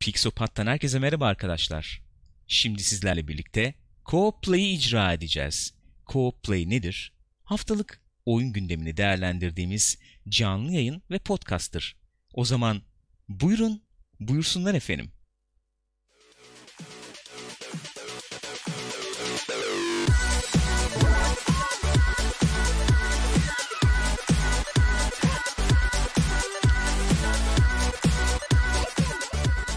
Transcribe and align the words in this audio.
Pixopat'tan 0.00 0.66
herkese 0.66 0.98
merhaba 0.98 1.26
arkadaşlar. 1.26 2.02
Şimdi 2.46 2.82
sizlerle 2.82 3.28
birlikte 3.28 3.74
Co-Play'i 4.04 4.72
icra 4.72 5.12
edeceğiz. 5.12 5.74
Co-Play 6.06 6.70
nedir? 6.70 7.12
Haftalık 7.44 8.00
oyun 8.26 8.52
gündemini 8.52 8.96
değerlendirdiğimiz 8.96 9.98
canlı 10.28 10.72
yayın 10.72 11.02
ve 11.10 11.18
podcast'tır. 11.18 11.96
O 12.34 12.44
zaman 12.44 12.82
buyurun, 13.28 13.82
buyursunlar 14.20 14.74
efendim. 14.74 15.12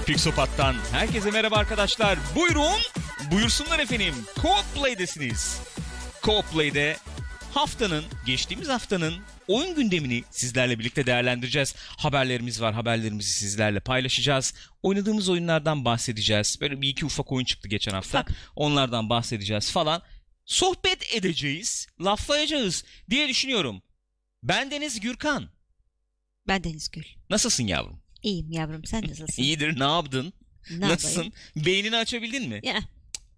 Pixopat'tan 0.05 0.75
herkese 0.91 1.31
merhaba 1.31 1.55
arkadaşlar. 1.55 2.19
Buyurun, 2.35 2.79
buyursunlar 3.31 3.79
efendim. 3.79 4.15
Co-Play'desiniz. 4.35 5.61
Co-Play'de 6.21 6.97
haftanın, 7.53 8.03
geçtiğimiz 8.25 8.69
haftanın 8.69 9.13
oyun 9.47 9.75
gündemini 9.75 10.23
sizlerle 10.31 10.79
birlikte 10.79 11.05
değerlendireceğiz. 11.05 11.75
Haberlerimiz 11.77 12.61
var, 12.61 12.73
haberlerimizi 12.73 13.31
sizlerle 13.31 13.79
paylaşacağız. 13.79 14.53
Oynadığımız 14.81 15.29
oyunlardan 15.29 15.85
bahsedeceğiz. 15.85 16.57
Böyle 16.61 16.81
bir 16.81 16.89
iki 16.89 17.05
ufak 17.05 17.31
oyun 17.31 17.45
çıktı 17.45 17.67
geçen 17.69 17.91
hafta. 17.91 18.21
Ufak. 18.21 18.31
Onlardan 18.55 19.09
bahsedeceğiz 19.09 19.71
falan. 19.71 20.01
Sohbet 20.45 21.15
edeceğiz, 21.15 21.87
laflayacağız 22.01 22.83
diye 23.09 23.27
düşünüyorum. 23.27 23.81
Ben 24.43 24.71
Deniz 24.71 24.99
Gürkan. 24.99 25.49
Ben 26.47 26.63
Deniz 26.63 26.91
Gül. 26.91 27.05
Nasılsın 27.29 27.67
yavrum? 27.67 28.02
İyiyim 28.23 28.51
yavrum 28.51 28.85
sen 28.85 29.03
nasılsın? 29.09 29.43
İyidir, 29.43 29.79
ne 29.79 29.83
yaptın? 29.83 30.33
Ne 30.71 30.89
Nasılsın? 30.89 31.23
yapayım? 31.23 31.33
Beynini 31.55 31.95
açabildin 31.97 32.49
mi? 32.49 32.59
Ya, 32.63 32.79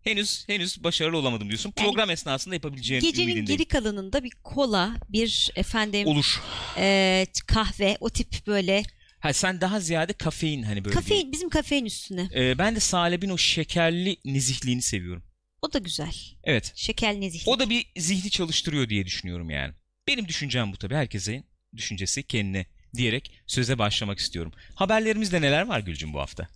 Henüz 0.02 0.44
henüz 0.48 0.84
başarılı 0.84 1.18
olamadım 1.18 1.48
diyorsun. 1.50 1.74
Yani 1.78 1.86
Program 1.88 2.10
esnasında 2.10 2.56
yapabileceğin 2.56 3.02
gecenin 3.02 3.28
ümidindeyim. 3.28 3.58
geri 3.58 3.68
kalanında 3.68 4.24
bir 4.24 4.32
kola, 4.44 4.96
bir 5.10 5.52
efendim 5.56 6.08
Olur. 6.08 6.42
e, 6.78 7.26
kahve, 7.48 7.98
o 8.00 8.10
tip 8.10 8.48
böyle 8.48 8.84
Ha 9.20 9.34
sen 9.34 9.62
daha 9.62 9.80
ziyade 9.80 10.14
kafein 10.14 10.64
hani 10.64 10.86
böyle. 10.86 10.96
kafein 10.96 11.32
bizim 11.32 11.50
kafein 11.50 11.86
üstüne. 11.86 12.30
Ee, 12.36 12.58
ben 12.58 12.76
de 12.76 12.80
salebin 12.80 13.30
o 13.30 13.38
şekerli 13.38 14.18
nezihliğini 14.26 14.82
seviyorum. 14.82 15.24
O 15.62 15.74
da 15.74 15.78
güzel. 15.80 16.16
Evet. 16.44 16.72
Şeker 16.76 17.22
nezihli. 17.22 17.50
O 17.50 17.60
da 17.60 17.70
bir 17.70 17.86
zihni 17.98 18.30
çalıştırıyor 18.30 18.90
diye 18.90 19.06
düşünüyorum 19.06 19.50
yani. 19.50 19.74
Benim 20.08 20.28
düşüncem 20.28 20.72
bu 20.74 20.78
tabii. 20.78 20.96
Herkesin 20.96 21.46
düşüncesi 21.76 22.24
kendine 22.24 22.66
diyerek 22.98 23.32
söze 23.48 23.78
başlamak 23.80 24.20
istiyorum. 24.20 24.54
Haberlerimizde 24.76 25.42
neler 25.42 25.66
var 25.68 25.80
Gülcüm 25.80 26.14
bu 26.14 26.20
hafta? 26.20 26.48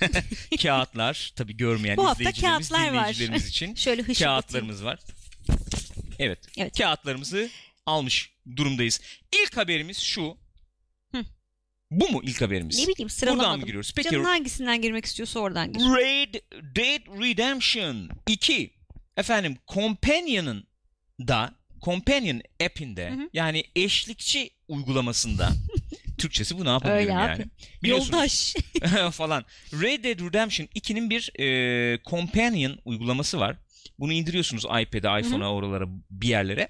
Kağıtlar 0.62 1.32
tabii 1.36 1.56
görmeyen 1.56 1.96
Bu 1.96 2.06
hafta 2.06 2.22
izleyicilerimiz, 2.22 2.72
var. 2.72 2.92
dinleyicilerimiz 2.92 3.48
için 3.48 3.74
Şöyle 3.84 4.02
kağıtlarımız 4.02 4.84
var. 4.84 4.98
Evet. 6.18 6.38
Evet. 6.58 6.78
Kağıtlarımızı 6.78 7.50
almış 7.86 8.30
durumdayız. 8.56 9.00
İlk 9.42 9.56
haberimiz 9.56 9.98
şu. 9.98 10.36
Hı. 11.14 11.24
Bu 11.90 12.08
mu 12.08 12.20
ilk 12.24 12.40
haberimiz? 12.40 12.78
Ne 12.78 12.86
bileyim 12.86 13.10
sıralamadım. 13.10 13.44
Buradan 13.46 13.60
mı 13.60 13.66
giriyoruz? 13.66 13.92
Peki 13.96 14.10
Canın 14.10 14.24
hangisinden 14.24 14.82
girmek 14.82 15.04
istiyorsa 15.04 15.40
oradan 15.40 15.72
gir. 15.72 15.80
Red 15.80 16.34
Dead 16.76 17.20
Redemption 17.22 18.10
2 18.28 18.70
efendim 19.16 19.56
Companion'ın 19.68 20.66
da 21.20 21.54
Companion 21.82 22.42
app'inde 22.64 23.10
Hı 23.10 23.14
hı. 23.14 23.30
yani 23.32 23.64
eşlikçi 23.76 24.50
uygulamasında 24.70 25.48
Türkçesi 26.18 26.58
bu 26.58 26.64
ne 26.64 26.68
yapabilirim 26.68 27.00
Öyle 27.00 27.12
yani. 27.12 27.42
abi. 27.82 27.88
Yoldaş. 27.88 28.54
falan. 29.12 29.44
Red 29.72 30.04
Dead 30.04 30.20
Redemption 30.20 30.66
2'nin 30.66 31.10
bir 31.10 31.40
e, 31.40 31.98
Companion 32.10 32.78
uygulaması 32.84 33.40
var. 33.40 33.56
Bunu 33.98 34.12
indiriyorsunuz 34.12 34.64
iPad'e, 34.64 35.20
iPhone'a, 35.20 35.52
oralara 35.52 35.84
bir 36.10 36.28
yerlere. 36.28 36.68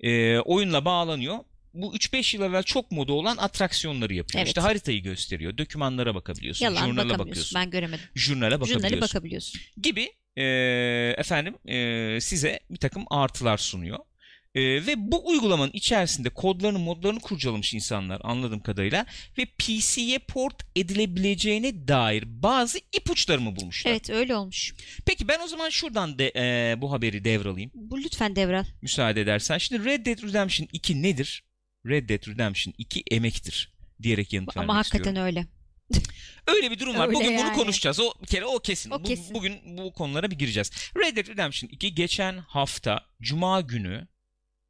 E, 0.00 0.38
oyunla 0.38 0.84
bağlanıyor. 0.84 1.38
Bu 1.74 1.96
3-5 1.96 2.36
yıl 2.36 2.44
evvel 2.44 2.62
çok 2.62 2.90
moda 2.90 3.12
olan 3.12 3.36
atraksiyonları 3.36 4.14
yapıyor. 4.14 4.38
Evet. 4.38 4.48
İşte 4.48 4.60
haritayı 4.60 5.02
gösteriyor. 5.02 5.58
Dokümanlara 5.58 6.14
bakabiliyorsun. 6.14 6.64
Yalan 6.64 6.86
jurnala 6.86 7.18
bakıyorsun. 7.18 7.60
Ben 7.60 7.70
göremedim. 7.70 8.04
Jurnale 8.14 8.60
bakabiliyorsun. 8.60 8.88
Jurnale 8.88 9.02
bakabiliyorsun. 9.02 9.60
gibi 9.82 10.12
e, 10.36 10.44
efendim 11.18 11.54
e, 11.68 12.20
size 12.20 12.60
bir 12.70 12.76
takım 12.76 13.04
artılar 13.10 13.58
sunuyor. 13.58 13.98
E, 14.54 14.60
ve 14.86 14.94
bu 14.96 15.28
uygulamanın 15.28 15.70
içerisinde 15.72 16.28
kodlarını 16.30 16.78
modlarını 16.78 17.20
kurcalamış 17.20 17.74
insanlar 17.74 18.20
anladığım 18.24 18.60
kadarıyla 18.60 19.06
ve 19.38 19.44
PC'ye 19.44 20.18
port 20.18 20.62
edilebileceğine 20.76 21.88
dair 21.88 22.24
bazı 22.26 22.78
ipuçlarımı 22.96 23.56
bulmuşlar. 23.56 23.90
Evet 23.90 24.10
öyle 24.10 24.36
olmuş. 24.36 24.74
Peki 25.06 25.28
ben 25.28 25.40
o 25.40 25.46
zaman 25.46 25.68
şuradan 25.70 26.18
de, 26.18 26.32
e, 26.36 26.74
bu 26.80 26.92
haberi 26.92 27.24
devralayım 27.24 27.70
Bu 27.74 27.98
lütfen 27.98 28.36
devral. 28.36 28.64
müsaade 28.82 29.20
edersen. 29.20 29.58
Şimdi 29.58 29.84
Red 29.84 30.06
Dead 30.06 30.22
Redemption 30.22 30.68
2 30.72 31.02
nedir? 31.02 31.44
Red 31.86 32.08
Dead 32.08 32.26
Redemption 32.28 32.74
2 32.78 33.02
emektir 33.10 33.72
diyerek 34.02 34.32
yanıt 34.32 34.56
vermek 34.56 34.70
Ama 34.70 34.78
hakikaten 34.78 34.98
istiyorum. 35.10 35.26
öyle. 35.26 35.46
Öyle 36.46 36.70
bir 36.70 36.78
durum 36.78 36.98
var. 36.98 37.06
Öyle 37.08 37.16
Bugün 37.16 37.28
bunu 37.30 37.38
yani. 37.46 37.56
konuşacağız. 37.56 38.00
O 38.00 38.12
kere 38.26 38.44
o 38.46 38.58
kesin. 38.58 38.90
O 38.90 38.98
Bu- 39.00 39.02
kesin. 39.04 39.34
bugün 39.34 39.58
bu 39.78 39.92
konulara 39.92 40.30
bir 40.30 40.36
gireceğiz. 40.38 40.70
Red 40.96 41.16
Dead 41.16 41.28
Redemption 41.28 41.70
2 41.70 41.94
geçen 41.94 42.38
hafta 42.38 43.04
Cuma 43.22 43.60
günü 43.60 44.08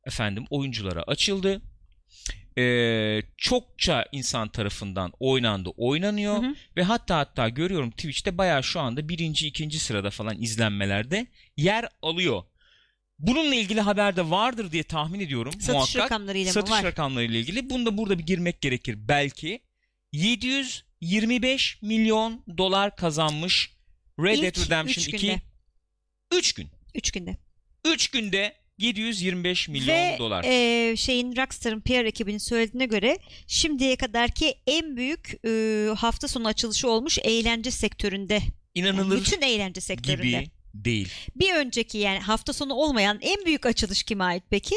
efendim 0.06 0.44
oyunculara 0.50 1.02
açıldı. 1.02 1.62
Ee, 2.58 3.22
çokça 3.36 4.04
insan 4.12 4.48
tarafından 4.48 5.12
oynandı, 5.20 5.68
oynanıyor 5.76 6.42
Hı 6.42 6.46
hı. 6.46 6.54
ve 6.76 6.82
hatta 6.82 7.18
hatta 7.18 7.48
görüyorum 7.48 7.90
Twitch'te 7.90 8.38
bayağı 8.38 8.64
şu 8.64 8.80
anda 8.80 9.08
birinci, 9.08 9.46
ikinci 9.46 9.78
sırada 9.78 10.10
falan 10.10 10.42
izlenmelerde 10.42 11.26
yer 11.56 11.88
alıyor. 12.02 12.42
Bununla 13.18 13.54
ilgili 13.54 13.80
haber 13.80 14.16
de 14.16 14.30
vardır 14.30 14.72
diye 14.72 14.82
tahmin 14.82 15.20
ediyorum. 15.20 15.52
Satış 15.52 15.68
muhakkak. 15.74 15.96
rakamlarıyla 15.96 16.52
Satış 16.52 16.72
var? 16.72 16.84
rakamlarıyla 16.84 17.38
ilgili. 17.38 17.70
Bunu 17.70 17.86
da 17.86 17.98
burada 17.98 18.18
bir 18.18 18.26
girmek 18.26 18.60
gerekir 18.60 18.96
belki. 19.08 19.60
725 20.12 21.82
milyon 21.82 22.44
dolar 22.58 22.96
kazanmış 22.96 23.70
Red 24.20 24.38
İlk 24.38 24.42
Dead 24.42 24.64
Redemption 24.64 25.02
üç 25.02 25.08
2. 25.08 25.18
günde. 25.26 25.42
3 26.32 26.52
gün. 26.52 26.68
Üç 26.94 27.10
günde. 27.10 27.36
3 27.84 28.08
günde 28.08 28.61
725 28.78 29.68
milyon 29.68 29.96
Ve 29.96 30.16
dolar. 30.18 30.44
e, 30.44 30.96
şeyin 30.96 31.36
Rockstar'ın 31.36 31.80
PR 31.80 32.04
ekibinin 32.04 32.38
söylediğine 32.38 32.86
göre 32.86 33.18
şimdiye 33.46 33.96
kadarki 33.96 34.54
en 34.66 34.96
büyük 34.96 35.34
e, 35.46 35.86
hafta 35.96 36.28
sonu 36.28 36.48
açılışı 36.48 36.90
olmuş 36.90 37.18
eğlence 37.22 37.70
sektöründe. 37.70 38.34
Yani 38.34 38.42
İnanılır 38.74 39.20
bütün 39.20 39.40
eğlence 39.42 39.80
sektöründe. 39.80 40.22
gibi 40.26 40.50
değil. 40.74 41.08
Bir 41.36 41.54
önceki 41.54 41.98
yani 41.98 42.18
hafta 42.18 42.52
sonu 42.52 42.74
olmayan 42.74 43.18
en 43.22 43.44
büyük 43.46 43.66
açılış 43.66 44.02
kime 44.02 44.24
ait 44.24 44.42
peki? 44.50 44.74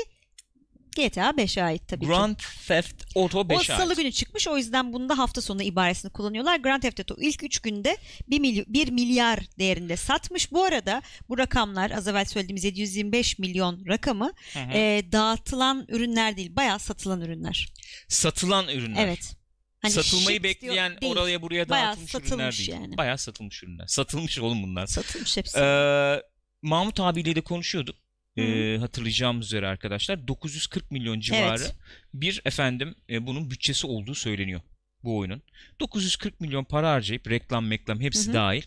GTA 0.95 1.29
5'e 1.29 1.63
ait 1.63 1.87
tabii 1.87 2.01
ki. 2.05 2.07
Grand 2.07 2.35
Theft 2.67 3.03
Auto 3.15 3.39
O 3.39 3.43
5'e 3.43 3.63
salı 3.77 3.89
ait. 3.89 3.97
günü 3.97 4.11
çıkmış 4.11 4.47
o 4.47 4.57
yüzden 4.57 4.93
bunda 4.93 5.17
hafta 5.17 5.41
sonu 5.41 5.63
ibaresini 5.63 6.11
kullanıyorlar. 6.11 6.57
Grand 6.59 6.81
Theft 6.81 6.99
Auto 6.99 7.15
ilk 7.21 7.43
3 7.43 7.59
günde 7.59 7.97
1, 8.29 8.39
mily- 8.39 8.65
1 8.67 8.91
milyar 8.91 9.39
değerinde 9.59 9.95
satmış. 9.97 10.51
Bu 10.51 10.63
arada 10.63 11.01
bu 11.29 11.37
rakamlar 11.37 11.91
az 11.91 12.07
evvel 12.07 12.25
söylediğimiz 12.25 12.63
725 12.63 13.39
milyon 13.39 13.85
rakamı 13.87 14.31
Hı 14.53 14.59
hı. 14.59 14.71
e, 14.73 15.03
dağıtılan 15.11 15.85
ürünler 15.89 16.37
değil 16.37 16.55
bayağı 16.55 16.79
satılan 16.79 17.21
ürünler. 17.21 17.69
Satılan 18.07 18.67
ürünler. 18.67 19.05
Evet. 19.05 19.35
Hani 19.81 19.93
Satılmayı 19.93 20.43
bekleyen 20.43 21.01
değil. 21.01 21.13
oraya 21.15 21.41
buraya 21.41 21.69
Bayağı 21.69 21.87
dağıtılmış 21.87 22.15
ürünler 22.15 22.29
satılmış 22.29 22.59
değil. 22.59 22.71
yani. 22.71 22.97
Bayağı 22.97 23.17
satılmış 23.17 23.63
ürünler. 23.63 23.87
Satılmış 23.87 24.39
oğlum 24.39 24.63
bunlar. 24.63 24.87
satılmış 24.87 25.37
hepsi. 25.37 25.59
Ee, 25.59 26.21
Mahmut 26.61 26.99
abiyle 26.99 27.35
de 27.35 27.41
konuşuyorduk. 27.41 27.95
Hı. 28.37 28.41
Ee, 28.41 28.77
hatırlayacağımız 28.77 29.45
üzere 29.45 29.67
arkadaşlar 29.67 30.27
940 30.27 30.91
milyon 30.91 31.19
civarı 31.19 31.61
Evet. 31.61 31.75
bir 32.13 32.41
efendim 32.45 32.95
e, 33.09 33.27
bunun 33.27 33.51
bütçesi 33.51 33.87
olduğu 33.87 34.15
söyleniyor 34.15 34.61
bu 35.03 35.17
oyunun. 35.17 35.41
940 35.79 36.41
milyon 36.41 36.63
para 36.63 36.91
harcayıp 36.91 37.29
reklam 37.29 37.67
meklam 37.67 37.99
hepsi 38.01 38.27
Hı 38.27 38.29
hı. 38.29 38.33
dahil 38.33 38.63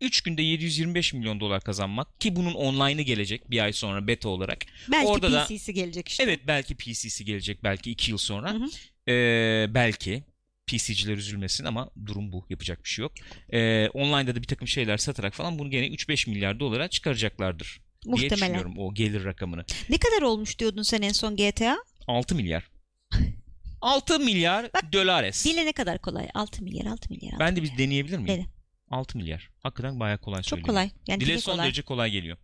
3 0.00 0.20
günde 0.20 0.42
725 0.42 1.12
milyon 1.14 1.40
dolar 1.40 1.60
kazanmak 1.60 2.20
ki 2.20 2.36
bunun 2.36 2.54
online'ı 2.54 3.02
gelecek 3.02 3.50
bir 3.50 3.64
ay 3.64 3.72
sonra 3.72 4.06
beta 4.06 4.28
olarak. 4.28 4.58
Belki 4.92 5.06
orada 5.06 5.32
da- 5.32 5.44
PC'si 5.46 5.74
gelecek 5.74 6.08
işte. 6.08 6.22
Evet 6.22 6.40
belki 6.46 6.74
PC'si 6.74 7.24
gelecek 7.24 7.64
belki 7.64 7.90
2 7.90 8.10
yıl 8.10 8.18
sonra. 8.18 8.52
Hı 8.54 8.56
hı. 8.58 8.68
Ee, 9.12 9.66
belki 9.74 10.24
PC'ciler 10.66 11.16
üzülmesin 11.16 11.64
ama 11.64 11.90
durum 12.06 12.32
bu. 12.32 12.46
Yapacak 12.50 12.84
bir 12.84 12.88
şey 12.88 13.02
yok. 13.02 13.12
Ee, 13.52 13.88
online'da 13.88 14.34
da 14.36 14.42
bir 14.42 14.46
takım 14.46 14.68
şeyler 14.68 14.96
satarak 14.96 15.34
falan 15.34 15.58
bunu 15.58 15.70
gene 15.70 15.86
3-5 15.86 16.30
milyar 16.30 16.60
dolara 16.60 16.88
çıkaracaklardır 16.88 17.80
diye 18.04 18.10
Muhtemelen. 18.12 18.36
düşünüyorum 18.40 18.74
o 18.78 18.94
gelir 18.94 19.24
rakamını. 19.24 19.64
Ne 19.90 19.98
kadar 19.98 20.22
olmuş 20.22 20.58
diyordun 20.58 20.82
sen 20.82 21.02
en 21.02 21.12
son 21.12 21.36
GTA? 21.36 21.76
6 22.06 22.34
milyar. 22.34 22.70
6 23.80 24.18
milyar 24.18 24.70
Bak, 24.74 24.92
dolares. 24.92 25.44
Dile 25.44 25.66
ne 25.66 25.72
kadar 25.72 25.98
kolay? 25.98 26.28
6 26.34 26.64
milyar 26.64 26.86
6 26.86 27.10
milyar. 27.12 27.38
Ben 27.38 27.56
de 27.56 27.62
bir 27.62 27.78
deneyebilir 27.78 28.16
miyim? 28.18 28.28
Dene. 28.28 28.46
6 28.90 29.18
milyar. 29.18 29.50
Hakikaten 29.62 30.00
bayağı 30.00 30.18
kolay 30.18 30.42
Çok 30.42 30.64
kolay. 30.64 30.90
Yani 31.06 31.20
Dile 31.20 31.32
dili 31.32 31.40
son 31.40 31.52
kolay. 31.52 31.64
derece 31.66 31.82
kolay 31.82 32.10
geliyor. 32.10 32.36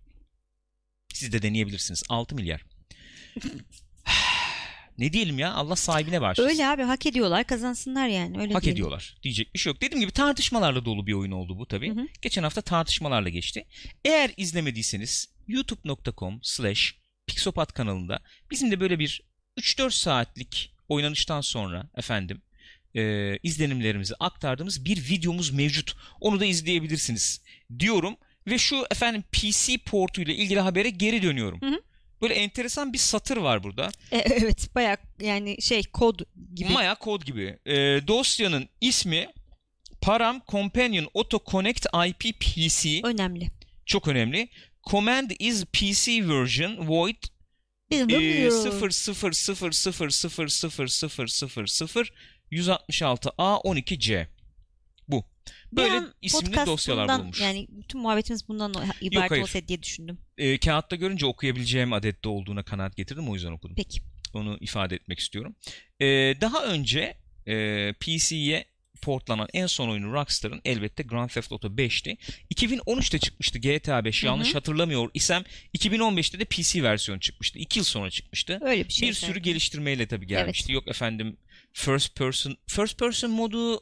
Siz 1.15 1.33
de 1.33 1.43
deneyebilirsiniz. 1.43 2.03
6 2.09 2.35
milyar. 2.35 2.65
Ne 4.99 5.13
diyelim 5.13 5.39
ya 5.39 5.53
Allah 5.55 5.77
sahibine 5.77 6.21
bağışlasın. 6.21 6.51
Öyle 6.51 6.67
abi 6.67 6.83
hak 6.83 7.07
ediyorlar 7.07 7.45
kazansınlar 7.47 8.09
yani. 8.09 8.41
Öyle 8.41 8.53
Hak 8.53 8.63
diyelim. 8.63 8.75
ediyorlar. 8.77 9.17
Diyecek 9.23 9.55
bir 9.55 9.59
şey 9.59 9.73
yok. 9.73 9.83
Dediğim 9.83 10.01
gibi 10.01 10.11
tartışmalarla 10.13 10.85
dolu 10.85 11.07
bir 11.07 11.13
oyun 11.13 11.31
oldu 11.33 11.59
bu 11.59 11.67
tabii. 11.67 11.91
Hı 11.91 12.01
hı. 12.01 12.07
Geçen 12.23 12.43
hafta 12.43 12.61
tartışmalarla 12.63 13.29
geçti. 13.29 13.67
Eğer 14.05 14.31
izlemediyseniz 14.37 15.29
youtube.com 15.49 16.41
slash 16.43 16.95
pixopat 17.27 17.73
kanalında 17.73 18.21
bizim 18.51 18.71
de 18.71 18.81
böyle 18.81 18.99
bir 18.99 19.23
3-4 19.59 19.91
saatlik 19.91 20.75
oynanıştan 20.89 21.41
sonra 21.41 21.91
efendim 21.97 22.43
e, 22.95 23.37
izlenimlerimizi 23.43 24.15
aktardığımız 24.21 24.85
bir 24.85 24.97
videomuz 24.97 25.51
mevcut. 25.51 25.97
Onu 26.21 26.41
da 26.41 26.45
izleyebilirsiniz 26.45 27.43
diyorum. 27.79 28.17
Ve 28.47 28.59
şu 28.59 28.87
efendim 28.91 29.25
PC 29.33 29.79
portuyla 29.79 30.35
ilgili 30.35 30.61
habere 30.61 30.91
geri 30.91 31.23
dönüyorum. 31.23 31.61
Hı 31.61 31.67
hı. 31.67 31.83
Böyle 32.23 32.35
enteresan 32.35 32.93
bir 32.93 32.99
satır 32.99 33.37
var 33.37 33.63
burada. 33.63 33.91
E, 34.13 34.17
evet 34.19 34.75
bayağı 34.75 34.97
yani 35.21 35.63
şey 35.63 35.83
kod 35.83 36.21
gibi. 36.55 36.73
Maya 36.73 36.95
kod 36.95 37.23
gibi. 37.23 37.59
E, 37.67 37.77
dosyanın 38.09 38.69
ismi 38.81 39.29
Param 40.01 40.43
Companion 40.49 41.09
Auto 41.15 41.41
Connect 41.47 41.87
IP 42.07 42.41
PC. 42.41 43.01
Önemli. 43.05 43.47
Çok 43.87 44.09
önemli 44.09 44.49
command 44.91 45.33
is 45.39 45.65
PC 45.65 46.21
version 46.21 46.77
void 46.87 47.21
e, 47.91 48.05
00000000000000000000000000000000000000000000000000000000000000000000000000000000000000000000000000000000000000000000000000000000000000000000000000000000000000000000000000000000000000000000000000000000000000000000000000000000000000000000000000000000000000000000000000000000000000000000000000000000000000000000000000000000000000000000000000000000000000000000000000000000000000000000000000000000000000000000000000000000000000000000000000000000000000000000000000000000000000000000000000000000000000000000000000000000000000000000000000000000000000000000000000000000000000000000000000000000000000000000000000000000000000000000000000000000000000000000000000000000000000000000000000000000000000000000000000000000000000000000000000000000000000000000000000000000000000000000000 67.59 68.49
portlanan 69.03 69.49
en 69.53 69.67
son 69.67 69.89
oyunu 69.89 70.13
Rockstar'ın 70.13 70.61
elbette 70.65 71.03
Grand 71.03 71.29
Theft 71.29 71.53
Auto 71.53 71.69
5'ti. 71.69 72.17
2013'te 72.55 73.19
çıkmıştı 73.19 73.59
GTA 73.59 74.05
5 74.05 74.23
Hı 74.23 74.27
hı. 74.27 74.31
yanlış 74.31 74.55
hatırlamıyor 74.55 75.11
isem 75.15 75.45
2015'te 75.79 76.39
de 76.41 76.45
PC 76.45 76.83
versiyonu 76.83 77.21
çıkmıştı. 77.21 77.59
2 77.59 77.79
yıl 77.79 77.85
sonra 77.85 78.11
çıkmıştı. 78.11 78.59
Öyle 78.63 78.85
bir 78.85 78.93
şey. 78.93 79.09
bir 79.09 79.15
sürü 79.15 79.41
geliştirmeyle 79.41 80.07
tabii 80.07 80.27
gelmişti. 80.27 80.73
Yok 80.73 80.89
efendim 80.89 81.37
first 81.73 82.17
person 82.17 82.57
first 82.67 82.99
person 82.99 83.31
modu 83.31 83.81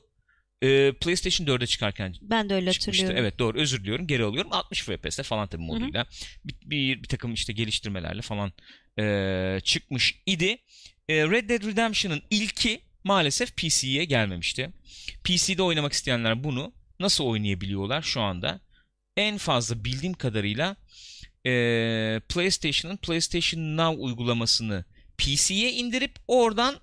e, 0.63 0.93
PlayStation 0.93 1.47
4'e 1.47 1.67
çıkarken 1.67 2.15
Ben 2.23 2.51
de 2.51 2.55
öyle 2.55 2.73
çıkmıştı. 2.73 3.03
hatırlıyorum. 3.03 3.27
Evet 3.27 3.39
doğru 3.39 3.59
özür 3.59 3.81
diliyorum 3.81 4.07
geri 4.07 4.25
alıyorum. 4.25 4.53
60 4.53 4.83
FPS'te 4.83 5.23
falan 5.23 5.49
tabii 5.49 5.63
moduyla. 5.63 6.07
Bir, 6.45 6.55
bir, 6.65 7.03
bir 7.03 7.09
takım 7.09 7.35
işte 7.35 7.53
geliştirmelerle 7.53 8.23
falan 8.23 8.53
e, 8.99 9.61
çıkmış 9.65 10.15
idi. 10.27 10.59
E, 11.09 11.15
Red 11.15 11.49
Dead 11.51 11.67
Redemption'ın 11.67 12.23
ilki 12.31 12.81
maalesef 13.07 13.57
PC'ye 13.57 14.05
gelmemişti. 14.05 14.71
PC'de 15.25 15.63
oynamak 15.63 15.93
isteyenler 15.93 16.45
bunu 16.45 16.73
nasıl 17.01 17.25
oynayabiliyorlar 17.25 18.03
şu 18.03 18.21
anda? 18.21 18.61
En 19.17 19.39
fazla 19.39 19.85
bildiğim 19.85 20.15
kadarıyla 20.15 20.77
e, 21.47 21.51
PlayStation'ın 22.29 22.97
PlayStation 22.97 23.77
Now 23.77 24.03
uygulamasını 24.03 24.85
PC'ye 25.19 25.73
indirip 25.73 26.17
oradan 26.29 26.77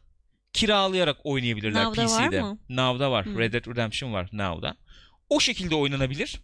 kiralayarak 0.54 1.18
oynayabilirler 1.24 1.86
Now'da 1.86 2.06
var 2.06 2.30
PC'de. 2.30 2.42
mı? 2.42 2.60
Now'da 2.70 3.12
var. 3.12 3.26
Hmm. 3.26 3.40
Red 3.40 3.54
Dead 3.54 3.68
Redemption 3.68 4.14
var 4.14 4.30
Now'da. 4.32 4.76
O 5.30 5.40
şekilde 5.40 5.76
oynanabilir. 5.76 6.40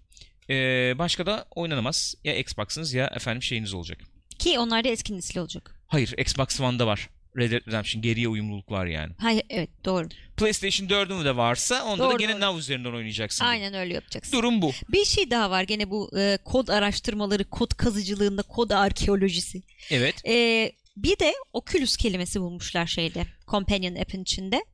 Ee, 0.50 0.94
başka 0.98 1.26
da 1.26 1.46
oynanamaz. 1.56 2.16
Ya 2.24 2.38
Xbox'ınız 2.38 2.94
ya 2.94 3.08
efendim 3.16 3.44
şeyiniz 3.44 3.74
olacak. 3.74 4.00
Ki 4.40 4.60
onlar 4.60 4.84
da 4.84 4.88
eski 4.88 5.16
nesil 5.18 5.38
olacak. 5.40 5.82
Hayır 5.88 6.14
Xbox 6.18 6.62
One'da 6.62 6.88
var. 6.88 7.10
Red 7.38 7.52
Dead 7.52 7.68
Redemption 7.68 8.02
geriye 8.02 8.28
uyumluluk 8.28 8.72
var 8.72 8.86
yani. 8.86 9.14
Hayır 9.18 9.44
evet 9.50 9.70
doğru. 9.86 10.08
PlayStation 10.38 10.88
4'ün 10.88 11.26
de 11.26 11.36
varsa 11.38 11.84
onda 11.86 12.04
da 12.04 12.10
Doğru, 12.10 12.18
gene 12.18 12.32
doğru. 12.34 12.42
Now 12.42 12.60
üzerinden 12.60 12.94
oynayacaksın. 12.94 13.46
Aynen 13.46 13.74
öyle 13.74 13.94
yapacaksın. 13.94 14.38
Durum 14.38 14.62
bu. 14.62 14.72
Bir 14.90 15.06
şey 15.06 15.32
daha 15.32 15.50
var 15.50 15.64
gene 15.64 15.90
bu 15.90 16.12
e, 16.20 16.38
kod 16.46 16.68
araştırmaları, 16.68 17.44
kod 17.50 17.72
kazıcılığında, 17.74 18.42
kod 18.42 18.70
arkeolojisi. 18.70 19.62
Evet. 19.92 20.26
E, 20.28 20.72
bir 20.98 21.20
de 21.20 21.34
Oculus 21.54 21.98
kelimesi 21.98 22.42
bulmuşlar 22.42 22.88
şeyde. 22.88 23.26
Companion 23.48 23.96
app'in 23.96 24.22
içinde. 24.22 24.66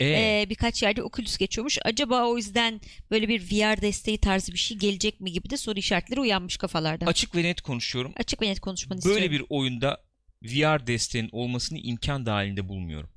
Ee, 0.00 0.04
E, 0.06 0.46
birkaç 0.50 0.82
yerde 0.82 1.02
Oculus 1.02 1.36
geçiyormuş. 1.36 1.78
Acaba 1.84 2.24
o 2.26 2.36
yüzden 2.36 2.80
böyle 3.10 3.28
bir 3.28 3.40
VR 3.42 3.80
desteği 3.82 4.18
tarzı 4.18 4.52
bir 4.52 4.58
şey 4.58 4.76
gelecek 4.76 5.20
mi 5.20 5.32
gibi 5.32 5.50
de 5.50 5.56
soru 5.56 5.78
işaretleri 5.78 6.20
uyanmış 6.20 6.56
kafalarda. 6.56 7.06
açık 7.06 7.36
ve 7.36 7.42
net 7.42 7.60
konuşuyorum. 7.60 8.12
Açık 8.16 8.42
ve 8.42 8.46
net 8.48 8.60
konuşmanı 8.60 9.00
Böyle 9.04 9.24
istiyorum. 9.24 9.46
bir 9.50 9.56
oyunda 9.56 10.00
VR 10.44 10.86
desteğin 10.86 11.28
olmasını 11.32 11.78
imkan 11.78 12.26
dahilinde 12.26 12.68
bulmuyorum. 12.68 13.10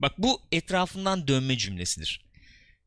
Bak 0.00 0.12
bu 0.18 0.40
etrafından 0.52 1.28
dönme 1.28 1.58
cümlesidir. 1.58 2.32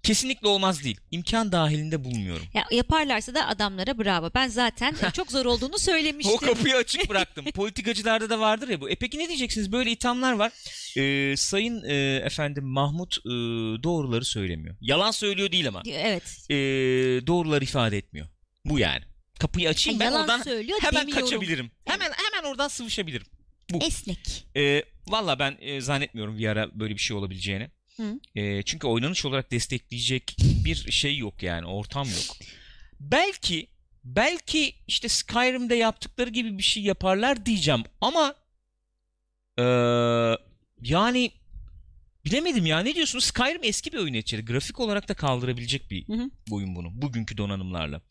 Kesinlikle 0.03 0.47
olmaz 0.47 0.83
değil. 0.83 0.99
İmkan 1.11 1.51
dahilinde 1.51 2.03
bulmuyorum. 2.03 2.45
Ya, 2.53 2.65
yaparlarsa 2.71 3.33
da 3.35 3.47
adamlara 3.47 3.97
bravo. 3.97 4.31
Ben 4.35 4.47
zaten 4.47 4.95
çok 5.13 5.31
zor 5.31 5.45
olduğunu 5.45 5.77
söylemiştim. 5.77 6.35
O 6.35 6.37
kapıyı 6.37 6.75
açık 6.75 7.09
bıraktım. 7.09 7.45
Politikacılarda 7.55 8.29
da 8.29 8.39
vardır 8.39 8.67
ya 8.69 8.81
bu. 8.81 8.89
E 8.89 8.95
peki 8.95 9.19
ne 9.19 9.27
diyeceksiniz? 9.27 9.71
Böyle 9.71 9.91
ithamlar 9.91 10.33
var. 10.33 10.51
Ee, 10.97 11.37
sayın 11.37 11.83
e, 11.83 12.15
efendim 12.25 12.63
Mahmut 12.65 13.17
e, 13.17 13.29
doğruları 13.83 14.25
söylemiyor. 14.25 14.75
Yalan 14.81 15.11
söylüyor 15.11 15.51
değil 15.51 15.67
ama. 15.67 15.81
Evet. 15.87 16.23
E, 16.49 16.55
doğruları 17.27 17.63
ifade 17.63 17.97
etmiyor. 17.97 18.27
Bu 18.65 18.79
yani. 18.79 19.03
Kapıyı 19.39 19.69
açayım 19.69 19.99
Ha, 19.99 20.05
ben 20.05 20.11
oradan 20.11 20.41
söylüyor 20.41 20.79
hemen 20.81 21.01
demiyorum. 21.01 21.25
kaçabilirim. 21.25 21.71
Hemen 21.85 22.11
hemen 22.11 22.49
oradan 22.49 22.67
sıvışabilirim. 22.67 23.27
Bu. 23.71 23.77
Esnek. 23.77 24.47
E, 24.55 24.83
Valla 25.07 25.39
ben 25.39 25.57
e, 25.61 25.81
zannetmiyorum 25.81 26.37
VR'a 26.39 26.79
böyle 26.79 26.93
bir 26.93 26.99
şey 26.99 27.17
olabileceğini. 27.17 27.69
Hı. 27.97 28.19
E, 28.35 28.63
çünkü 28.63 28.87
oynanış 28.87 29.25
olarak 29.25 29.51
destekleyecek 29.51 30.37
bir 30.65 30.91
şey 30.91 31.17
yok 31.17 31.43
yani 31.43 31.65
ortam 31.65 32.07
yok. 32.07 32.37
Belki 32.99 33.67
belki 34.03 34.75
işte 34.87 35.09
Skyrim'de 35.09 35.75
yaptıkları 35.75 36.29
gibi 36.29 36.57
bir 36.57 36.63
şey 36.63 36.83
yaparlar 36.83 37.45
diyeceğim 37.45 37.83
ama 38.01 38.35
e, 39.59 39.63
yani 40.81 41.31
bilemedim 42.25 42.65
ya 42.65 42.79
ne 42.79 42.95
diyorsunuz 42.95 43.23
Skyrim 43.23 43.63
eski 43.63 43.93
bir 43.93 43.97
oyun 43.97 44.13
neticede 44.13 44.41
grafik 44.41 44.79
olarak 44.79 45.09
da 45.09 45.13
kaldırabilecek 45.13 45.91
bir 45.91 46.07
Hı 46.07 46.13
hı. 46.13 46.29
oyun 46.51 46.75
bunu 46.75 47.01
bugünkü 47.01 47.37
donanımlarla. 47.37 48.01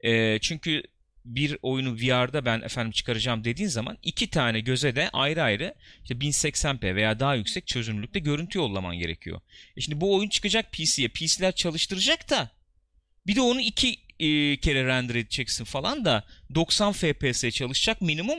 E, 0.00 0.38
çünkü 0.38 0.82
bir 1.24 1.56
oyunu 1.62 1.96
VR'da 1.96 2.44
ben 2.44 2.60
efendim 2.60 2.92
çıkaracağım 2.92 3.44
dediğin 3.44 3.68
zaman 3.68 3.98
iki 4.02 4.30
tane 4.30 4.60
göze 4.60 4.96
de 4.96 5.10
ayrı 5.12 5.42
ayrı 5.42 5.74
işte 6.02 6.14
1080p 6.14 6.94
veya 6.94 7.20
daha 7.20 7.34
yüksek 7.34 7.66
çözünürlükte 7.66 8.18
görüntü 8.18 8.58
yollaman 8.58 8.96
gerekiyor. 8.98 9.40
E 9.76 9.80
şimdi 9.80 10.00
bu 10.00 10.16
oyun 10.16 10.28
çıkacak 10.28 10.72
PC'ye. 10.72 11.08
PC'ler 11.08 11.52
çalıştıracak 11.54 12.30
da 12.30 12.50
bir 13.26 13.36
de 13.36 13.40
onu 13.40 13.60
iki 13.60 13.96
e, 14.20 14.56
kere 14.56 14.86
render 14.86 15.14
edeceksin 15.14 15.64
falan 15.64 16.04
da 16.04 16.24
90 16.54 16.92
FPS 16.92 17.50
çalışacak 17.50 18.00
minimum. 18.00 18.38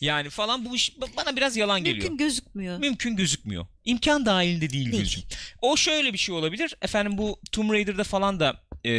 Yani 0.00 0.30
falan 0.30 0.64
bu 0.64 0.76
iş 0.76 0.90
ba- 0.90 1.16
bana 1.16 1.36
biraz 1.36 1.56
yalan 1.56 1.84
geliyor. 1.84 2.08
Mümkün 2.08 2.24
gözükmüyor. 2.24 2.78
Mümkün 2.78 3.16
gözükmüyor. 3.16 3.66
İmkan 3.84 4.26
dahilinde 4.26 4.70
değil, 4.70 4.92
Değil. 4.92 5.02
Gülcüm. 5.02 5.22
O 5.62 5.76
şöyle 5.76 6.12
bir 6.12 6.18
şey 6.18 6.34
olabilir. 6.34 6.74
Efendim 6.82 7.18
bu 7.18 7.40
Tomb 7.52 7.70
Raider'da 7.72 8.04
falan 8.04 8.40
da 8.40 8.62
e, 8.84 8.92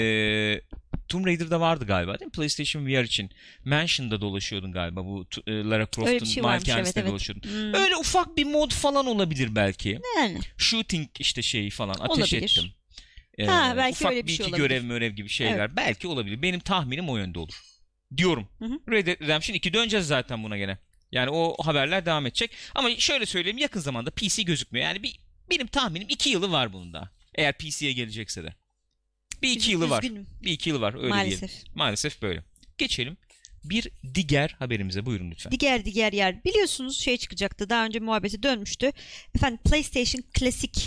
Tomb 1.11 1.25
Raider'da 1.25 1.59
vardı 1.59 1.85
galiba 1.85 2.19
değil 2.19 2.27
mi? 2.27 2.31
PlayStation 2.31 2.85
VR 2.85 3.03
için 3.03 3.29
Mansion'da 3.65 4.21
dolaşıyordun 4.21 4.71
galiba. 4.71 5.05
Bu 5.05 5.25
e, 5.47 5.51
Lara 5.51 5.87
Croft'un 5.95 6.25
şey 6.25 6.41
evet 6.41 6.43
malikanesinde 6.43 6.99
evet. 6.99 7.09
dolaşıyordun. 7.09 7.49
Hmm, 7.49 7.73
Öyle 7.73 7.95
ufak 7.95 8.37
bir 8.37 8.45
mod 8.45 8.71
falan 8.71 9.05
olabilir 9.05 9.55
belki. 9.55 9.99
Yani. 10.17 10.39
Shooting 10.57 11.09
işte 11.19 11.41
şeyi 11.41 11.69
falan 11.69 11.93
ateş 11.99 12.33
Olabilir. 12.33 12.41
ettim. 12.43 12.71
Ee, 13.37 13.45
Ha, 13.45 13.73
belki 13.77 13.95
ufak 13.95 14.11
öyle 14.11 14.23
bir 14.23 14.27
bir 14.27 14.31
şey 14.31 14.45
iki 14.45 14.55
olabilir. 14.55 14.67
görev 14.69 14.83
mörev 14.83 15.11
gibi 15.11 15.29
şeyler 15.29 15.75
belki 15.75 16.07
olabilir. 16.07 16.41
Benim 16.41 16.59
tahminim 16.59 17.09
o 17.09 17.17
yönde 17.17 17.39
olur. 17.39 17.61
Diyorum. 18.17 18.47
Hı 18.59 18.65
hı. 18.65 18.79
Red 18.91 19.07
Dead 19.07 19.21
Redemption 19.21 19.55
2 19.55 19.73
döneceğiz 19.73 20.07
zaten 20.07 20.43
buna 20.43 20.57
gene. 20.57 20.77
Yani 21.11 21.29
o 21.29 21.55
haberler 21.65 22.05
devam 22.05 22.25
edecek. 22.25 22.51
Ama 22.75 22.89
şöyle 22.97 23.25
söyleyeyim 23.25 23.57
yakın 23.57 23.79
zamanda 23.79 24.11
PC 24.11 24.43
gözükmüyor. 24.43 24.85
Yani 24.85 25.03
bir, 25.03 25.19
benim 25.49 25.67
tahminim 25.67 26.07
2 26.09 26.29
yılı 26.29 26.51
var 26.51 26.73
bunun 26.73 26.93
da. 26.93 27.11
Eğer 27.35 27.57
PC'ye 27.57 27.93
gelecekse 27.93 28.43
de. 28.43 28.55
Bir 29.41 29.49
iki 29.51 29.59
Üz- 29.69 29.71
yılı 29.71 29.89
var. 29.89 30.03
üzgünüm. 30.03 30.27
Bir 30.43 30.51
iki 30.51 30.69
yılı 30.69 30.81
var 30.81 30.93
öyle 30.97 31.07
Maalesef. 31.07 31.49
diyelim. 31.49 31.67
Maalesef 31.75 32.21
böyle. 32.21 32.43
Geçelim 32.77 33.17
bir 33.63 33.91
diğer 34.15 34.55
haberimize 34.59 35.05
buyurun 35.05 35.31
lütfen. 35.31 35.51
Diğer 35.59 35.85
diğer 35.85 36.13
yer. 36.13 36.43
Biliyorsunuz 36.43 36.99
şey 36.99 37.17
çıkacaktı. 37.17 37.69
Daha 37.69 37.85
önce 37.85 37.99
muhabbeti 37.99 38.43
dönmüştü. 38.43 38.91
Efendim 39.35 39.59
PlayStation 39.65 40.23
Classic 40.39 40.81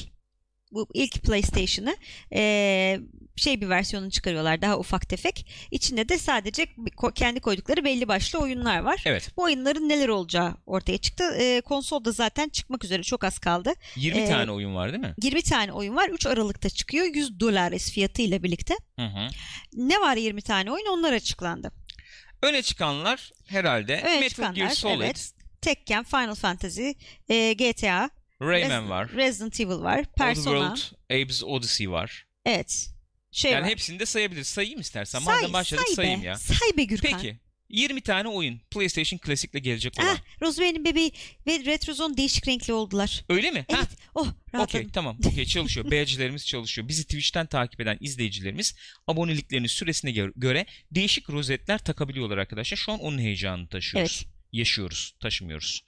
bu 0.72 0.88
ilk 0.94 1.22
PlayStation'ı 1.22 1.96
eee, 2.32 3.00
şey 3.36 3.60
bir 3.60 3.68
versiyonunu 3.68 4.10
çıkarıyorlar 4.10 4.62
daha 4.62 4.78
ufak 4.78 5.08
tefek. 5.08 5.46
İçinde 5.70 6.08
de 6.08 6.18
sadece 6.18 6.66
kendi 7.14 7.40
koydukları 7.40 7.84
belli 7.84 8.08
başlı 8.08 8.38
oyunlar 8.38 8.78
var. 8.78 9.02
Evet. 9.06 9.30
Bu 9.36 9.42
oyunların 9.42 9.88
neler 9.88 10.08
olacağı 10.08 10.56
ortaya 10.66 10.98
çıktı. 10.98 11.36
Eee 11.38 11.60
konsolda 11.60 12.12
zaten 12.12 12.48
çıkmak 12.48 12.84
üzere 12.84 13.02
çok 13.02 13.24
az 13.24 13.38
kaldı. 13.38 13.72
20 13.96 14.20
Ee, 14.20 14.28
tane 14.28 14.50
oyun 14.50 14.74
var 14.74 14.92
değil 14.92 15.02
mi? 15.04 15.14
20 15.22 15.42
tane 15.42 15.72
oyun 15.72 15.96
var. 15.96 16.08
3 16.08 16.26
Aralık'ta 16.26 16.68
çıkıyor. 16.70 17.06
100 17.14 17.40
dolar 17.40 17.78
fiyatıyla 17.78 18.42
birlikte. 18.42 18.74
Hı 18.98 19.06
hı. 19.06 19.28
Ne 19.72 20.00
var 20.00 20.16
20 20.16 20.42
tane 20.42 20.72
oyun? 20.72 20.86
Onlar 20.86 21.12
açıklandı. 21.12 21.72
Öne 22.42 22.62
çıkanlar 22.62 23.30
herhalde 23.46 24.00
Öne 24.04 24.14
Metal 24.20 24.28
çıkanlar, 24.28 24.54
Gear 24.54 24.70
Solid, 24.70 25.00
evet. 25.00 25.30
Tekken, 25.60 26.04
Final 26.04 26.34
Fantasy, 26.34 26.90
eee, 27.28 27.52
GTA, 27.52 28.10
Rayman 28.42 28.84
Res- 28.84 28.88
var. 28.88 29.08
Resident 29.12 29.60
Evil 29.60 29.70
var. 29.82 30.04
Persona. 30.16 30.58
Oddworld, 30.58 30.78
Abe's 31.10 31.44
Odyssey 31.44 31.90
var. 31.90 32.26
Evet. 32.46 32.90
Şey 33.34 33.52
yani 33.52 33.62
var. 33.62 33.70
hepsini 33.70 33.98
de 33.98 34.06
sayabiliriz. 34.06 34.46
Sayayım 34.46 34.80
istersen. 34.80 35.18
Say, 35.18 35.36
Madem 35.36 35.52
başladık 35.52 35.84
say 35.86 35.94
sayayım 35.94 36.22
be. 36.22 36.26
ya. 36.26 36.36
Say 36.36 36.76
be 36.76 36.84
Gürkan. 36.84 37.12
Peki. 37.12 37.38
20 37.68 38.00
tane 38.00 38.28
oyun 38.28 38.60
PlayStation 38.70 39.20
Classic'le 39.26 39.62
gelecek 39.62 39.98
olan. 40.00 40.08
Ah, 40.08 40.40
Rosemary'nin 40.42 40.84
bebeği 40.84 41.12
ve 41.46 41.64
Retrozone 41.64 42.16
değişik 42.16 42.48
renkli 42.48 42.72
oldular. 42.72 43.24
Öyle 43.28 43.50
mi? 43.50 43.64
Ha, 43.70 43.76
Evet. 43.78 43.88
Oh 44.14 44.26
rahatladım. 44.54 44.80
Okey 44.80 44.92
tamam. 44.92 45.18
Okey 45.26 45.44
çalışıyor. 45.44 45.86
Badge'lerimiz 45.90 46.46
çalışıyor. 46.46 46.88
Bizi 46.88 47.04
Twitch'ten 47.04 47.46
takip 47.46 47.80
eden 47.80 47.96
izleyicilerimiz 48.00 48.74
aboneliklerinin 49.06 49.66
süresine 49.66 50.10
gö- 50.10 50.32
göre 50.36 50.66
değişik 50.90 51.30
rozetler 51.30 51.78
takabiliyorlar 51.78 52.38
arkadaşlar. 52.38 52.76
Şu 52.76 52.92
an 52.92 53.00
onun 53.00 53.18
heyecanını 53.18 53.68
taşıyoruz. 53.68 54.26
Yaşıyoruz. 54.52 55.14
Taşımıyoruz. 55.20 55.84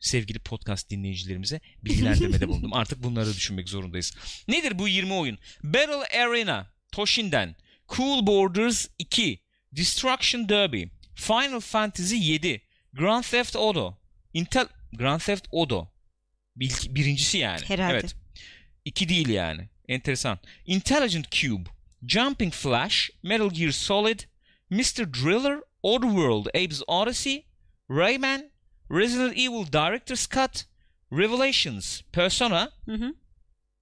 Sevgili 0.00 0.38
podcast 0.38 0.90
dinleyicilerimize 0.90 1.60
bilgilendirmede 1.84 2.48
bulundum. 2.48 2.72
Artık 2.74 3.02
bunları 3.02 3.34
düşünmek 3.34 3.68
zorundayız. 3.68 4.14
Nedir 4.48 4.78
bu 4.78 4.88
20 4.88 5.12
oyun? 5.12 5.38
Battle 5.62 6.18
Arena, 6.22 6.72
Toshin'den, 6.98 7.54
Cool 7.96 8.26
Borders 8.26 8.88
2, 8.98 9.38
Destruction 9.76 10.48
Derby, 10.48 10.90
Final 11.14 11.60
Fantasy 11.60 12.18
7, 12.18 12.60
Grand 12.92 13.22
Theft 13.24 13.56
Auto, 13.56 13.96
Intel 14.34 14.66
Grand 14.92 15.20
Theft 15.20 15.46
Auto. 15.52 15.88
Bir- 16.56 16.94
birincisi 16.94 17.38
yani. 17.38 17.60
Herhalde. 17.68 17.94
Evet. 17.98 18.14
İki 18.84 19.08
değil 19.08 19.28
yani. 19.28 19.68
Enteresan. 19.88 20.38
Intelligent 20.66 21.30
Cube, 21.30 21.70
Jumping 22.06 22.52
Flash, 22.54 23.10
Metal 23.22 23.50
Gear 23.50 23.70
Solid, 23.72 24.20
Mr. 24.70 25.14
Driller, 25.14 25.58
Oddworld, 25.82 26.46
Abe's 26.46 26.82
Odyssey, 26.86 27.46
Rayman, 27.90 28.50
Resident 28.90 29.32
Evil 29.38 29.66
Director's 29.72 30.26
Cut, 30.28 30.64
Revelations, 31.12 32.02
Persona, 32.12 32.70
Hı 32.86 32.92
hı. 32.94 33.14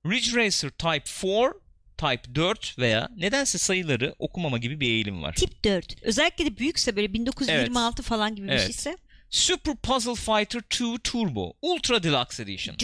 Ridge 0.07 0.37
Racer 0.37 0.71
Type 0.71 1.07
4, 1.23 1.66
Type 1.99 2.35
4 2.35 2.79
veya 2.79 3.09
nedense 3.17 3.59
sayıları 3.59 4.15
okumama 4.19 4.59
gibi 4.59 4.81
bir 4.81 4.89
eğilim 4.89 5.23
var. 5.23 5.35
Tip 5.35 5.65
4. 5.65 6.03
Özellikle 6.03 6.47
de 6.47 6.57
büyükse 6.59 6.97
böyle 6.97 7.13
1926 7.13 8.03
falan 8.03 8.35
gibi 8.37 8.47
bir 8.47 8.53
Evet. 8.53 8.63
şeyse. 8.65 8.97
Super 9.31 9.77
Puzzle 9.77 10.15
Fighter 10.15 10.61
2 10.67 10.99
Turbo, 11.05 11.53
Ultra 11.63 12.03
Deluxe 12.03 12.43
Edition, 12.43 12.77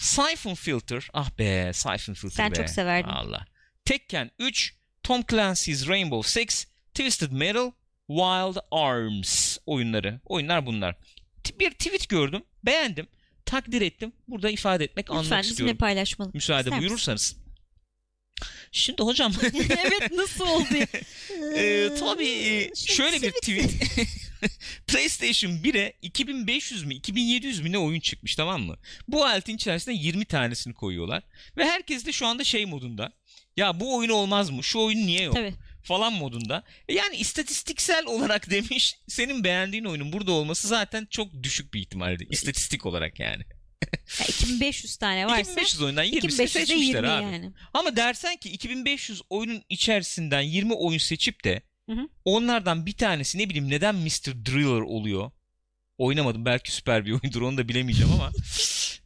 Siphon 0.00 0.54
Filter, 0.54 1.08
ah 1.12 1.30
be 1.38 1.72
Siphon 1.74 2.14
Filter 2.14 2.36
Sen 2.36 2.50
be. 2.50 2.54
çok 2.54 2.68
severdin. 2.70 3.08
Allah. 3.08 3.46
Tekken 3.84 4.30
3, 4.38 4.74
Tom 5.02 5.22
Clancy's 5.30 5.88
Rainbow 5.88 6.30
Six, 6.30 6.66
Twisted 6.94 7.30
Metal, 7.32 7.70
Wild 8.08 8.56
Arms 8.70 9.58
oyunları. 9.66 10.20
Oyunlar 10.24 10.66
bunlar. 10.66 10.96
Bir 11.60 11.70
tweet 11.70 12.08
gördüm, 12.08 12.42
beğendim, 12.64 13.06
takdir 13.44 13.80
ettim. 13.82 14.12
Burada 14.28 14.50
ifade 14.50 14.84
etmek, 14.84 15.10
anmak 15.10 15.24
Lütfen 15.24 15.40
bizimle 15.42 15.52
istiyorum. 15.52 15.76
paylaşmalı. 15.76 16.30
Müsaade 16.34 16.68
İster 16.68 17.12
misin? 17.12 17.38
Şimdi 18.72 19.02
hocam 19.02 19.32
evet 19.68 20.12
nasıl 20.12 20.46
oldu? 20.46 20.74
Ee, 21.56 21.90
tabii 22.00 22.28
e, 22.28 22.74
Şey, 22.74 22.96
şöyle 22.96 23.22
bir 23.22 23.30
tweet. 23.32 23.70
PlayStation 24.86 25.52
1'e 25.52 25.92
2500 26.02 26.84
mi 26.84 26.94
2700 26.94 27.60
mi 27.60 27.72
ne 27.72 27.78
oyun 27.78 28.00
çıkmış 28.00 28.36
tamam 28.36 28.62
mı? 28.62 28.76
Bu 29.08 29.24
aletin 29.24 29.56
içerisine 29.56 29.94
20 29.94 30.24
tanesini 30.24 30.74
koyuyorlar. 30.74 31.22
Ve 31.56 31.64
herkes 31.64 32.06
de 32.06 32.12
şu 32.12 32.26
anda 32.26 32.44
şey 32.44 32.66
modunda. 32.66 33.12
Ya 33.56 33.80
bu 33.80 33.96
oyun 33.96 34.10
olmaz 34.10 34.50
mı? 34.50 34.64
Şu 34.64 34.78
oyun 34.78 34.98
niye 35.06 35.22
yok? 35.22 35.34
Tabii. 35.34 35.54
Falan 35.82 36.12
modunda. 36.12 36.64
E 36.88 36.94
Yani 36.94 37.16
istatistiksel 37.16 38.06
olarak 38.06 38.50
demiş 38.50 38.94
senin 39.08 39.44
beğendiğin 39.44 39.84
oyunun 39.84 40.12
burada 40.12 40.32
olması 40.32 40.68
zaten 40.68 41.06
çok 41.10 41.42
düşük 41.42 41.74
bir 41.74 41.80
ihtimaldi. 41.80 42.26
İstatistik 42.30 42.86
olarak 42.86 43.20
yani. 43.20 43.42
Ya 44.20 44.26
2500 44.28 44.96
tane 44.96 45.26
varsa 45.26 45.40
2500 45.40 45.82
oyundan 45.82 46.04
20'sini 46.06 46.18
2500'e 46.18 46.46
seçmişler 46.46 46.94
20 47.02 47.08
abi. 47.08 47.22
yani. 47.24 47.52
Ama 47.74 47.96
dersen 47.96 48.36
ki 48.36 48.50
2500 48.50 49.22
oyunun 49.30 49.62
içerisinden 49.68 50.40
20 50.40 50.74
oyun 50.74 50.98
seçip 50.98 51.44
de 51.44 51.62
Hı 51.90 51.92
hı. 51.92 52.08
onlardan 52.24 52.86
bir 52.86 52.92
tanesi 52.92 53.38
ne 53.38 53.48
bileyim 53.48 53.70
neden 53.70 53.94
Mr. 53.94 54.44
Driller 54.46 54.80
oluyor? 54.80 55.30
Oynamadım 55.98 56.44
belki 56.44 56.72
süper 56.72 57.06
bir 57.06 57.10
oyundur 57.12 57.42
onu 57.42 57.58
da 57.58 57.68
bilemeyeceğim 57.68 58.12
ama 58.12 58.30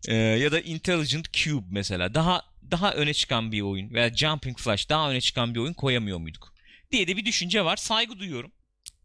Ee, 0.09 0.15
ya 0.43 0.53
da 0.53 0.61
Intelligent 0.61 1.33
Cube 1.33 1.67
mesela 1.71 2.15
daha 2.15 2.43
daha 2.71 2.93
öne 2.93 3.15
çıkan 3.15 3.53
bir 3.53 3.61
oyun 3.61 3.91
veya 3.95 4.15
Jumping 4.15 4.59
Flash 4.59 4.89
daha 4.89 5.11
öne 5.11 5.21
çıkan 5.21 5.55
bir 5.55 5.61
oyun 5.61 5.73
koyamıyor 5.73 6.19
muyduk? 6.19 6.55
diye 6.93 7.07
de 7.09 7.17
bir 7.17 7.25
düşünce 7.25 7.65
var. 7.65 7.77
Saygı 7.77 8.19
duyuyorum. 8.19 8.53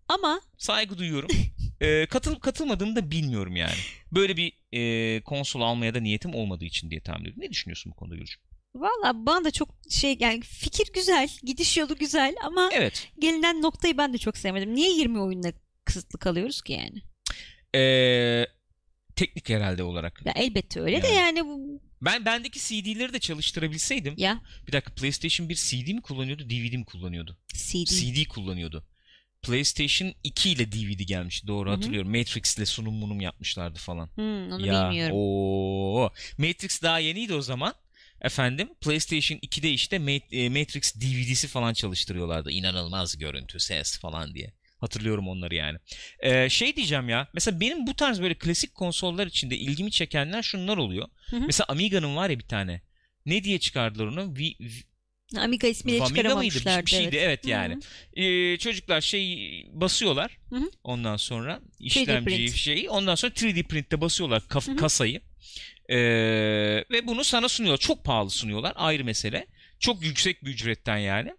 Ama 0.10 0.42
Saygı 0.58 0.98
duyuyorum. 0.98 1.30
Ee, 1.82 2.06
katılıp 2.06 2.42
katılmadığımı 2.42 2.96
da 2.96 3.12
bilmiyorum 3.12 3.56
yani. 3.56 3.76
Böyle 4.12 4.38
bir 4.38 4.54
e, 4.72 5.22
konsol 5.22 5.62
almaya 5.62 5.94
da 5.94 6.00
niyetim 6.00 6.36
olmadığı 6.36 6.66
için 6.66 6.90
diye 6.90 7.02
tahmin 7.02 7.22
ediyorum. 7.22 7.42
Ne 7.44 7.50
düşünüyorsun 7.50 7.92
bu 7.92 7.96
konuda 7.96 8.16
Gülcüm? 8.16 8.40
valla 8.76 9.26
bana 9.26 9.44
da 9.46 9.52
çok 9.52 9.70
şey 9.90 10.18
yani 10.20 10.42
fikir 10.42 10.94
güzel, 10.94 11.30
gidiş 11.44 11.78
yolu 11.78 11.96
güzel 11.96 12.36
ama 12.44 12.70
Evet. 12.74 13.10
gelinen 13.20 13.62
noktayı 13.62 13.98
ben 13.98 14.14
de 14.14 14.18
çok 14.18 14.38
sevmedim. 14.38 14.76
Niye 14.76 14.90
20 14.98 15.20
oyunla 15.20 15.54
kısıtlı 15.86 16.20
kalıyoruz 16.20 16.62
ki 16.62 16.74
yani? 16.74 17.02
Ee, 17.76 18.46
teknik 19.16 19.50
herhalde 19.50 19.84
olarak. 19.84 20.22
Ya 20.26 20.34
elbette 20.36 20.82
öyle 20.82 21.04
de 21.04 21.08
Yani. 21.08 21.16
yani 21.18 21.46
bu 21.46 21.82
Ben 22.02 22.26
bendeki 22.26 22.60
CD'leri 22.60 23.14
de 23.14 23.20
çalıştırabilseydim. 23.20 24.14
ya 24.18 24.42
Bir 24.68 24.72
dakika 24.72 24.94
PlayStation 24.94 25.50
1 25.50 25.56
CD 25.56 25.88
mi 25.94 26.02
kullanıyordu, 26.02 26.50
DVD 26.50 26.74
mi 26.76 26.86
kullanıyordu? 26.86 27.38
CD. 27.54 27.86
CD 27.86 28.28
kullanıyordu. 28.28 28.88
PlayStation 29.42 30.14
2 30.24 30.50
ile 30.50 30.72
DVD 30.72 31.00
gelmişti 31.04 31.48
doğru 31.48 31.70
Hı 31.70 31.74
hı. 31.74 31.76
hatırlıyorum. 31.76 32.18
Matrix 32.18 32.58
ile 32.58 32.66
sunum 32.66 32.94
munum 32.96 33.22
yapmışlardı 33.22 33.80
falan. 33.80 34.10
Hmm, 34.16 34.52
onu 34.52 34.66
ya, 34.68 34.90
bilmiyorum. 34.90 35.16
Oo. 35.18 36.12
Matrix 36.38 36.82
daha 36.82 37.00
yeniydi 37.00 37.34
o 37.34 37.42
zaman. 37.42 37.74
Efendim 38.22 38.70
PlayStation 38.82 39.38
2'de 39.40 39.72
işte 39.72 39.96
e, 40.32 40.50
Matrix 40.50 40.96
DVD'si 40.96 41.48
falan 41.48 41.74
çalıştırıyorlardı. 41.74 42.52
İnanılmaz 42.52 43.18
görüntü, 43.18 43.60
ses 43.60 44.00
falan 44.00 44.34
diye. 44.34 44.54
Hatırlıyorum 44.80 45.28
onları 45.28 45.56
yani. 45.56 45.78
Ee, 46.20 46.50
şey 46.50 46.76
diyeceğim 46.76 47.10
ya. 47.10 47.28
Mesela 47.34 47.60
benim 47.60 47.88
bu 47.88 47.94
tarz 47.94 48.22
böyle 48.22 48.34
klasik 48.34 48.76
konsollar 48.76 49.28
içinde 49.28 49.58
ilgimi 49.58 49.92
çekenler 49.92 50.44
şunlar 50.44 50.78
oluyor. 50.78 51.08
Hı 51.30 51.36
hı. 51.38 51.44
Mesela 51.46 51.66
Amiga'nın 51.70 52.16
var 52.16 52.30
ya 52.30 52.40
bir 52.40 52.48
tane. 52.48 52.82
Ne 53.26 53.44
diye 53.44 53.60
çıkardılar 53.60 54.06
onu? 54.06 54.36
Vi, 54.36 54.44
Vi- 54.60 54.84
Amiga 55.36 55.68
ismiyle 55.68 56.04
Amiga 56.04 56.36
mıydı? 56.36 56.46
Bir, 56.46 56.52
şey- 56.52 56.60
çıkaramamışlardı. 56.60 56.90
şeydi 56.90 57.16
evet, 57.16 57.44
Hı 57.44 57.48
hı. 57.48 57.52
yani. 57.52 57.80
Ee, 58.14 58.58
çocuklar 58.58 59.02
şey 59.02 59.38
basıyorlar. 59.74 60.38
Hı 60.50 60.56
hı. 60.56 60.72
Ondan 60.84 61.18
sonra 61.18 61.60
işlemciyi 61.80 62.38
print. 62.48 62.56
şeyi. 62.58 62.90
Ondan 62.90 63.16
sonra 63.16 63.32
3D 63.34 63.64
printte 63.64 64.02
basıyorlar 64.02 64.44
kaf- 64.50 64.68
Hı 64.68 64.72
hı. 64.72 64.76
kasayı. 64.76 65.22
Ee, 65.90 65.98
ve 66.92 67.08
bunu 67.08 67.24
sana 67.24 67.50
sunuyorlar. 67.50 67.78
Çok 67.80 68.04
pahalı 68.04 68.30
sunuyorlar. 68.30 68.74
Ayrı 68.76 69.04
mesele. 69.04 69.48
Çok 69.80 70.04
yüksek 70.04 70.46
bir 70.46 70.50
ücretten 70.50 70.98
yani. 70.98 71.34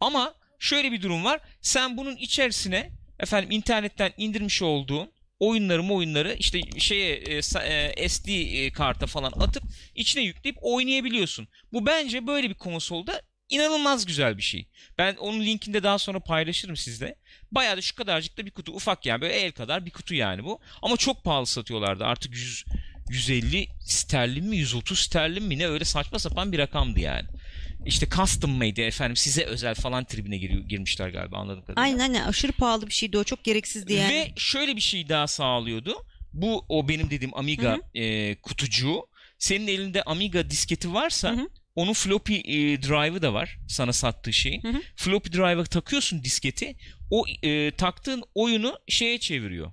Ama 0.00 0.34
şöyle 0.58 0.92
bir 0.92 1.02
durum 1.02 1.24
var. 1.24 1.40
Sen 1.60 1.96
bunun 1.96 2.16
içerisine 2.16 2.90
efendim 3.20 3.50
internetten 3.50 4.12
indirmiş 4.16 4.62
olduğun 4.62 5.10
oyunları 5.40 5.82
oyunları 5.92 6.36
işte 6.38 6.60
şeye 6.78 7.14
e, 7.16 7.38
sa- 7.38 7.92
e, 7.96 8.08
SD 8.08 8.28
e, 8.28 8.70
karta 8.72 9.06
falan 9.06 9.32
atıp 9.40 9.62
içine 9.94 10.22
yükleyip 10.22 10.56
oynayabiliyorsun. 10.60 11.48
Bu 11.72 11.86
bence 11.86 12.26
böyle 12.26 12.48
bir 12.50 12.54
konsolda 12.54 13.22
inanılmaz 13.48 14.06
güzel 14.06 14.36
bir 14.38 14.42
şey. 14.42 14.68
Ben 14.98 15.16
onun 15.16 15.40
linkini 15.40 15.74
de 15.74 15.82
daha 15.82 15.98
sonra 15.98 16.20
paylaşırım 16.20 16.76
sizle. 16.76 17.16
Bayağı 17.52 17.76
da 17.76 17.80
şu 17.80 17.94
kadarcık 17.94 18.38
da 18.38 18.46
bir 18.46 18.50
kutu 18.50 18.72
ufak 18.72 19.06
yani 19.06 19.20
böyle 19.20 19.34
el 19.34 19.52
kadar 19.52 19.86
bir 19.86 19.90
kutu 19.90 20.14
yani 20.14 20.44
bu. 20.44 20.60
Ama 20.82 20.96
çok 20.96 21.24
pahalı 21.24 21.46
satıyorlardı 21.46 22.04
artık 22.04 22.34
100 22.34 22.64
150 23.10 23.68
sterlin 23.80 24.48
mi 24.48 24.56
130 24.56 24.98
sterlin 24.98 25.42
mi 25.44 25.58
ne 25.58 25.66
öyle 25.66 25.84
saçma 25.84 26.18
sapan 26.18 26.52
bir 26.52 26.58
rakamdı 26.58 27.00
yani. 27.00 27.28
İşte 27.86 28.08
custom 28.08 28.50
made 28.50 28.86
efendim 28.86 29.16
size 29.16 29.44
özel 29.44 29.74
falan 29.74 30.04
tribine 30.04 30.36
giriyor, 30.36 30.60
girmişler 30.60 31.08
galiba 31.08 31.36
anladım 31.38 31.64
kadarıyla. 31.64 31.82
Aynen 31.82 31.98
aynen 31.98 32.28
aşırı 32.28 32.52
pahalı 32.52 32.86
bir 32.86 32.92
şeydi 32.92 33.18
o 33.18 33.24
çok 33.24 33.44
gereksizdi 33.44 33.92
yani. 33.92 34.14
Ve 34.14 34.32
şöyle 34.36 34.76
bir 34.76 34.80
şey 34.80 35.08
daha 35.08 35.26
sağlıyordu. 35.26 36.06
Bu 36.32 36.64
o 36.68 36.88
benim 36.88 37.10
dediğim 37.10 37.36
Amiga 37.36 37.72
Hı 37.72 37.98
e, 37.98 38.34
kutucuğu. 38.34 39.06
Senin 39.38 39.66
elinde 39.66 40.02
Amiga 40.02 40.50
disketi 40.50 40.94
varsa 40.94 41.30
Hı 41.30 41.36
hı. 41.36 41.48
Onun 41.74 41.92
floppy 41.92 42.34
e, 42.34 42.82
drive'ı 42.82 43.22
da 43.22 43.34
var 43.34 43.58
sana 43.68 43.92
sattığı 43.92 44.32
şeyin. 44.32 44.62
Hı 44.62 44.68
hı. 44.68 44.82
Floppy 44.96 45.32
drive'a 45.32 45.64
takıyorsun 45.64 46.24
disketi. 46.24 46.76
O 47.10 47.24
e, 47.42 47.70
taktığın 47.70 48.22
oyunu 48.34 48.78
şeye 48.88 49.18
çeviriyor. 49.18 49.72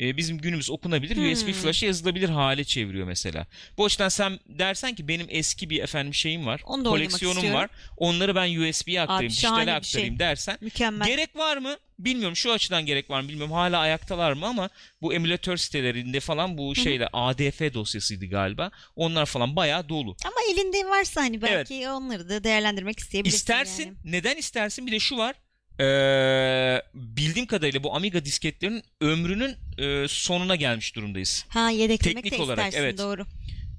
E, 0.00 0.16
bizim 0.16 0.38
günümüz 0.38 0.70
okunabilir 0.70 1.16
Hmm. 1.16 1.32
USB 1.32 1.52
flash'a 1.52 1.86
yazılabilir 1.86 2.28
hale 2.28 2.64
çeviriyor 2.64 3.06
mesela. 3.06 3.46
Bu 3.78 3.84
açıdan 3.84 4.08
sen 4.08 4.38
dersen 4.46 4.94
ki 4.94 5.08
benim 5.08 5.26
eski 5.30 5.70
bir 5.70 5.82
efendim 5.82 6.14
şeyim 6.14 6.46
var. 6.46 6.60
Onu 6.64 6.84
da 6.84 6.88
koleksiyonum 6.88 7.52
var. 7.54 7.70
Onları 7.96 8.34
ben 8.34 8.56
USB'ye 8.60 9.00
aktarayım, 9.00 9.30
şahane 9.32 9.60
dijitale 9.60 9.80
bir 9.80 9.86
şey. 9.86 9.98
aktarayım 10.00 10.18
dersen 10.18 10.58
Mükemmel. 10.60 11.06
Gerek 11.06 11.36
var 11.36 11.56
mı? 11.56 11.76
Bilmiyorum 11.98 12.36
şu 12.36 12.52
açıdan 12.52 12.86
gerek 12.86 13.10
var 13.10 13.20
mı 13.20 13.28
bilmiyorum. 13.28 13.52
Hala 13.52 13.78
ayaktalar 13.78 14.32
mı 14.32 14.46
ama 14.46 14.68
bu 15.02 15.14
emülatör 15.14 15.56
sitelerinde 15.56 16.20
falan 16.20 16.58
bu 16.58 16.74
şeyle 16.74 17.08
ADF 17.12 17.74
dosyasıydı 17.74 18.26
galiba. 18.26 18.70
Onlar 18.96 19.26
falan 19.26 19.56
bayağı 19.56 19.88
dolu. 19.88 20.16
Ama 20.24 20.36
elinde 20.52 20.88
varsa 20.88 21.20
hani 21.20 21.42
belki 21.42 21.88
onları 21.88 22.28
da 22.28 22.44
değerlendirmek 22.44 22.98
isteyebilirsin 22.98 23.36
İstersin. 23.38 23.82
yani. 23.84 23.96
Neden 24.04 24.36
istersin? 24.36 24.86
Bir 24.86 24.92
de 24.92 24.98
şu 24.98 25.16
var. 25.16 25.34
Ee, 25.80 26.82
bildiğim 26.94 27.46
kadarıyla 27.46 27.82
bu 27.82 27.94
Amiga 27.96 28.24
disketlerin 28.24 28.82
ömrünün 29.00 29.56
e, 29.78 30.08
sonuna 30.08 30.56
gelmiş 30.56 30.96
durumdayız. 30.96 31.44
Ha 31.48 31.70
yedeklemek 31.70 32.22
Teknik 32.24 32.38
de 32.38 32.42
olarak, 32.42 32.58
istersin 32.66 32.78
evet. 32.84 32.98
doğru. 32.98 33.26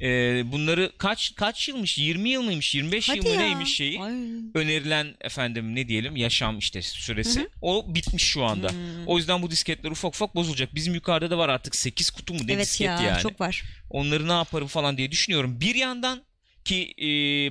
e, 0.01 0.07
bunları 0.51 0.91
kaç 0.97 1.35
kaç 1.35 1.69
yılmış 1.69 1.97
20 1.97 2.29
yıl 2.29 2.41
mıymış 2.41 2.75
25 2.75 3.09
Hadi 3.09 3.17
yıl 3.17 3.25
mı 3.25 3.31
ya. 3.31 3.39
neymiş 3.39 3.75
şeyi 3.75 4.01
Ay. 4.01 4.13
önerilen 4.55 5.15
efendim 5.21 5.75
ne 5.75 5.87
diyelim 5.87 6.15
yaşam 6.15 6.57
işte 6.57 6.81
süresi 6.81 7.39
Hı 7.39 7.43
hı. 7.43 7.49
o 7.61 7.95
bitmiş 7.95 8.23
şu 8.23 8.43
anda. 8.43 8.69
Hmm. 8.71 8.77
O 9.07 9.17
yüzden 9.17 9.41
bu 9.41 9.51
disketler 9.51 9.91
ufak 9.91 10.15
ufak 10.15 10.35
bozulacak. 10.35 10.75
Bizim 10.75 10.93
yukarıda 10.93 11.29
da 11.29 11.37
var 11.37 11.49
artık 11.49 11.75
8 11.75 12.09
kutu 12.09 12.33
mu 12.33 12.39
ne 12.47 12.53
evet 12.53 12.65
disket 12.65 12.87
ya 12.87 13.01
yani. 13.01 13.21
çok 13.21 13.41
var. 13.41 13.63
Onları 13.89 14.27
ne 14.27 14.31
yaparım 14.33 14.67
falan 14.67 14.97
diye 14.97 15.11
düşünüyorum. 15.11 15.61
Bir 15.61 15.75
yandan 15.75 16.26
ki 16.67 16.93
e, 17.01 17.05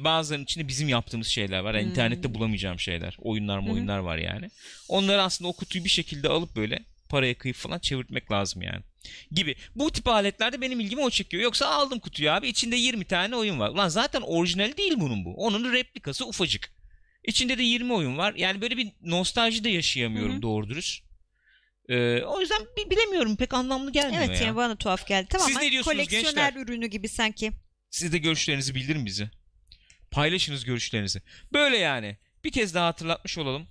bazılarının 0.05 0.45
içinde 0.45 0.69
bizim 0.69 0.89
yaptığımız 0.89 1.27
şeyler 1.27 1.59
var. 1.59 1.75
Yani 1.75 1.83
Hmm. 1.85 1.91
internette 1.91 2.35
bulamayacağım 2.35 2.81
şeyler. 2.81 3.17
Oyunlar 3.19 3.59
mı 3.59 3.73
oyunlar 3.73 3.99
var 3.99 4.19
yani. 4.19 4.51
Onları 4.89 5.23
aslında 5.23 5.49
o 5.49 5.53
kutuyu 5.53 5.85
bir 5.85 5.89
şekilde 5.91 6.29
alıp 6.29 6.57
böyle 6.57 6.79
paraya 7.09 7.35
kıyıp 7.35 7.57
falan 7.57 7.79
çevirtmek 7.79 8.31
lazım 8.33 8.63
yani. 8.63 8.83
Gibi. 9.33 9.55
Bu 9.77 9.91
tip 9.91 10.09
aletlerde 10.09 10.61
benim 10.61 10.81
ilgimi 10.81 11.03
o 11.03 11.11
çekiyor. 11.11 11.43
Yoksa 11.43 11.67
aldım 11.67 11.99
kutuyu 11.99 12.31
abi 12.31 12.49
içinde 12.49 12.77
20 12.77 13.05
tane 13.05 13.37
oyun 13.37 13.59
var. 13.61 13.71
Lan 13.71 13.89
zaten 13.89 14.21
orijinali 14.21 14.77
değil 14.77 14.95
bunun 14.97 15.25
bu. 15.25 15.35
Onun 15.35 15.73
replikası 15.73 16.27
ufacık. 16.27 16.73
İçinde 17.25 17.59
de 17.59 17.63
20 17.63 17.93
oyun 17.93 18.19
var. 18.19 18.35
Yani 18.37 18.61
böyle 18.61 18.77
bir 18.77 18.89
nostalji 19.03 19.65
de 19.65 19.69
yaşayamıyorum 19.71 20.33
Hı 20.33 20.39
hı. 20.39 20.43
doğru 20.43 20.69
dürüst. 20.69 21.03
Ee, 21.89 22.23
o 22.23 22.41
yüzden 22.41 22.59
bi- 22.77 22.91
bilemiyorum 22.91 23.37
pek 23.37 23.55
anlamlı 23.55 23.93
gelmiyor 23.93 24.23
Evet 24.27 24.41
ya. 24.41 24.47
yani 24.47 24.57
bana 24.57 24.77
tuhaf 24.77 25.07
geldi. 25.07 25.27
Tamam 25.31 25.47
Siz 25.49 25.57
ne 25.57 25.71
diyorsunuz 25.71 25.97
koleksiyoner 25.97 26.49
gençler? 26.53 26.63
ürünü 26.63 26.87
gibi 26.87 27.09
sanki. 27.09 27.53
Siz 27.91 28.13
de 28.13 28.19
görüşlerinizi 28.19 28.75
bildirin 28.75 29.07
bizi. 29.07 29.31
Paylaşınız 30.11 30.65
görüşlerinizi. 30.65 31.23
Böyle 31.53 31.77
yani. 31.77 32.17
Bir 32.45 32.53
kez 32.53 32.75
daha 32.75 32.87
hatırlatmış 32.87 33.39
olalım. 33.39 33.69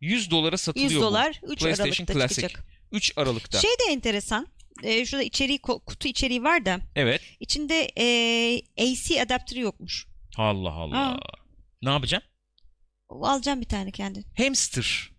100 0.00 0.30
dolara 0.30 0.56
satılıyor 0.56 0.90
100 0.90 0.98
bu. 1.00 1.02
dolar 1.04 1.40
3 1.42 1.60
PlayStation 1.60 1.86
Aralık'ta 2.06 2.12
Classic. 2.14 2.34
çıkacak. 2.42 2.66
3 2.92 3.12
Aralık'ta. 3.16 3.60
Şey 3.60 3.70
de 3.70 3.92
enteresan. 3.92 4.48
Ee, 4.82 5.06
şurada 5.06 5.22
içeriği 5.22 5.58
kutu 5.58 6.08
içeriği 6.08 6.42
var 6.42 6.64
da 6.64 6.80
Evet. 6.96 7.20
içinde 7.40 7.92
ee, 7.98 8.62
AC 8.78 9.22
adaptörü 9.22 9.60
yokmuş. 9.60 10.06
Allah 10.36 10.70
Allah. 10.70 10.98
Aa. 10.98 11.20
Ne 11.82 11.90
yapacaksın? 11.90 12.30
Alacağım 13.08 13.60
bir 13.60 13.66
tane 13.68 13.90
kendin. 13.90 14.26
Hamster. 14.36 15.10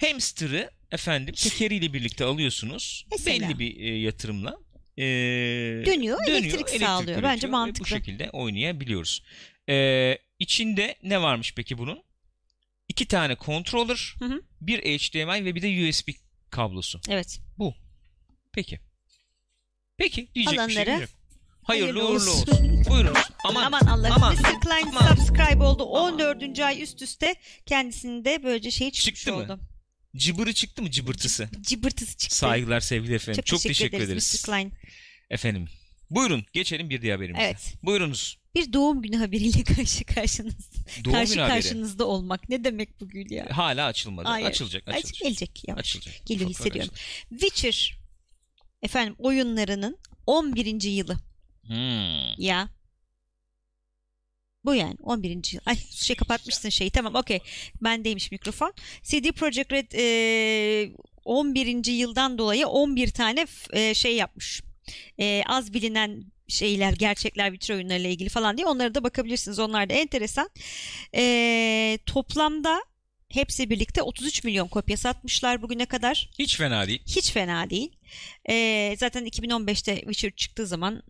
Hamster'ı 0.00 0.70
efendim 0.90 1.34
tekeriyle 1.38 1.92
birlikte 1.92 2.24
alıyorsunuz. 2.24 3.06
Mesela. 3.10 3.48
Belli 3.48 3.58
bir 3.58 3.80
e, 3.80 3.98
yatırımla. 3.98 4.58
E, 4.98 5.02
Dönüyor, 5.86 6.18
elektrik 6.28 6.68
sağlıyor. 6.68 7.02
üretiyor 7.18 7.22
Bence 7.22 7.46
mantıklı. 7.46 7.84
Bu 7.84 7.88
şekilde 7.88 8.30
oynayabiliyoruz. 8.30 9.22
E, 9.68 10.18
içinde 10.38 10.94
ne 11.02 11.22
varmış 11.22 11.52
peki 11.56 11.78
bunun? 11.78 12.02
İki 12.88 13.08
tane 13.08 13.36
controller, 13.40 14.14
Hı 14.18 14.24
hı. 14.24 14.42
bir 14.60 14.78
HDMI 14.78 15.44
ve 15.44 15.54
bir 15.54 15.62
de 15.62 15.88
USB 15.88 16.08
kablosu. 16.50 17.00
Evet. 17.08 17.40
Peki. 18.52 18.80
Peki 19.98 20.28
diyecek 20.34 20.58
bir 20.68 20.72
şey 20.72 20.84
yok. 20.84 20.88
Hayırlı, 20.88 21.08
hayırlı 21.62 22.04
uğurlu 22.04 22.14
olsun. 22.14 22.52
olsun. 22.52 22.84
Buyurunuz. 22.90 23.18
Aman, 23.44 23.64
Aman, 23.64 23.80
Allah'ım. 23.80 24.12
aman, 24.16 24.34
Mr. 24.34 24.60
Klein 24.60 24.86
aman. 24.86 25.14
subscribe 25.14 25.64
oldu. 25.64 25.82
14. 25.84 26.58
ay 26.60 26.82
üst 26.82 27.02
üste 27.02 27.34
kendisinde 27.66 28.42
böylece 28.42 28.70
şey 28.70 28.90
çıkmış 28.90 29.24
Çıktı 29.24 29.32
mı? 29.36 29.58
Cıbırı 30.16 30.52
çıktı 30.52 30.82
mı 30.82 30.90
cıbırtısı? 30.90 31.48
Cıbırtısı 31.60 32.16
çıktı. 32.16 32.36
Saygılar 32.36 32.80
sevgili 32.80 33.14
efendim. 33.14 33.42
Çok, 33.42 33.60
teşekkür, 33.60 34.00
ederiz. 34.00 34.40
Mr. 34.44 34.46
Klein. 34.46 34.72
Efendim. 35.30 35.68
Buyurun 36.10 36.44
geçelim 36.52 36.90
bir 36.90 37.02
diğer 37.02 37.14
haberimize. 37.14 37.44
Evet. 37.44 37.74
Buyurunuz. 37.82 38.38
Bir 38.54 38.72
doğum 38.72 39.02
günü 39.02 39.16
haberiyle 39.16 39.64
karşı 39.76 40.04
karşınız. 40.04 40.70
Doğum 41.04 41.14
karşı 41.14 41.32
günü 41.32 41.42
haberi. 41.42 41.54
karşınızda 41.54 42.04
olmak. 42.04 42.48
Ne 42.48 42.64
demek 42.64 43.00
bu 43.00 43.08
gül 43.08 43.30
ya? 43.30 43.46
Hala 43.50 43.86
açılmadı. 43.86 44.28
Hayır. 44.28 44.46
Açılacak. 44.46 44.88
Aç, 44.88 44.96
Açılacak. 44.96 45.22
gelecek 45.22 45.68
yavaş. 45.68 45.80
Açılacak. 45.80 46.26
Geliyor 46.26 46.50
ufak 46.50 46.60
hissediyorum. 46.66 46.94
Witcher 47.30 47.98
efendim 48.82 49.14
oyunlarının 49.18 49.98
11. 50.26 50.66
yılı. 50.66 51.12
açılacak. 51.12 51.20
Hmm. 51.62 52.42
Ya. 52.44 52.68
Bu 54.66 54.74
yani 54.74 54.96
11. 55.02 55.30
yıl. 55.30 55.60
Ay 55.66 55.76
şey 55.90 56.16
kapatmışsın 56.16 56.68
şeyi. 56.68 56.90
Tamam 56.90 57.14
okey. 57.14 57.40
Bendeymiş 57.82 58.30
mikrofon. 58.30 58.72
CD 59.02 59.32
Projekt 59.32 59.72
Red 59.72 59.92
e, 59.92 60.92
11. 61.24 61.86
yıldan 61.92 62.38
dolayı 62.38 62.66
11 62.66 63.10
tane 63.10 63.46
e, 63.72 63.94
şey 63.94 64.16
yapmış. 64.16 64.62
E, 65.20 65.42
az 65.46 65.74
bilinen 65.74 66.24
şeyler, 66.48 66.92
gerçekler 66.92 67.50
Witcher 67.50 67.74
oyunlarıyla 67.74 68.10
ilgili 68.10 68.28
falan 68.28 68.56
diye 68.56 68.66
onlara 68.66 68.94
da 68.94 69.04
bakabilirsiniz. 69.04 69.58
Onlar 69.58 69.90
da 69.90 69.94
enteresan. 69.94 70.50
E, 71.14 71.98
toplamda 72.06 72.82
hepsi 73.28 73.70
birlikte 73.70 74.02
33 74.02 74.44
milyon 74.44 74.68
kopya 74.68 74.96
satmışlar 74.96 75.62
bugüne 75.62 75.86
kadar. 75.86 76.30
Hiç 76.38 76.56
fena 76.56 76.86
değil. 76.86 77.02
Hiç 77.06 77.32
fena 77.32 77.70
değil. 77.70 77.92
Ee, 78.48 78.94
zaten 78.98 79.26
2015'te 79.26 79.96
Witcher 79.96 80.30
çıktığı 80.30 80.66
zaman 80.66 81.02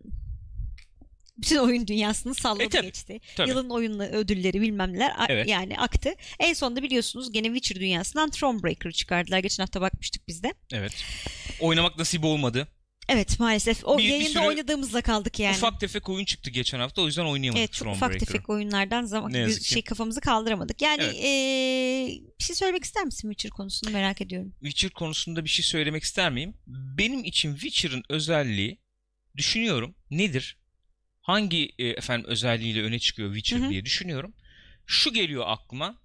bütün 1.37 1.57
oyun 1.57 1.87
dünyasını 1.87 2.35
salladı 2.35 2.63
E, 2.63 2.69
tabii, 2.69 2.85
geçti. 2.85 3.19
tabii. 3.35 3.49
Yılın 3.49 3.69
oyun 3.69 3.99
ödülleri 3.99 4.61
bilmem 4.61 4.93
neler 4.93 5.11
Evet. 5.29 5.47
yani 5.47 5.77
aktı. 5.79 6.13
En 6.39 6.53
sonunda 6.53 6.83
biliyorsunuz 6.83 7.31
gene 7.31 7.47
Witcher 7.47 7.79
dünyasından 7.79 8.29
Thronebreaker 8.29 8.91
çıkardılar. 8.91 9.39
Geçen 9.39 9.63
hafta 9.63 9.81
bakmıştık 9.81 10.27
biz 10.27 10.43
de. 10.43 10.53
Evet. 10.73 11.03
Oynamak 11.59 11.97
nasip 11.97 12.23
olmadı. 12.23 12.67
Evet 13.09 13.39
maalesef 13.39 13.85
o 13.85 13.97
Bir- 13.97 14.03
bir 14.03 14.09
yayında 14.09 14.29
sürü 14.29 14.39
oynadığımızla 14.39 15.01
kaldık 15.01 15.39
yani. 15.39 15.55
Ufak 15.55 15.79
tefek 15.79 16.09
oyun 16.09 16.25
çıktı 16.25 16.49
geçen 16.51 16.79
hafta. 16.79 17.01
O 17.01 17.05
yüzden 17.05 17.25
oynayamadık 17.25 17.59
Evet 17.59 17.73
çok 17.73 17.87
ufak 17.87 18.19
tefek 18.19 18.49
oyunlardan 18.49 19.05
zaman 19.05 19.31
ki. 19.31 19.63
şey 19.69 19.81
kafamızı 19.81 20.21
kaldıramadık. 20.21 20.81
Yani 20.81 21.03
Evet. 21.03 21.15
ee, 21.23 22.07
bir 22.39 22.43
şey 22.43 22.55
söylemek 22.55 22.83
ister 22.83 23.03
misin 23.05 23.29
Witcher 23.31 23.49
konusunu 23.51 23.89
merak 23.91 24.21
ediyorum. 24.21 24.53
Witcher 24.61 24.89
konusunda 24.91 25.43
bir 25.45 25.49
şey 25.49 25.65
söylemek 25.65 26.03
ister 26.03 26.31
miyim? 26.31 26.53
Benim 26.67 27.23
için 27.23 27.55
Witcher'ın 27.55 28.03
özelliği 28.09 28.79
düşünüyorum 29.35 29.95
nedir? 30.11 30.56
Hangi 31.27 31.71
e, 31.79 31.87
efendim 31.87 32.29
özelliğiyle 32.29 32.83
öne 32.83 32.99
çıkıyor 32.99 33.35
Witcher 33.35 33.59
Hı 33.59 33.65
hı. 33.65 33.69
diye 33.69 33.85
düşünüyorum. 33.85 34.33
Şu 34.85 35.13
geliyor 35.13 35.43
aklıma. 35.47 36.01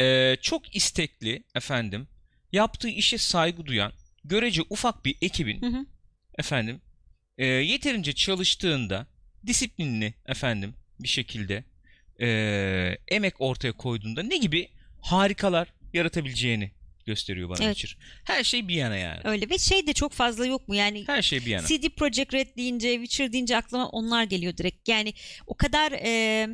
E, 0.00 0.36
çok 0.42 0.76
istekli 0.76 1.44
efendim 1.54 2.08
yaptığı 2.52 2.88
işe 2.88 3.18
saygı 3.18 3.66
duyan 3.66 3.92
görece 4.24 4.62
ufak 4.70 5.04
bir 5.04 5.16
ekibin 5.20 5.62
Hı 5.62 5.66
hı. 5.66 5.86
efendim 6.38 6.80
e, 7.38 7.46
yeterince 7.46 8.12
çalıştığında 8.12 9.06
disiplinli 9.46 10.14
efendim 10.26 10.74
bir 11.00 11.08
şekilde 11.08 11.64
e, 12.20 12.28
emek 13.08 13.40
ortaya 13.40 13.72
koyduğunda 13.72 14.22
ne 14.22 14.36
gibi 14.36 14.68
harikalar 15.00 15.68
yaratabileceğini 15.92 16.70
gösteriyor 17.06 17.48
bana 17.48 17.64
Evet. 17.64 17.76
Witcher. 17.76 17.98
Her 18.24 18.44
şey 18.44 18.68
bir 18.68 18.74
yana 18.74 18.96
yani. 18.96 19.20
Öyle 19.24 19.50
ve 19.50 19.58
şey 19.58 19.86
de 19.86 19.92
çok 19.92 20.12
fazla 20.12 20.46
yok 20.46 20.68
mu 20.68 20.74
yani 20.74 21.04
Her 21.06 21.22
şey 21.22 21.40
bir 21.40 21.50
yana. 21.50 21.66
CD 21.66 21.88
Projekt 21.96 22.34
Red 22.34 22.56
deyince, 22.56 22.92
Witcher 22.92 23.32
deyince 23.32 23.56
aklıma 23.56 23.88
onlar 23.88 24.24
geliyor 24.24 24.56
direkt. 24.56 24.88
Yani 24.88 25.14
o 25.46 25.54
kadar 25.56 25.92
e, 25.92 26.48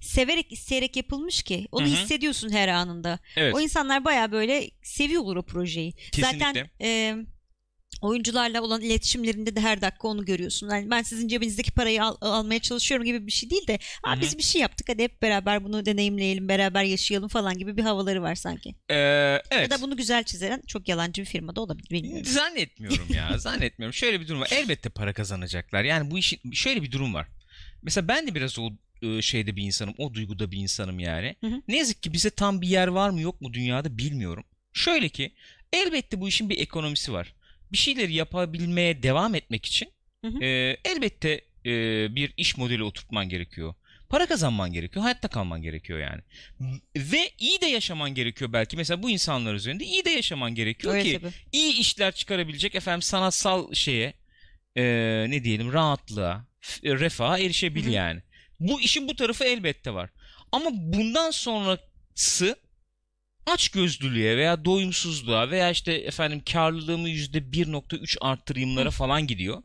severek 0.00 0.52
isteyerek 0.52 0.96
yapılmış 0.96 1.42
ki 1.42 1.66
onu 1.72 1.86
Hı 1.86 1.90
hı. 1.90 1.94
hissediyorsun 1.94 2.50
her 2.50 2.68
anında. 2.68 3.18
Evet. 3.36 3.54
O 3.54 3.60
insanlar 3.60 4.04
baya 4.04 4.32
böyle 4.32 4.70
seviyorlar 4.82 5.36
o 5.36 5.42
projeyi. 5.42 5.92
Kesinlikle. 5.92 6.38
Zaten 6.38 6.70
e, 6.80 7.16
oyuncularla 8.02 8.62
olan 8.62 8.80
iletişimlerinde 8.80 9.56
de 9.56 9.60
her 9.60 9.80
dakika 9.82 10.08
onu 10.08 10.24
görüyorsun. 10.24 10.68
Yani 10.70 10.90
ben 10.90 11.02
sizin 11.02 11.28
cebinizdeki 11.28 11.70
parayı 11.70 12.04
al- 12.04 12.16
almaya 12.20 12.60
çalışıyorum 12.60 13.06
gibi 13.06 13.26
bir 13.26 13.32
şey 13.32 13.50
değil 13.50 13.66
de 13.66 13.78
Aa, 14.02 14.20
biz 14.20 14.38
bir 14.38 14.42
şey 14.42 14.60
yaptık 14.60 14.88
hadi 14.88 15.02
hep 15.02 15.22
beraber 15.22 15.64
bunu 15.64 15.86
deneyimleyelim, 15.86 16.48
beraber 16.48 16.84
yaşayalım 16.84 17.28
falan 17.28 17.58
gibi 17.58 17.76
bir 17.76 17.82
havaları 17.82 18.22
var 18.22 18.34
sanki. 18.34 18.74
Ee, 18.90 18.94
evet. 19.50 19.62
Ya 19.62 19.70
da 19.70 19.80
bunu 19.82 19.96
güzel 19.96 20.24
çizen 20.24 20.62
çok 20.68 20.88
yalancı 20.88 21.22
bir 21.22 21.26
firmada 21.26 21.60
olabilir 21.60 21.90
bilmiyorum. 21.90 22.24
Zannetmiyorum 22.24 23.06
ya. 23.14 23.38
zannetmiyorum. 23.38 23.94
Şöyle 23.94 24.20
bir 24.20 24.28
durum 24.28 24.40
var. 24.40 24.48
Elbette 24.52 24.88
para 24.88 25.12
kazanacaklar. 25.12 25.84
Yani 25.84 26.10
bu 26.10 26.18
işin 26.18 26.52
şöyle 26.52 26.82
bir 26.82 26.92
durum 26.92 27.14
var. 27.14 27.28
Mesela 27.82 28.08
ben 28.08 28.26
de 28.26 28.34
biraz 28.34 28.58
o 28.58 28.70
e, 29.02 29.22
şeyde 29.22 29.56
bir 29.56 29.62
insanım. 29.62 29.94
O 29.98 30.14
duyguda 30.14 30.50
bir 30.50 30.58
insanım 30.58 30.98
yani. 30.98 31.36
Hı 31.40 31.46
hı. 31.46 31.62
Ne 31.68 31.76
yazık 31.78 32.02
ki 32.02 32.12
bize 32.12 32.30
tam 32.30 32.60
bir 32.60 32.68
yer 32.68 32.88
var 32.88 33.10
mı 33.10 33.20
yok 33.20 33.40
mu 33.40 33.52
dünyada 33.52 33.98
bilmiyorum. 33.98 34.44
Şöyle 34.72 35.08
ki 35.08 35.34
elbette 35.72 36.20
bu 36.20 36.28
işin 36.28 36.50
bir 36.50 36.58
ekonomisi 36.58 37.12
var. 37.12 37.34
Bir 37.72 37.76
şeyleri 37.78 38.14
yapabilmeye 38.14 39.02
devam 39.02 39.34
etmek 39.34 39.66
için 39.66 39.88
Hı 40.24 40.28
hı. 40.30 40.44
e, 40.44 40.76
elbette 40.84 41.40
e, 41.66 41.70
bir 42.14 42.32
iş 42.36 42.56
modeli 42.56 42.82
oturtman 42.82 43.28
gerekiyor. 43.28 43.74
Para 44.08 44.26
kazanman 44.26 44.72
gerekiyor. 44.72 45.02
Hayatta 45.02 45.28
kalman 45.28 45.62
gerekiyor 45.62 45.98
yani. 45.98 46.20
Ve 46.96 47.30
iyi 47.38 47.60
de 47.60 47.66
yaşaman 47.66 48.14
gerekiyor 48.14 48.52
belki. 48.52 48.76
Mesela 48.76 49.02
bu 49.02 49.10
insanlar 49.10 49.54
üzerinde 49.54 49.84
iyi 49.84 50.04
de 50.04 50.10
yaşaman 50.10 50.54
gerekiyor 50.54 50.94
Öyle 50.94 51.02
ki 51.04 51.18
tabii. 51.20 51.32
iyi 51.52 51.78
işler 51.78 52.12
çıkarabilecek 52.14 52.74
efendim 52.74 53.02
sanatsal 53.02 53.74
şeye 53.74 54.14
e, 54.76 54.82
ne 55.28 55.44
diyelim 55.44 55.72
rahatlığa, 55.72 56.46
refaha 56.84 57.38
erişebil 57.38 57.86
yani. 57.86 58.22
Bu 58.60 58.80
işin 58.80 59.08
bu 59.08 59.16
tarafı 59.16 59.44
elbette 59.44 59.94
var. 59.94 60.10
Ama 60.52 60.70
bundan 60.72 61.30
sonrası 61.30 62.56
açgözlülüğe 63.46 64.36
veya 64.36 64.64
doyumsuzluğa 64.64 65.50
veya 65.50 65.70
işte 65.70 65.92
efendim 65.92 66.42
karlılığımı 66.52 67.08
%1.3 67.08 68.16
arttırayımlara 68.20 68.90
falan 68.90 69.26
gidiyor. 69.26 69.62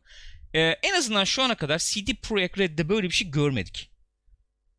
E, 0.54 0.60
en 0.62 0.94
azından 0.94 1.24
şu 1.24 1.44
ana 1.44 1.56
kadar 1.56 1.80
CD 1.80 2.10
Projekt 2.22 2.58
Red'de 2.60 2.90
böyle 2.90 3.08
bir 3.08 3.14
şey 3.14 3.32
görmedik. 3.32 3.92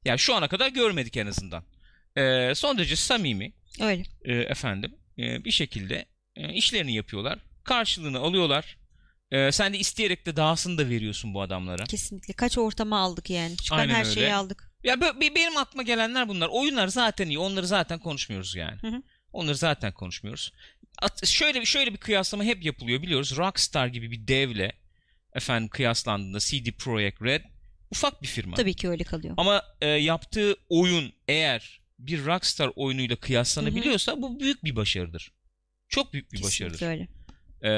Yani 0.04 0.18
şu 0.18 0.34
ana 0.34 0.48
kadar 0.48 0.68
görmedik 0.68 1.16
en 1.16 1.26
azından. 1.26 1.64
E, 2.16 2.54
son 2.54 2.78
derece 2.78 2.96
samimi, 2.96 3.52
Öyle. 3.80 4.02
e, 4.24 4.34
efendim 4.34 4.94
e, 5.18 5.44
bir 5.44 5.50
şekilde 5.50 6.06
e, 6.36 6.52
işlerini 6.52 6.94
yapıyorlar. 6.94 7.38
Karşılığını 7.64 8.18
alıyorlar. 8.18 8.78
Ee, 9.30 9.52
sen 9.52 9.72
de 9.72 9.78
isteyerek 9.78 10.26
de 10.26 10.36
dahasını 10.36 10.78
da 10.78 10.88
veriyorsun 10.88 11.34
bu 11.34 11.42
adamlara. 11.42 11.84
Kesinlikle. 11.84 12.34
Kaç 12.34 12.58
ortama 12.58 12.98
aldık 12.98 13.30
yani. 13.30 13.56
Çıkan 13.56 13.78
Aynen 13.78 13.94
her 13.94 14.04
öyle. 14.04 14.14
şeyi 14.14 14.34
aldık. 14.34 14.67
Ya 14.84 15.00
benim 15.20 15.56
aklıma 15.56 15.82
gelenler 15.82 16.28
bunlar. 16.28 16.48
Oyunlar 16.48 16.88
zaten 16.88 17.28
iyi. 17.28 17.38
Onları 17.38 17.66
zaten 17.66 17.98
konuşmuyoruz 17.98 18.56
yani. 18.56 18.80
Hı 18.80 18.86
hı. 18.88 19.02
Onları 19.32 19.56
zaten 19.56 19.92
konuşmuyoruz. 19.92 20.52
At- 21.02 21.26
şöyle 21.26 21.60
bir 21.60 21.66
şöyle 21.66 21.92
bir 21.92 21.98
kıyaslama 21.98 22.44
hep 22.44 22.64
yapılıyor 22.64 23.02
biliyoruz. 23.02 23.36
Rockstar 23.36 23.86
gibi 23.86 24.10
bir 24.10 24.28
devle 24.28 24.72
efendim 25.34 25.68
kıyaslandığında 25.68 26.38
CD 26.38 26.70
Projekt 26.78 27.22
Red 27.22 27.44
ufak 27.90 28.22
bir 28.22 28.26
firma. 28.26 28.56
Tabii 28.56 28.74
ki 28.74 28.88
öyle 28.88 29.04
kalıyor. 29.04 29.34
Ama 29.36 29.62
e, 29.80 29.86
yaptığı 29.88 30.56
oyun 30.68 31.12
eğer 31.28 31.80
bir 31.98 32.24
Rockstar 32.24 32.70
oyunuyla 32.76 33.16
kıyaslanabiliyorsa 33.16 34.22
bu 34.22 34.40
büyük 34.40 34.64
bir 34.64 34.76
başarıdır. 34.76 35.32
Çok 35.88 36.12
büyük 36.12 36.32
bir 36.32 36.42
Kesinlikle 36.42 36.66
başarıdır. 36.78 36.86
öyle. 36.86 37.08
Ee, 37.62 37.70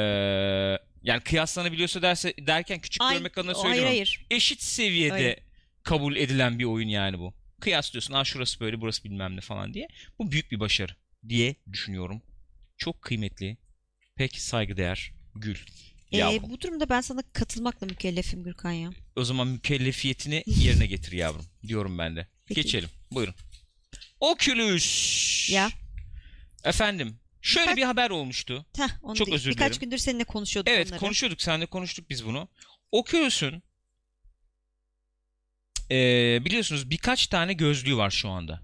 yani 1.03 1.21
kıyaslanabiliyorsa 1.21 2.03
derse 2.03 2.35
derken 2.41 2.81
küçük 2.81 3.03
Ay- 3.03 3.15
görmek 3.15 3.39
adına 3.39 3.53
hayır 3.53 3.63
söylüyorum. 3.63 3.89
hayır. 3.89 4.27
Eşit 4.31 4.63
seviyede 4.63 5.15
Öyle. 5.15 5.50
Kabul 5.83 6.17
edilen 6.17 6.59
bir 6.59 6.65
oyun 6.65 6.89
yani 6.89 7.19
bu. 7.19 7.35
Kıyaslıyorsun. 7.61 8.15
Aa 8.15 8.25
şurası 8.25 8.61
böyle, 8.61 8.81
burası 8.81 9.05
bilmem 9.05 9.37
ne 9.37 9.41
falan 9.41 9.75
diye. 9.75 9.89
Bu 10.19 10.33
büyük 10.33 10.51
bir 10.53 10.61
başarı 10.61 10.97
diye 11.29 11.55
düşünüyorum. 11.73 12.23
Çok 12.77 13.03
kıymetli. 13.03 13.57
Pek 14.17 14.37
saygıdeğer 14.41 15.13
Gül. 15.35 15.57
Ee, 16.13 16.43
bu 16.43 16.61
durumda 16.61 16.89
ben 16.89 17.01
sana 17.01 17.23
katılmakla 17.33 17.87
mükellefim 17.87 18.43
Gürkan 18.45 18.71
ya. 18.73 18.91
O 19.17 19.25
zaman 19.25 19.49
mükellefiyetini 19.49 20.43
yerine 20.47 20.87
getir 20.87 21.13
yavrum. 21.13 21.45
Diyorum 21.69 21.99
ben 21.99 22.17
de. 22.17 22.29
Peki. 22.47 22.63
Geçelim. 22.63 22.89
Buyurun. 23.13 23.35
Oculus. 24.21 25.51
Ya. 25.51 25.71
Efendim. 26.65 27.17
Şöyle 27.43 27.65
Birkaç- 27.67 27.77
bir 27.77 27.83
haber 27.83 28.11
olmuştu. 28.11 28.67
Heh, 28.77 28.89
onu 29.03 29.17
Çok 29.17 29.27
değil. 29.27 29.35
özür 29.37 29.51
Birkaç 29.51 29.69
dilerim. 29.73 29.81
gündür 29.81 29.99
seninle 29.99 30.25
konuşuyorduk 30.25 30.73
Evet 30.75 30.87
onları. 30.87 31.01
konuşuyorduk. 31.01 31.43
Seninle 31.43 31.67
konuştuk 31.67 32.11
biz 32.11 32.27
bunu. 32.27 32.49
Oculus'un 32.93 33.63
eee, 35.91 36.43
biliyorsunuz 36.45 36.91
birkaç 36.91 37.27
tane 37.27 37.53
gözlüğü 37.53 37.97
var 37.97 38.11
şu 38.11 38.29
anda. 38.29 38.61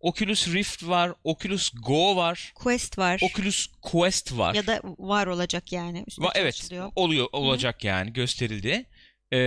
Oculus 0.00 0.48
Rift 0.48 0.86
var. 0.86 1.12
Oculus 1.24 1.70
Go 1.82 2.16
var. 2.16 2.52
Quest 2.54 2.98
var. 2.98 3.20
Oculus 3.22 3.66
Quest 3.82 4.38
var. 4.38 4.54
Ya 4.54 4.66
da 4.66 4.80
var 4.84 5.26
olacak 5.26 5.72
yani. 5.72 6.04
Va- 6.18 6.32
evet 6.34 6.70
oluyor 6.96 7.26
olacak 7.32 7.84
yani 7.84 8.12
gösterildi. 8.12 8.86
Ee, 9.32 9.38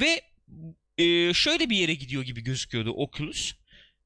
ve 0.00 0.20
e, 0.98 1.34
şöyle 1.34 1.70
bir 1.70 1.76
yere 1.76 1.94
gidiyor 1.94 2.22
gibi 2.22 2.40
gözüküyordu 2.40 2.90
Oculus. 2.90 3.54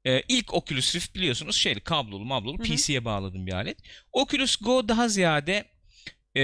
Ee, 0.05 0.21
ilk 0.27 0.53
Oculus 0.53 0.95
Rift 0.95 1.15
biliyorsunuz 1.15 1.55
şeyli 1.55 1.79
kablolu 1.79 2.25
mablolu 2.25 2.57
Hı 2.59 2.63
hı. 2.63 2.75
PC'ye 2.75 3.05
bağladığım 3.05 3.47
bir 3.47 3.53
alet. 3.53 3.77
Oculus 4.13 4.55
Go 4.55 4.87
daha 4.87 5.07
ziyade 5.07 5.65
e, 6.37 6.43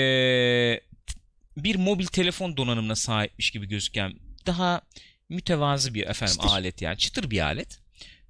bir 1.57 1.75
mobil 1.75 2.05
telefon 2.05 2.57
donanımına 2.57 2.95
sahipmiş 2.95 3.51
gibi 3.51 3.67
gözüken 3.67 4.13
daha 4.45 4.81
mütevazı 5.29 5.93
bir 5.93 6.07
efendim 6.07 6.35
Çıtır. 6.35 6.49
alet 6.49 6.81
yani 6.81 6.97
çıtır 6.97 7.31
bir 7.31 7.39
alet. 7.39 7.79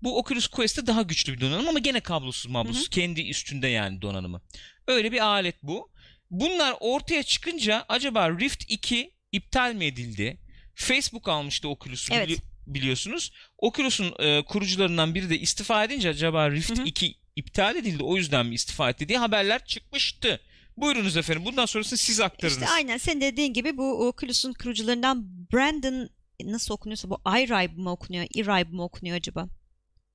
Bu 0.04 0.20
Oculus 0.20 0.48
Quest'te 0.48 0.88
daha 0.88 1.02
güçlü 1.02 1.34
bir 1.34 1.42
donanım 1.42 1.70
ama 1.70 1.80
gene 1.80 2.00
kablosuz 2.00 2.52
mablosuz 2.52 2.90
kendi 2.90 3.30
üstünde 3.30 3.68
yani 3.68 4.02
donanımı. 4.02 4.42
Öyle 4.88 5.12
bir 5.12 5.26
alet 5.26 5.56
bu. 5.64 5.92
Bunlar 6.32 6.76
ortaya 6.80 7.24
çıkınca 7.24 7.86
acaba 7.90 8.30
Rift 8.40 8.64
2 8.68 9.12
iptal 9.32 9.74
mi 9.74 9.86
edildi? 9.86 10.38
Facebook 10.76 11.28
almıştı 11.30 11.68
Oculus'u 11.70 12.14
Evet. 12.14 12.30
bili- 12.30 12.42
biliyorsunuz. 12.68 13.32
Oculus'un 13.58 14.14
e, 14.20 14.44
kurucularından 14.46 15.16
biri 15.16 15.30
de 15.30 15.40
istifa 15.40 15.84
edince 15.84 16.10
acaba 16.10 16.52
Rift 16.52 16.78
Hı 16.78 16.82
hı. 16.82 16.86
2 16.86 17.16
iptal 17.36 17.76
edildi 17.76 18.04
o 18.04 18.18
yüzden 18.18 18.46
mi 18.46 18.56
istifa 18.56 18.90
etti 18.90 19.08
diye 19.10 19.18
haberler 19.18 19.66
çıkmıştı. 19.66 20.40
Buyurunuz 20.78 21.18
efendim. 21.18 21.46
Bundan 21.46 21.66
sonrasını 21.66 21.98
siz 21.98 22.20
aktarınız. 22.20 22.62
İşte 22.62 22.70
aynen 22.74 22.98
sen 22.98 23.22
dediğin 23.22 23.54
gibi 23.54 23.78
bu 23.78 24.08
Oculus'un 24.08 24.54
kurucularından 24.54 25.26
Brandon 25.54 26.10
nasıl 26.44 26.74
okunuyorsa 26.74 27.10
bu 27.10 27.22
iRibe 27.38 27.82
mı 27.82 27.92
okunuyor? 27.92 28.26
iRibe 28.34 28.70
mi 28.76 28.82
okunuyor 28.82 29.18
acaba? 29.18 29.48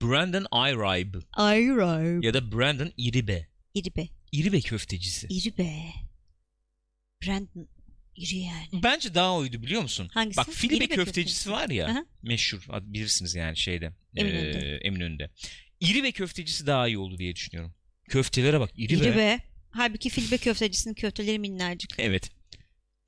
Brandon 0.02 0.46
Iribe 0.68 1.00
iRibe. 1.40 2.26
ya 2.26 2.34
da 2.34 2.52
Brandon 2.52 2.92
Iribe. 2.96 3.48
İri 3.74 3.96
be. 3.96 4.08
İribe 4.32 4.60
köftecisi. 4.60 5.26
İri 5.30 5.58
be. 5.58 5.72
Brandon 7.26 7.68
iri 8.16 8.36
yani. 8.38 8.82
Bence 8.82 9.14
daha 9.14 9.34
oydu 9.36 9.62
biliyor 9.62 9.82
musun? 9.82 10.08
Hangisi? 10.14 10.36
Bak 10.36 10.48
Filibe 10.50 10.76
İribe 10.76 10.94
köftecisi 10.94 11.44
köftecisi. 11.44 11.50
var 11.50 11.68
ya. 11.68 11.86
Aha. 11.86 12.04
Meşhur. 12.22 12.66
Bilirsiniz 12.82 13.34
yani 13.34 13.56
şeyde. 13.56 13.92
Eminönü'nde. 14.16 14.58
eee, 14.66 14.80
Eminönü'nde. 14.82 15.30
İribe 15.80 16.12
köftecisi 16.12 16.66
daha 16.66 16.88
iyi 16.88 16.98
oldu 16.98 17.18
diye 17.18 17.34
düşünüyorum. 17.36 17.74
Köftelere 18.08 18.60
bak. 18.60 18.70
İri, 18.76 18.94
İri 18.94 19.04
be. 19.04 19.16
be. 19.16 19.38
Halbuki 19.70 20.10
Filibe 20.10 20.38
köftecisinin 20.38 20.94
köfteleri 20.94 21.38
minnacık. 21.38 21.90
Evet. 21.98 22.30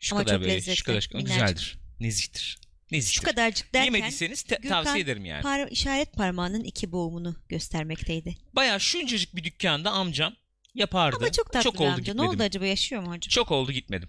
Şu 0.00 0.16
Ama 0.16 0.24
kadar 0.24 0.34
çok 0.34 0.42
böyle. 0.42 0.54
lezzetli, 0.54 0.76
Şu 0.76 0.84
kadar. 0.84 1.08
minnacık. 1.14 1.26
Güzeldir. 1.34 1.78
Nezihtir. 2.00 2.58
Nezihtir. 2.90 3.14
Şu 3.16 3.22
kadarcık 3.22 3.74
derken 3.74 3.84
Yemediyseniz 3.94 4.42
te- 4.42 4.58
Gürkan 4.62 4.84
tavsiye 4.84 5.04
ederim 5.04 5.24
yani. 5.24 5.42
par- 5.42 5.70
işaret 5.70 6.12
parmağının 6.12 6.64
iki 6.64 6.92
boğumunu 6.92 7.36
göstermekteydi. 7.48 8.36
Bayağı 8.52 8.80
şuncacık 8.80 9.36
bir 9.36 9.44
dükkanda 9.44 9.90
amcam 9.90 10.34
yapardı. 10.74 11.16
Ama 11.16 11.32
çok 11.32 11.52
tatlı 11.52 11.64
çok 11.64 11.74
bir 11.74 11.78
oldu 11.80 11.88
amca. 11.88 11.96
Ne 11.96 12.02
gitmedim. 12.02 12.28
oldu 12.30 12.42
acaba 12.42 12.66
yaşıyor 12.66 13.02
mu 13.02 13.10
acaba? 13.10 13.30
Çok 13.32 13.50
oldu 13.50 13.72
gitmedim. 13.72 14.08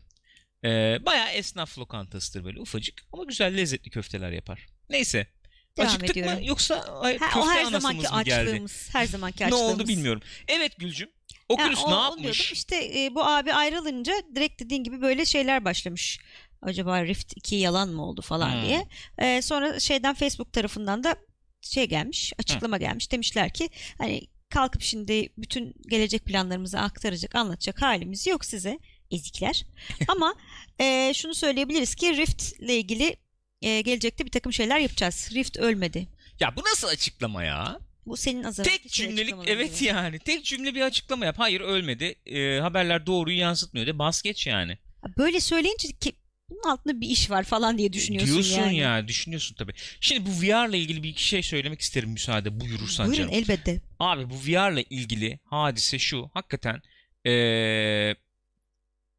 Ee, 0.64 0.98
bayağı 1.06 1.30
esnaf 1.30 1.78
lokantasıdır 1.80 2.46
böyle 2.46 2.60
ufacık 2.60 3.02
ama 3.14 3.24
güzel 3.24 3.58
lezzetli 3.58 3.90
köfteler 3.90 4.32
yapar. 4.32 4.66
Neyse. 4.90 5.28
Devam 5.78 5.88
Acıktık 5.90 6.10
ediyorum. 6.18 6.40
mı 6.40 6.46
yoksa 6.48 6.76
ay, 7.02 7.18
Ha, 7.18 7.26
köfte 7.30 7.50
her 7.50 7.60
anasımız 7.66 7.82
zamanki 7.82 8.14
mı 8.16 8.24
geldi? 8.24 8.50
açlığımız. 8.50 8.90
Her 8.94 9.06
zamanki 9.06 9.44
Ne 9.44 9.46
açlığımız. 9.48 9.66
oldu 9.74 9.88
bilmiyorum. 9.88 10.22
Evet 10.48 10.78
Gülcüm. 10.80 11.10
Oculus 11.50 11.84
o- 11.86 11.92
ne 11.92 11.96
yapmış? 11.96 12.24
diyordum. 12.24 12.42
İşte 12.54 12.76
e, 13.04 13.16
bu 13.16 13.24
abi 13.26 13.54
ayrılınca 13.54 14.14
direkt 14.36 14.62
dediğin 14.62 14.84
gibi 14.84 15.02
böyle 15.02 15.26
şeyler 15.26 15.66
başlamış. 15.66 16.20
Acaba 16.62 17.04
Rift 17.06 17.34
2 17.38 17.56
yalan 17.56 17.90
mı 17.90 18.06
oldu 18.06 18.22
falan 18.22 18.52
Hmm. 18.54 18.62
diye. 18.66 18.88
E, 19.18 19.42
sonra 19.42 19.80
şeyden 19.80 20.14
Facebook 20.16 20.54
tarafından 20.54 21.04
da 21.04 21.16
şey 21.62 21.86
gelmiş, 21.86 22.34
açıklama 22.40 22.78
gelmiş. 22.78 23.12
Demişler 23.12 23.54
ki 23.54 23.70
hani 23.98 24.22
kalkıp 24.50 24.82
şimdi 24.82 25.30
bütün 25.38 25.74
gelecek 25.90 26.26
planlarımızı 26.26 26.80
aktaracak, 26.80 27.36
anlatacak 27.36 27.82
halimiz 27.82 28.28
yok 28.28 28.46
size 28.46 28.80
ezikler. 29.12 29.66
Ama 30.08 30.36
e, 30.80 31.14
şunu 31.16 31.36
söyleyebiliriz 31.36 31.96
ki 31.96 32.18
Rift 32.18 32.44
ile 32.60 32.78
ilgili 32.78 33.16
e, 33.62 33.82
gelecekte 33.82 34.26
bir 34.26 34.32
takım 34.32 34.54
şeyler 34.54 34.80
yapacağız. 34.80 35.30
Rift 35.34 35.58
ölmedi. 35.58 36.08
Ya 36.40 36.56
bu 36.56 36.62
nasıl 36.62 36.88
açıklama 36.88 37.44
ya? 37.44 37.80
Bu 38.06 38.18
senin 38.18 38.44
az 38.44 38.58
Tek 38.58 38.90
cümlelik 38.90 39.36
evet 39.48 39.80
gibi. 39.80 39.88
yani. 39.88 40.20
Tek 40.20 40.46
cümle 40.46 40.76
bir 40.76 40.82
açıklama 40.82 41.26
yap. 41.26 41.36
Hayır 41.40 41.62
ölmedi. 41.62 42.16
Ee, 42.26 42.60
haberler 42.60 43.06
doğruyu 43.06 43.38
yansıtmıyor 43.38 43.88
de 43.88 44.00
bas 44.00 44.22
geç 44.22 44.48
yani. 44.48 44.78
Böyle 45.18 45.40
söyleyince 45.40 45.88
ki 45.92 46.14
bunun 46.50 46.72
altında 46.74 47.02
bir 47.02 47.10
iş 47.10 47.30
var 47.30 47.44
falan 47.44 47.78
diye 47.78 47.94
düşünüyorsun 47.94 48.34
Diyorsun 48.34 48.58
yani. 48.62 48.78
ya 48.78 49.08
düşünüyorsun 49.08 49.56
tabii. 49.56 49.74
Şimdi 50.00 50.26
bu 50.30 50.30
VR 50.42 50.70
ile 50.70 50.78
ilgili 50.80 51.04
bir 51.04 51.10
iki 51.10 51.24
şey 51.28 51.44
söylemek 51.44 51.82
isterim 51.82 52.10
müsaade 52.10 52.60
buyurursan 52.60 53.08
Buyurun 53.08 53.28
canım. 53.30 53.44
elbette. 53.44 53.82
Abi 54.00 54.30
bu 54.30 54.36
VR 54.36 54.72
ile 54.74 54.84
ilgili 54.84 55.40
hadise 55.46 56.00
şu. 56.00 56.30
Hakikaten 56.34 56.82
ee, 57.26 58.16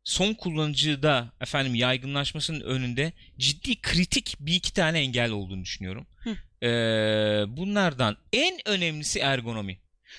son 0.08 0.34
kullanıcıda 0.34 1.32
efendim 1.40 1.74
yaygınlaşmasının 1.74 2.60
önünde 2.60 3.12
ciddi 3.38 3.80
kritik 3.80 4.36
bir 4.40 4.54
iki 4.54 4.72
tane 4.72 5.00
engel 5.00 5.30
olduğunu 5.30 5.62
düşünüyorum. 5.62 6.06
Hı. 6.16 6.36
Ee, 6.66 7.56
bunlardan 7.56 8.16
en 8.32 8.68
önemlisi 8.68 9.18
ergonomi. 9.18 9.78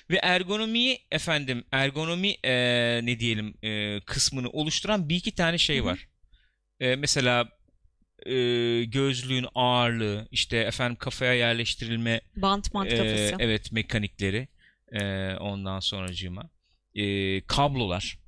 Ve 0.10 0.20
ergonomiyi 0.24 1.00
efendim 1.12 1.64
ergonomi 1.72 2.36
ee, 2.44 3.00
ne 3.04 3.20
diyelim 3.20 3.54
ee, 3.64 4.00
kısmını 4.06 4.50
oluşturan 4.50 5.10
bir 5.10 5.16
iki 5.16 5.36
tane 5.36 5.58
şey 5.58 5.80
hı. 5.80 5.86
var. 5.86 6.08
Ee, 6.80 6.96
mesela 6.96 7.50
ee, 8.26 8.84
gözlüğün 8.84 9.46
ağırlığı, 9.56 10.28
işte 10.32 10.58
efendim 10.58 10.98
kafaya 11.00 11.34
yerleştirilme 11.34 12.22
Bant 12.36 12.74
mant 12.74 12.94
ee, 12.94 12.98
kafası. 12.98 13.36
evet 13.40 13.72
mekanikleri 13.72 14.48
ee, 14.92 15.36
ondan 15.36 15.80
sonracığıma 15.80 16.50
ee, 16.96 17.42
kablolar 17.42 18.19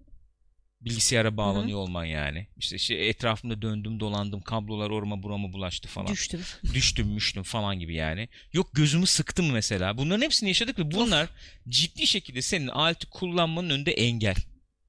bilgisayara 0.81 1.37
bağlanıyor 1.37 1.79
olman 1.79 2.05
yani 2.05 2.47
işte 2.57 2.77
şey, 2.77 3.09
etrafımda 3.09 3.61
döndüm 3.61 3.99
dolandım 3.99 4.41
kablolar 4.41 4.89
orama 4.89 5.23
burama 5.23 5.53
bulaştı 5.53 5.87
falan 5.87 6.07
Düştüm. 6.13 6.41
düştüm 6.73 7.07
müştüm 7.07 7.43
falan 7.43 7.79
gibi 7.79 7.95
yani 7.95 8.29
yok 8.53 8.69
gözümü 8.73 9.05
sıktım 9.05 9.51
mesela 9.51 9.97
bunların 9.97 10.21
hepsini 10.21 10.49
yaşadık 10.49 10.79
ve 10.79 10.91
bunlar 10.91 11.29
ciddi 11.69 12.07
şekilde 12.07 12.41
senin 12.41 12.67
aleti 12.67 13.09
kullanmanın 13.09 13.69
önünde 13.69 13.91
engel 13.91 14.35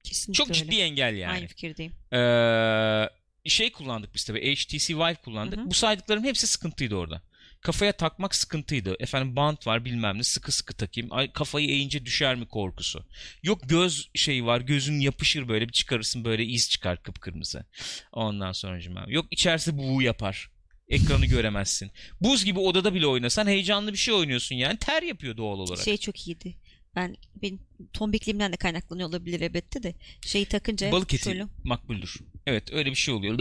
Kesinlikle 0.05 0.39
çok 0.45 0.49
öyle. 0.51 0.59
ciddi 0.59 0.77
engel 0.81 1.15
yani 1.15 1.33
Aynı 1.33 1.47
fikirdeyim. 1.47 1.93
ee, 2.13 3.09
şey 3.45 3.73
kullandık 3.73 4.15
biz 4.15 4.25
tabii 4.25 4.55
HTC 4.55 4.97
Vive 4.97 5.15
kullandık. 5.15 5.59
Hı 5.59 5.63
hı. 5.63 5.71
Bu 5.71 5.75
saydıklarım 5.75 6.25
hepsi 6.25 6.47
sıkıntıydı 6.47 6.95
orada. 6.95 7.23
Kafaya 7.63 7.93
takmak 7.93 8.35
sıkıntıydı. 8.35 8.97
Efendim 9.01 9.37
bant 9.37 9.67
var 9.67 9.85
bilmem 9.85 10.19
ne 10.19 10.23
sıkı 10.23 10.53
sıkı 10.53 10.75
takayım. 10.75 11.13
Ay, 11.13 11.33
kafayı 11.33 11.69
eğince 11.69 12.07
düşer 12.07 12.35
mi 12.35 12.49
korkusu. 12.49 13.07
Yok 13.43 13.61
göz 13.69 14.11
şeyi 14.15 14.47
var 14.47 14.61
gözün 14.61 15.01
yapışır 15.01 15.49
böyle 15.49 15.69
bir 15.69 15.73
çıkarırsın 15.73 16.25
böyle 16.25 16.45
iz 16.45 16.71
çıkar 16.71 17.03
kıpkırmızı. 17.03 17.67
Ondan 18.13 18.53
sonra 18.53 19.05
yok 19.09 19.27
içerisi 19.31 19.79
buğu 19.79 20.03
yapar. 20.03 20.51
Ekranı 20.89 21.27
göremezsin. 21.27 21.91
Buz 22.21 22.45
gibi 22.45 22.59
odada 22.59 22.95
bile 22.95 23.07
oynasan 23.07 23.47
heyecanlı 23.47 23.93
bir 23.93 23.99
şey 23.99 24.15
oynuyorsun 24.15 24.55
yani 24.57 24.79
ter 24.79 25.03
yapıyor 25.03 25.37
doğal 25.37 25.59
olarak. 25.59 25.85
Şey 25.85 25.97
çok 25.97 26.29
iyiydi. 26.29 26.57
Ben 26.97 27.17
benim 27.43 27.61
tombikliğimden 27.93 28.53
de 28.53 28.57
kaynaklanıyor 28.57 29.09
olabilir 29.09 29.41
elbette 29.41 29.83
de. 29.83 29.95
Şeyi 30.27 30.47
takınca 30.47 30.93
Balık 30.93 31.15
eti 31.15 31.25
şöyle- 31.25 31.47
makbuldür. 31.65 32.17
Evet 32.47 32.73
öyle 32.73 32.91
bir 32.91 32.97
şey 32.97 33.15
oluyor. 33.15 33.39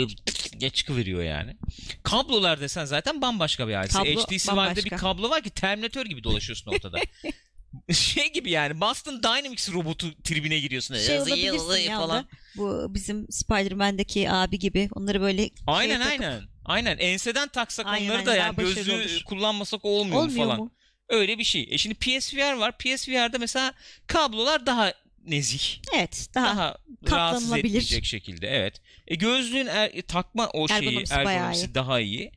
Geç 0.57 0.75
çıkıveriyor 0.75 1.23
yani. 1.23 1.57
Kablolar 2.03 2.61
desen 2.61 2.85
zaten 2.85 3.21
bambaşka 3.21 3.67
bir 3.67 3.73
hadise. 3.73 3.97
Kablo 3.97 4.21
HTC 4.21 4.53
Vive'de 4.53 4.83
bir 4.85 4.89
kablo 4.89 5.29
var 5.29 5.43
ki 5.43 5.49
Terminator 5.49 6.05
gibi 6.05 6.23
dolaşıyorsun 6.23 6.71
ortada. 6.71 6.97
şey 7.93 8.33
gibi 8.33 8.51
yani 8.51 8.81
Boston 8.81 9.23
Dynamics 9.23 9.69
robotu 9.71 10.21
tribine 10.23 10.59
giriyorsun. 10.59 10.95
şey 10.95 11.19
olabilirsin 11.19 11.91
ya 11.91 12.09
da 12.09 12.25
bu 12.57 12.87
bizim 12.93 13.27
Spider-Man'deki 13.31 14.31
abi 14.31 14.59
gibi 14.59 14.89
onları 14.93 15.21
böyle 15.21 15.49
Aynen 15.67 16.01
takıp- 16.01 16.11
aynen. 16.11 16.41
Aynen 16.65 16.97
enseden 16.97 17.47
taksak 17.47 17.85
Aynen, 17.85 18.05
onları 18.05 18.17
aynen, 18.17 18.25
da 18.25 18.35
yani 18.35 18.55
gözlüğü 18.55 18.93
olur. 18.93 19.23
kullanmasak 19.25 19.85
olmuyor, 19.85 20.15
mu 20.17 20.21
Olmuyor 20.23 20.45
falan. 20.45 20.59
mu? 20.59 20.71
Öyle 21.09 21.37
bir 21.37 21.43
şey. 21.43 21.67
E 21.71 21.77
şimdi 21.77 21.95
PSVR 21.95 22.53
var. 22.53 22.77
PSVR'da 22.77 23.37
mesela 23.37 23.73
kablolar 24.07 24.65
daha 24.65 24.93
nezih. 25.25 25.63
Evet 25.95 26.27
daha, 26.35 26.55
Daha, 26.55 26.77
rahatsız 27.11 27.53
etmeyecek 27.53 28.05
şekilde. 28.05 28.47
Evet. 28.47 28.81
E 29.07 29.15
gözlüğün 29.15 29.67
er- 29.67 29.91
e, 29.93 30.01
takma 30.01 30.47
o 30.53 30.67
şeyi 30.67 30.77
Ergonomisi 30.77 31.13
ergonomisi 31.13 31.75
daha 31.75 31.99
iyi. 31.99 32.31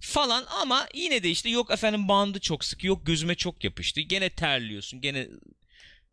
Falan 0.00 0.44
ama 0.62 0.88
yine 0.94 1.22
de 1.22 1.30
işte 1.30 1.48
yok 1.50 1.70
efendim 1.70 2.08
bandı 2.08 2.40
çok 2.40 2.64
sıkı 2.64 2.86
yok 2.86 3.06
gözüme 3.06 3.34
çok 3.34 3.64
yapıştı. 3.64 4.00
Gene 4.00 4.30
terliyorsun. 4.30 5.00
Gene 5.00 5.26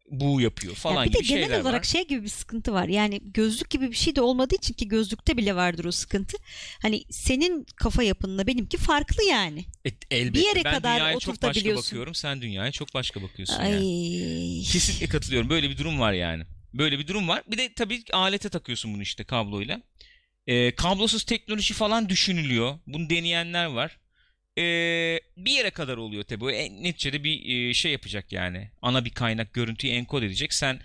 bu 0.08 0.42
yapıyor 0.42 0.74
Ya 0.74 0.80
falan 0.80 1.06
bir 1.06 1.14
de 1.14 1.18
gibi 1.20 1.28
genel 1.28 1.44
şeyler 1.44 1.62
olarak 1.62 1.80
var. 1.80 1.84
şey 1.84 2.08
gibi 2.08 2.24
bir 2.24 2.30
sıkıntı 2.30 2.74
var. 2.74 2.88
Yani 2.88 3.22
gözlük 3.24 3.70
gibi 3.70 3.92
bir 3.92 3.96
şey 3.96 4.16
de 4.16 4.22
olmadığı 4.22 4.56
için 4.56 4.74
ki 4.74 4.88
gözlükte 4.88 5.38
bile 5.38 5.56
vardır 5.56 5.86
o 5.86 5.92
sıkıntı. 5.92 6.38
Hani 6.82 7.04
senin 7.10 7.66
kafa 7.76 8.04
yapınla 8.04 8.48
benimki 8.48 8.78
farklı 8.78 9.24
yani. 9.24 9.66
E, 9.86 9.90
elbette. 10.12 10.34
bir 10.34 10.46
yere 10.46 10.64
ben 10.64 10.76
kadar 10.76 11.00
dünyaya 11.00 11.20
çok 11.20 11.42
başka 11.44 11.76
bakıyorum. 11.76 12.16
Sen 12.16 12.42
dünyaya 12.42 12.72
çok 12.72 12.94
başka 12.94 13.22
bakıyorsun 13.22 13.60
Ay. 13.60 13.72
yani. 13.72 14.64
Kesinlikle 14.64 15.08
katılıyorum. 15.08 15.50
Böyle 15.50 15.70
bir 15.70 15.78
durum 15.78 16.00
var 16.00 16.14
yani. 16.14 16.44
Böyle 16.74 17.00
bir 17.00 17.08
durum 17.08 17.28
var. 17.28 17.44
Bir 17.48 17.58
de 17.58 17.74
tabii 17.74 18.04
alete 18.14 18.50
takıyorsun 18.50 18.94
bunu 18.94 19.02
işte 19.02 19.24
kabloyla. 19.24 19.82
Ee, 20.48 20.76
kablosuz 20.76 21.24
teknoloji 21.24 21.74
falan 21.74 22.10
düşünülüyor. 22.10 22.80
Bunu 22.88 23.10
deneyenler 23.10 23.66
var. 23.66 24.00
Ee, 24.58 25.20
bir 25.38 25.52
yere 25.52 25.70
kadar 25.70 25.98
oluyor 25.98 26.24
tabii. 26.24 26.46
O 26.46 26.50
en- 26.52 26.84
neticede 26.84 27.24
bir 27.24 27.70
e, 27.70 27.74
şey 27.74 27.92
yapacak 27.92 28.32
yani. 28.32 28.72
Ana 28.82 29.06
bir 29.06 29.10
kaynak 29.10 29.54
görüntüyü 29.54 29.94
enkod 29.94 30.24
edecek. 30.24 30.54
Sen 30.54 30.80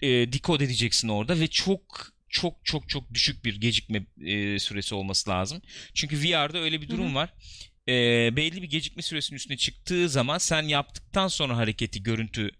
e, 0.00 0.08
dekod 0.08 0.60
edeceksin 0.60 1.08
orada 1.08 1.40
ve 1.40 1.46
çok 1.46 2.12
çok 2.28 2.64
çok 2.64 2.88
çok 2.88 3.14
düşük 3.14 3.44
bir 3.44 3.60
gecikme 3.60 4.02
e, 4.26 4.58
süresi 4.58 4.94
olması 4.94 5.30
lazım. 5.30 5.62
Çünkü 5.94 6.22
VR'da 6.22 6.58
öyle 6.58 6.80
bir 6.80 6.88
durum 6.88 7.06
Hı 7.06 7.10
hı. 7.10 7.14
var. 7.14 7.32
Ee, 7.88 8.36
belli 8.36 8.62
bir 8.62 8.70
gecikme 8.70 9.02
süresinin 9.02 9.36
üstüne 9.36 9.56
çıktığı 9.56 10.08
zaman 10.08 10.38
sen 10.38 10.62
yaptıktan 10.62 11.28
sonra 11.28 11.56
hareketi 11.56 12.02
görüntü 12.02 12.50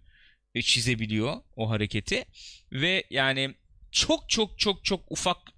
e, 0.55 0.61
çizebiliyor 0.61 1.35
o 1.55 1.69
hareketi 1.69 2.25
ve 2.71 3.03
yani 3.09 3.55
çok 3.91 4.29
çok 4.29 4.59
çok 4.59 4.85
çok 4.85 5.11
ufak 5.11 5.37
e, 5.47 5.51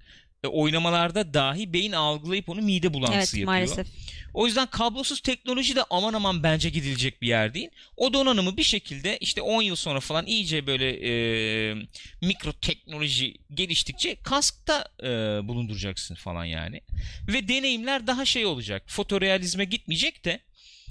oynamalarda 0.48 1.34
dahi 1.34 1.74
beyin 1.74 1.92
algılayıp 1.92 2.50
onu 2.50 2.62
mide 2.62 2.94
bulantısı 2.94 3.18
Evet 3.18 3.28
yapıyor. 3.28 3.46
maalesef. 3.46 3.88
O 4.34 4.46
yüzden 4.48 4.66
kablosuz 4.66 5.20
teknoloji 5.22 5.76
de 5.76 5.84
aman 5.90 6.14
aman 6.14 6.44
bence 6.44 6.70
gidilecek 6.70 7.22
bir 7.22 7.28
yer 7.28 7.54
değil. 7.54 7.70
O 7.98 8.14
donanımı 8.14 8.58
bir 8.58 8.64
şekilde 8.64 9.18
işte 9.18 9.42
10 9.42 9.62
yıl 9.62 9.76
sonra 9.76 10.00
falan 10.00 10.26
iyice 10.26 10.68
böyle 10.68 10.90
e, 11.10 11.76
mikro 12.22 12.54
teknoloji 12.54 13.34
geliştikçe 13.54 14.16
kaskta 14.24 14.86
e, 15.04 15.08
bulunduracaksın 15.48 16.16
falan 16.16 16.46
yani. 16.46 16.82
Ve 17.28 17.48
deneyimler 17.48 18.08
daha 18.08 18.26
şey 18.26 18.46
olacak. 18.46 18.84
Fotorealizme 18.88 19.66
gitmeyecek 19.66 20.26
de 20.26 20.40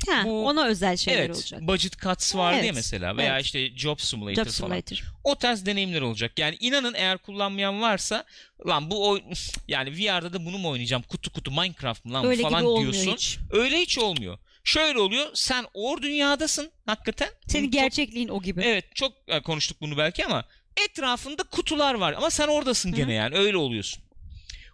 Ha, 0.09 0.22
Bu- 0.24 0.46
ona 0.46 0.66
özel 0.66 0.96
şeyler 0.96 1.18
evet 1.20 1.37
olacak. 1.37 1.61
budget 1.62 2.00
cuts 2.02 2.35
var 2.35 2.52
diye 2.52 2.64
Evet, 2.64 2.74
mesela 2.74 3.16
veya 3.16 3.35
evet. 3.35 3.44
işte 3.44 3.76
job 3.76 3.98
simulator 4.00 4.44
Job 4.44 4.50
falan. 4.52 4.68
Simulator. 4.81 5.12
O 5.24 5.35
tarz 5.35 5.66
deneyimler 5.66 6.00
olacak. 6.00 6.38
Yani 6.38 6.57
inanın 6.61 6.94
eğer 6.94 7.18
kullanmayan 7.18 7.83
varsa 7.83 8.24
lan 8.66 8.90
bu 8.90 9.09
oy 9.09 9.22
yani 9.68 9.90
VR'da 9.98 10.33
da 10.33 10.44
bunu 10.44 10.59
mu 10.59 10.68
oynayacağım? 10.68 11.02
Kutu 11.02 11.33
kutu 11.33 11.50
Minecraft 11.50 12.05
mı 12.05 12.12
lan 12.12 12.24
Öyle 12.26 12.42
falan 12.42 12.81
diyorsun. 12.81 13.12
hiç. 13.12 13.38
Öyle 13.52 13.81
hiç 13.81 13.98
olmuyor. 13.98 14.38
Şöyle 14.64 14.98
oluyor. 14.98 15.26
Sen 15.35 15.66
or 15.74 16.02
dünyadasın 16.02 16.70
hakikaten. 16.87 17.28
Senin 17.48 17.64
çok- 17.64 17.72
gerçekliğin 17.72 18.28
o 18.28 18.42
gibi. 18.42 18.61
Evet 18.64 18.85
çok 18.94 19.12
e, 19.28 19.40
konuştuk 19.42 19.81
bunu 19.81 19.96
belki 19.98 20.26
ama 20.26 20.44
etrafında 20.85 21.42
kutular 21.42 21.94
var 21.94 22.12
ama 22.12 22.31
sen 22.31 22.48
oradasın 22.48 22.92
gene 22.94 23.11
Hı. 23.11 23.12
yani 23.12 23.37
öyle 23.37 23.57
oluyorsun. 23.57 24.02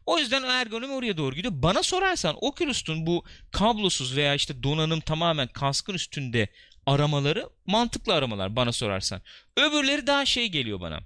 O 0.08 0.18
yüzden 0.18 0.42
ergonomi 0.42 0.92
oraya 0.92 1.16
doğru 1.16 1.34
gidiyor. 1.34 1.54
Bana 1.56 1.82
sorarsan 1.82 2.36
Oculus'un 2.40 3.06
bu 3.06 3.24
kablosuz 3.50 4.16
veya 4.16 4.34
işte 4.34 4.62
donanım 4.62 5.00
tamamen 5.00 5.48
kaskın 5.48 5.94
üstünde 5.94 6.48
aramaları 6.86 7.48
mantıklı 7.66 8.14
aramalar 8.14 8.56
bana 8.56 8.72
sorarsan. 8.72 9.22
Öbürleri 9.56 10.06
daha 10.06 10.24
şey 10.24 10.48
geliyor 10.48 10.80
bana. 10.80 11.00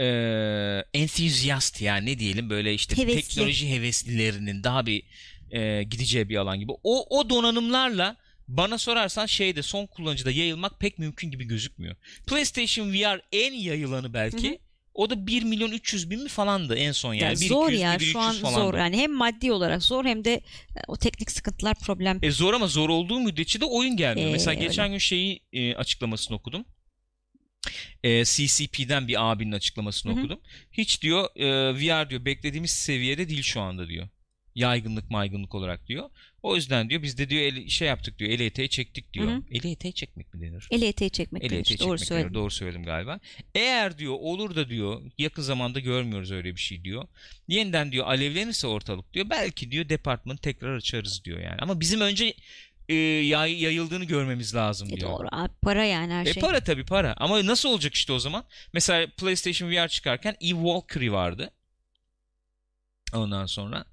Ee, 0.00 0.84
enthusiast 0.94 1.82
yani 1.82 2.06
ne 2.06 2.18
diyelim 2.18 2.50
böyle 2.50 2.74
işte 2.74 2.96
Hevesli. 2.96 3.22
teknoloji 3.22 3.70
heveslilerinin 3.70 4.64
daha 4.64 4.86
bir 4.86 5.02
e, 5.50 5.82
gideceği 5.82 6.28
bir 6.28 6.36
alan 6.36 6.60
gibi. 6.60 6.72
O, 6.82 7.18
o 7.18 7.30
donanımlarla 7.30 8.16
bana 8.48 8.78
sorarsan 8.78 9.26
şeyde 9.26 9.62
son 9.62 9.86
kullanıcıda 9.86 10.30
yayılmak 10.30 10.80
pek 10.80 10.98
mümkün 10.98 11.30
gibi 11.30 11.44
gözükmüyor. 11.44 11.96
PlayStation 12.26 12.92
VR 12.92 13.20
en 13.32 13.52
yayılanı 13.52 14.14
belki. 14.14 14.48
Hı 14.50 14.54
hı. 14.54 14.71
O 14.94 15.10
da 15.10 15.26
1 15.26 15.42
milyon 15.42 15.70
300 15.70 16.10
bin 16.10 16.22
mi 16.22 16.28
falandı 16.28 16.74
en 16.74 16.92
son 16.92 17.14
yani. 17.14 17.24
Ya 17.34 17.40
1, 17.40 17.48
zor 17.48 17.66
200, 17.66 17.82
ya 17.82 17.98
1, 18.00 18.04
şu 18.04 18.20
an 18.20 18.30
300 18.30 18.42
falandı. 18.42 18.60
zor 18.60 18.74
yani 18.78 18.96
hem 18.96 19.12
maddi 19.12 19.52
olarak 19.52 19.82
zor 19.82 20.04
hem 20.04 20.24
de 20.24 20.32
e, 20.34 20.80
o 20.88 20.96
teknik 20.96 21.30
sıkıntılar 21.30 21.74
problem. 21.74 22.18
E 22.22 22.30
zor 22.30 22.54
ama 22.54 22.66
zor 22.66 22.88
olduğu 22.88 23.20
müddetçe 23.20 23.60
de 23.60 23.64
oyun 23.64 23.96
gelmiyor. 23.96 24.28
Ee, 24.28 24.32
Mesela 24.32 24.56
öyle. 24.56 24.66
geçen 24.66 24.90
gün 24.90 24.98
şeyi 24.98 25.40
e, 25.52 25.74
açıklamasını 25.74 26.36
okudum. 26.36 26.64
E, 28.04 28.24
CCP'den 28.24 29.08
bir 29.08 29.30
abinin 29.30 29.52
açıklamasını 29.52 30.12
Hı 30.12 30.16
hı. 30.16 30.20
okudum. 30.20 30.40
Hiç 30.72 31.02
diyor 31.02 31.28
e, 31.36 31.74
VR 31.74 32.10
diyor 32.10 32.24
beklediğimiz 32.24 32.70
seviyede 32.70 33.28
değil 33.28 33.42
şu 33.42 33.60
anda 33.60 33.88
diyor. 33.88 34.08
Yaygınlık 34.54 35.10
maygınlık 35.10 35.54
olarak 35.54 35.86
diyor. 35.86 36.10
O 36.42 36.56
yüzden 36.56 36.90
diyor 36.90 37.02
biz 37.02 37.18
de 37.18 37.30
diyor 37.30 37.42
el, 37.42 37.68
şey 37.68 37.88
yaptık 37.88 38.18
diyor. 38.18 38.30
Eli 38.30 38.44
eteği 38.44 38.68
çektik 38.68 39.12
diyor. 39.12 39.26
Hı 39.26 39.36
hı. 39.36 39.42
Eli 39.50 39.70
eteği 39.70 39.94
çekmek 39.94 40.34
mi 40.34 40.40
denir? 40.40 40.68
Eli 40.70 40.84
eteği 40.86 41.10
çekmek 41.10 41.44
Eli 41.44 41.54
eteği 41.56 41.78
Doğru 41.78 41.98
çekmek 41.98 42.08
söyledin. 42.08 42.26
denir. 42.28 42.34
Doğru 42.34 42.50
söyledim 42.50 42.84
galiba. 42.84 43.20
Eğer 43.54 43.98
diyor 43.98 44.12
olur 44.20 44.56
da 44.56 44.68
diyor 44.68 45.02
yakın 45.18 45.42
zamanda 45.42 45.80
görmüyoruz 45.80 46.30
öyle 46.30 46.54
bir 46.56 46.60
şey 46.60 46.84
diyor. 46.84 47.04
Yeniden 47.48 47.92
diyor 47.92 48.06
alevlenirse 48.06 48.66
ortalık 48.66 49.14
diyor. 49.14 49.26
Belki 49.30 49.70
diyor 49.70 49.88
departmanı 49.88 50.38
tekrar 50.38 50.76
açarız 50.76 51.24
diyor 51.24 51.38
yani. 51.40 51.56
Ama 51.60 51.80
bizim 51.80 52.00
önce 52.00 52.34
e, 52.88 52.94
yay- 52.94 53.62
yayıldığını 53.62 54.04
görmemiz 54.04 54.54
lazım 54.54 54.88
E 54.88 54.96
diyor. 54.96 55.10
doğru 55.10 55.28
abi 55.32 55.52
para 55.62 55.84
yani 55.84 56.12
her 56.12 56.26
E 56.26 56.32
şey. 56.32 56.40
para 56.40 56.64
tabii 56.64 56.84
para. 56.84 57.14
Ama 57.16 57.46
nasıl 57.46 57.68
olacak 57.68 57.94
işte 57.94 58.12
o 58.12 58.18
zaman? 58.18 58.44
Mesela 58.72 59.06
PlayStation 59.18 59.70
VR 59.70 59.88
çıkarken 59.88 60.36
Eve 60.40 60.62
Valkyrie 60.62 61.12
vardı. 61.12 61.50
Ondan 63.14 63.46
sonra 63.46 63.84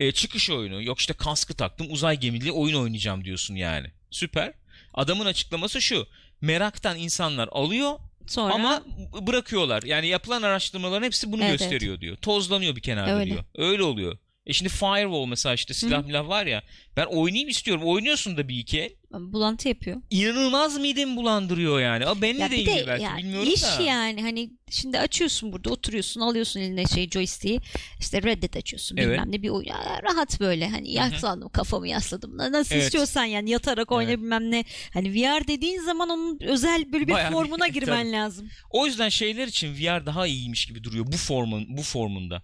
e, 0.00 0.12
çıkış 0.12 0.50
oyunu. 0.50 0.82
Yok 0.82 0.98
işte 0.98 1.14
kaskı 1.14 1.54
taktım 1.54 1.86
uzay 1.90 2.20
gemili 2.20 2.52
oyun 2.52 2.74
oynayacağım 2.74 3.24
diyorsun 3.24 3.54
yani. 3.54 3.86
Süper. 4.10 4.52
Adamın 4.94 5.26
açıklaması 5.26 5.80
şu. 5.80 6.06
Meraktan 6.40 6.98
insanlar 6.98 7.48
alıyor 7.52 7.98
Sonra 8.26 8.54
ama 8.54 8.82
bırakıyorlar. 9.26 9.82
Yani 9.82 10.06
yapılan 10.06 10.42
araştırmaların 10.42 11.06
hepsi 11.06 11.32
bunu 11.32 11.44
Evet, 11.44 11.58
gösteriyor 11.58 12.00
diyor. 12.00 12.16
Tozlanıyor 12.16 12.76
bir 12.76 12.80
kenarda 12.80 13.14
Öyle. 13.14 13.30
diyor. 13.30 13.44
Öyle 13.54 13.82
oluyor. 13.82 14.18
E 14.48 14.52
şimdi 14.52 14.68
Firewall 14.68 15.26
mesela 15.26 15.54
işte 15.54 15.74
silah 15.74 16.04
milah 16.06 16.28
var 16.28 16.46
ya. 16.46 16.62
Ben 16.96 17.04
oynayayım 17.06 17.48
istiyorum. 17.48 17.82
Oynuyorsun 17.84 18.36
da 18.36 18.48
bir 18.48 18.58
iki 18.58 18.96
bulantı 19.12 19.68
yapıyor. 19.68 20.02
İnanılmaz 20.10 20.78
midemi 20.80 21.16
bulandırıyor 21.16 21.80
yani. 21.80 22.06
Ama 22.06 22.22
benimle 22.22 22.42
Ya 22.42 22.50
de 22.50 22.56
ilgili 22.56 22.86
belki 22.86 23.04
ya 23.04 23.16
bilmiyorum 23.16 23.48
iş 23.54 23.62
da. 23.62 23.82
yani 23.82 24.22
hani 24.22 24.50
şimdi 24.70 24.98
açıyorsun 24.98 25.52
burada 25.52 25.70
oturuyorsun 25.70 26.20
alıyorsun 26.20 26.60
eline 26.60 26.86
şey 26.86 27.10
joystick'i 27.10 27.60
işte 28.00 28.22
Red 28.22 28.42
Dead 28.42 28.54
açıyorsun 28.54 28.96
Evet. 28.96 29.08
bilmem 29.12 29.32
ne 29.32 29.42
bir 29.42 29.48
oyun 29.48 29.66
Ya 29.68 30.00
rahat 30.02 30.40
böyle 30.40 30.68
hani 30.68 30.92
yaslandım 30.92 31.48
kafamı 31.48 31.88
yasladım 31.88 32.36
Na- 32.38 32.52
nasıl 32.52 32.74
Evet. 32.74 32.84
istiyorsan 32.84 33.24
yani 33.24 33.50
yatarak 33.50 33.92
oyna 33.92 34.10
Evet. 34.10 34.18
bilmem 34.20 34.50
ne 34.50 34.64
hani 34.94 35.12
VR 35.14 35.48
dediğin 35.48 35.80
zaman 35.80 36.08
onun 36.10 36.38
özel 36.40 36.92
böyle 36.92 37.06
bir 37.08 37.12
Bayağı 37.12 37.30
bir- 37.30 37.34
formuna 37.34 37.68
girmen 37.68 38.12
lazım. 38.12 38.48
O 38.70 38.86
yüzden 38.86 39.08
şeyler 39.08 39.46
için 39.46 39.74
VR 39.74 40.06
daha 40.06 40.26
iyiymiş 40.26 40.66
gibi 40.66 40.84
duruyor 40.84 41.06
bu 41.06 41.16
formun 41.16 41.66
bu 41.76 41.82
formunda. 41.82 42.42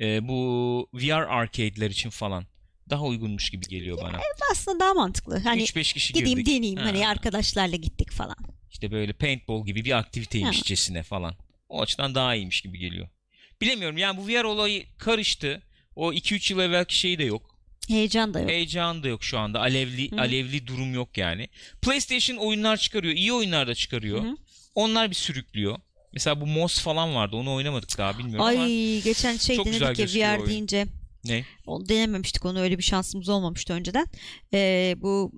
Ee, 0.00 0.28
bu 0.28 0.88
VR 0.94 1.10
arcade'ler 1.28 1.90
için 1.90 2.10
falan 2.10 2.44
daha 2.90 3.02
uygunmuş 3.04 3.50
gibi 3.50 3.66
geliyor 3.68 3.98
bana. 4.02 4.20
Aslında 4.52 4.80
daha 4.80 4.94
mantıklı. 4.94 5.38
Hani 5.38 5.62
3-5 5.62 5.94
kişi 5.94 6.12
gideyim 6.12 6.38
girdik. 6.38 6.54
deneyeyim 6.54 6.78
Ha. 6.78 6.84
hani 6.86 7.08
arkadaşlarla 7.08 7.76
gittik 7.76 8.10
falan. 8.12 8.36
İşte 8.70 8.90
böyle 8.90 9.12
paintball 9.12 9.66
gibi 9.66 9.84
bir 9.84 9.98
aktiviteymişcesine 9.98 10.98
Ha. 10.98 11.02
falan. 11.02 11.34
O 11.68 11.82
açıdan 11.82 12.14
daha 12.14 12.34
iyiymiş 12.34 12.60
gibi 12.60 12.78
geliyor. 12.78 13.08
Bilemiyorum 13.60 13.96
yani 13.98 14.16
bu 14.16 14.28
VR 14.28 14.44
olayı 14.44 14.86
karıştı. 14.98 15.62
O 15.96 16.12
2-3 16.12 16.52
yıl 16.52 16.60
evvelki 16.60 16.98
şey 16.98 17.18
de 17.18 17.24
yok. 17.24 17.58
Heyecan 17.88 18.34
da 18.34 18.40
yok. 18.40 18.50
Heyecan 18.50 19.02
da 19.02 19.08
yok 19.08 19.24
şu 19.24 19.38
anda. 19.38 19.60
Alevli 19.60 20.10
Hı. 20.10 20.20
alevli 20.20 20.66
durum 20.66 20.94
yok 20.94 21.18
yani. 21.18 21.48
PlayStation 21.82 22.36
oyunlar 22.36 22.76
çıkarıyor. 22.76 23.14
iyi 23.14 23.32
oyunlar 23.32 23.68
da 23.68 23.74
çıkarıyor. 23.74 24.22
Hı. 24.22 24.36
Onlar 24.74 25.10
bir 25.10 25.14
sürüklüyor. 25.14 25.78
Mesela 26.12 26.40
bu 26.40 26.46
Moss 26.46 26.80
falan 26.80 27.14
vardı. 27.14 27.36
Onu 27.36 27.54
oynamadık 27.54 27.98
daha 27.98 28.18
bilmiyorum 28.18 28.40
ama. 28.46 28.62
Ay 28.62 29.00
geçen 29.02 29.36
şey 29.36 29.56
çok 29.56 29.66
denedik 29.66 30.16
ya 30.16 30.34
VR 30.34 30.38
oyun. 30.38 30.50
deyince. 30.50 30.86
Ne? 31.24 31.44
Onu 31.66 31.88
denememiştik 31.88 32.44
onu 32.44 32.60
öyle 32.60 32.78
bir 32.78 32.82
şansımız 32.82 33.28
olmamıştı 33.28 33.72
önceden. 33.72 34.06
Ee, 34.54 34.94
bu 34.98 35.32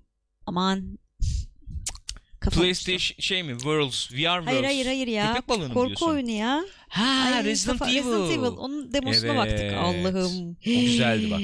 aman 0.46 0.98
PlayStation 2.50 3.16
şey 3.18 3.42
mi? 3.42 3.52
Worlds, 3.52 4.10
VR 4.12 4.16
Worlds. 4.16 4.46
Hayır 4.46 4.64
hayır 4.64 4.86
hayır 4.86 5.06
ya. 5.06 5.34
Köpek 5.34 5.48
balığını 5.48 5.74
Korku 5.74 6.06
oyunu 6.06 6.30
ya. 6.30 6.64
Ha 6.92 7.32
Ay, 7.36 7.44
Resident, 7.44 7.78
kafa- 7.78 7.90
Evil. 7.90 7.98
Resident 7.98 8.30
Evil. 8.30 8.56
Onun 8.56 8.92
demosuna 8.92 9.26
Evet. 9.26 9.36
baktık. 9.36 9.72
Allah'ım. 9.72 10.50
O 10.50 10.54
güzeldi 10.64 11.30
bak. 11.30 11.40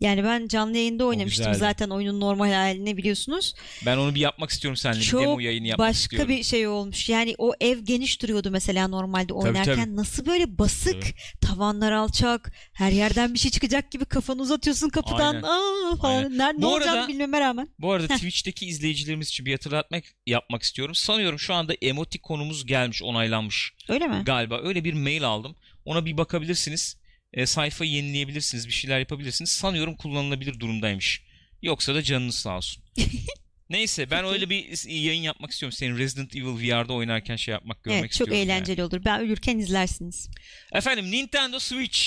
Yani 0.00 0.24
ben 0.24 0.48
canlı 0.48 0.76
yayında 0.76 1.04
oynamıştım 1.04 1.54
zaten 1.54 1.90
oyunun 1.90 2.20
normal 2.20 2.52
halini 2.52 2.96
biliyorsunuz. 2.96 3.54
Ben 3.86 3.96
onu 3.96 4.14
bir 4.14 4.20
yapmak 4.20 4.50
istiyorum 4.50 4.76
seninle. 4.76 5.00
Çok 5.00 5.20
bir 5.20 5.26
demo 5.26 5.40
yayını 5.40 5.66
yapmak 5.66 5.88
başka 5.88 6.00
istiyorum. 6.02 6.28
bir 6.28 6.42
şey 6.42 6.66
olmuş. 6.66 7.08
Yani 7.08 7.34
o 7.38 7.52
ev 7.60 7.78
geniş 7.78 8.22
duruyordu 8.22 8.50
mesela 8.50 8.88
normalde 8.88 9.32
oynarken. 9.32 9.76
tabii. 9.76 9.96
Nasıl 9.96 10.26
böyle 10.26 10.58
basık, 10.58 11.02
Tabii. 11.02 11.14
tavanlar 11.40 11.92
alçak, 11.92 12.52
her 12.72 12.92
yerden 12.92 13.34
bir 13.34 13.38
şey 13.38 13.50
çıkacak 13.50 13.90
gibi 13.92 14.04
kafanı 14.04 14.42
uzatıyorsun 14.42 14.88
kapıdan. 14.88 15.34
Aynen. 15.34 15.42
Aa 15.42 15.96
falan. 15.96 16.14
Aynen. 16.16 16.38
Nerede 16.38 16.58
ne 16.58 16.62
Bu 16.62 16.66
olacağını 16.74 16.98
arada- 16.98 17.08
bilmeme 17.08 17.40
rağmen. 17.40 17.68
Bu 17.78 17.92
arada 17.92 18.06
Twitch'teki 18.14 18.66
izleyicilerimiz 18.66 19.28
için 19.28 19.46
bir 19.46 19.52
hatırlatmak 19.52 20.04
yapmak 20.26 20.62
istiyorum. 20.62 20.94
Sanıyorum 20.94 21.38
şu 21.38 21.54
anda 21.54 21.74
emotikonumuz 21.82 22.66
gelmiş, 22.66 23.02
onaylanmış 23.02 23.72
Öyle 23.88 24.06
mi? 24.06 24.22
galiba. 24.26 24.60
Öyle 24.62 24.84
bir 24.84 24.89
mail 24.92 25.24
aldım. 25.24 25.56
Ona 25.84 26.04
bir 26.06 26.16
bakabilirsiniz. 26.16 27.00
E, 27.32 27.46
sayfayı 27.46 27.90
yenileyebilirsiniz, 27.90 28.66
bir 28.66 28.72
şeyler 28.72 28.98
yapabilirsiniz. 28.98 29.50
Sanıyorum 29.50 29.96
kullanılabilir 29.96 30.60
durumdaymış. 30.60 31.22
Yoksa 31.62 31.94
da 31.94 32.02
canınız 32.02 32.34
sağ 32.34 32.56
olsun. 32.56 32.84
Neyse 33.70 34.10
ben 34.10 34.22
Peki. 34.22 34.32
öyle 34.32 34.50
bir 34.50 34.88
yayın 34.88 35.22
yapmak 35.22 35.50
istiyorum. 35.50 35.76
Senin 35.78 35.98
Resident 35.98 36.36
Evil 36.36 36.68
VR'da 36.68 36.92
oynarken 36.92 37.36
şey 37.36 37.52
yapmak, 37.52 37.84
görmek 37.84 38.00
evet 38.00 38.12
çok 38.12 38.28
istiyorum. 38.28 38.34
yani. 38.34 38.44
eğlenceli 38.44 38.84
olur. 38.84 39.04
Ben 39.04 39.20
ölürken 39.20 39.58
izlersiniz. 39.58 40.28
Efendim 40.72 41.10
Nintendo 41.10 41.58
Switch. 41.58 42.00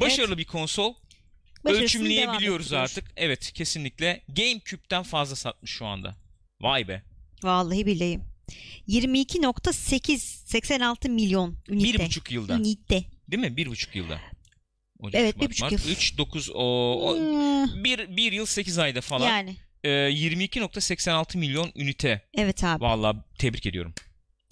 Başarılı 0.00 0.38
bir 0.38 0.44
konsol. 0.44 0.94
Ölçümleyebiliyoruz 1.64 2.72
artık. 2.72 3.04
Evet 3.16 3.52
kesinlikle. 3.52 4.24
GameCube'den 4.28 5.02
fazla 5.02 5.36
satmış 5.36 5.70
şu 5.70 5.86
anda. 5.86 6.16
Vay 6.60 6.88
be. 6.88 7.02
Vallahi 7.42 7.86
billahi. 7.86 8.20
22.8 8.88 10.18
86 10.48 11.10
milyon 11.10 11.56
ünite. 11.68 11.98
Bir 11.98 12.06
buçuk 12.06 12.30
yılda. 12.32 12.56
Ünite. 12.58 13.04
Değil 13.30 13.42
mi? 13.42 13.56
Bir 13.56 13.66
buçuk 13.66 13.96
yılda. 13.96 14.18
Ocak, 14.98 15.20
Evet, 15.20 15.34
Şubat, 15.34 15.44
bir 15.46 15.50
buçuk 15.50 15.62
Mart, 15.62 15.72
yıl. 15.86 15.92
3, 15.92 16.18
9, 16.18 16.50
o, 16.54 16.54
o- 17.02 17.16
Hmm, 17.16 17.84
bir, 17.84 18.16
bir 18.16 18.32
yıl 18.32 18.46
8 18.46 18.78
ayda 18.78 19.00
falan. 19.00 19.26
Yani 19.28 19.56
Ee, 19.84 19.88
22.86 19.90 21.38
milyon 21.38 21.72
ünite. 21.76 22.22
evet 22.34 22.64
abi. 22.64 22.82
Vallahi 22.82 23.16
tebrik 23.38 23.66
ediyorum. 23.66 23.94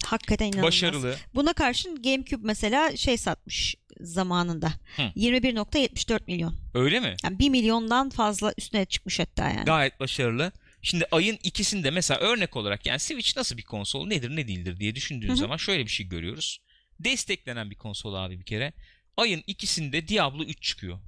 Hakikaten 0.05 0.45
inanılmaz. 0.45 0.67
Başarılı. 0.67 1.15
Buna 1.35 1.53
karşın 1.53 2.01
GameCube 2.01 2.41
mesela 2.47 2.97
şey 2.97 3.17
satmış 3.17 3.75
zamanında. 3.99 4.73
Hı. 4.95 5.01
21.74 5.01 6.19
milyon. 6.27 6.55
Öyle 6.73 6.99
mi? 6.99 7.15
Yani 7.23 7.39
1 7.39 7.49
milyondan 7.49 8.09
fazla 8.09 8.53
üstüne 8.57 8.85
çıkmış 8.85 9.19
hatta 9.19 9.43
yani. 9.49 9.65
Gayet 9.65 9.99
başarılı. 9.99 10.51
Şimdi 10.81 11.05
ayın 11.11 11.39
ikisinde 11.43 11.91
mesela 11.91 12.19
örnek 12.19 12.55
olarak 12.55 12.85
yani 12.85 12.99
Switch 12.99 13.37
nasıl 13.37 13.57
bir 13.57 13.63
konsol 13.63 14.07
nedir 14.07 14.35
ne 14.35 14.47
değildir 14.47 14.79
diye 14.79 14.95
düşündüğün 14.95 15.27
Hı 15.29 15.33
hı. 15.33 15.37
zaman 15.37 15.57
şöyle 15.57 15.85
bir 15.85 15.91
şey 15.91 16.07
görüyoruz. 16.07 16.61
Desteklenen 16.99 17.71
bir 17.71 17.75
konsol 17.75 18.13
abi 18.13 18.39
bir 18.39 18.45
kere. 18.45 18.73
Ayın 19.17 19.43
ikisinde 19.47 20.07
Diablo 20.07 20.43
3 20.43 20.63
çıkıyor. 20.63 20.99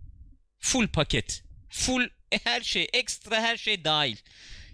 Full 0.60 0.88
paket. 0.88 1.44
Full 1.70 2.10
her 2.44 2.62
şey 2.62 2.88
ekstra 2.94 3.42
her 3.42 3.58
şey 3.58 3.84
dahil. 3.84 4.18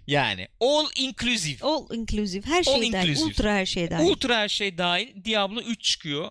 Yani 0.06 0.48
all 0.60 0.86
inclusive. 0.96 1.56
All 1.66 1.94
inclusive. 1.94 2.46
Her 2.46 2.62
şey 2.64 2.74
All 2.74 2.92
dahil. 2.92 3.08
inclusive. 3.08 3.24
Ultra 3.28 3.54
her 3.54 3.66
şey 3.66 3.90
dahil. 3.90 4.10
Ultra 4.10 4.36
her 4.38 4.48
şey 4.48 4.78
dahil. 4.78 5.24
Diablo 5.24 5.60
3 5.60 5.82
çıkıyor. 5.82 6.30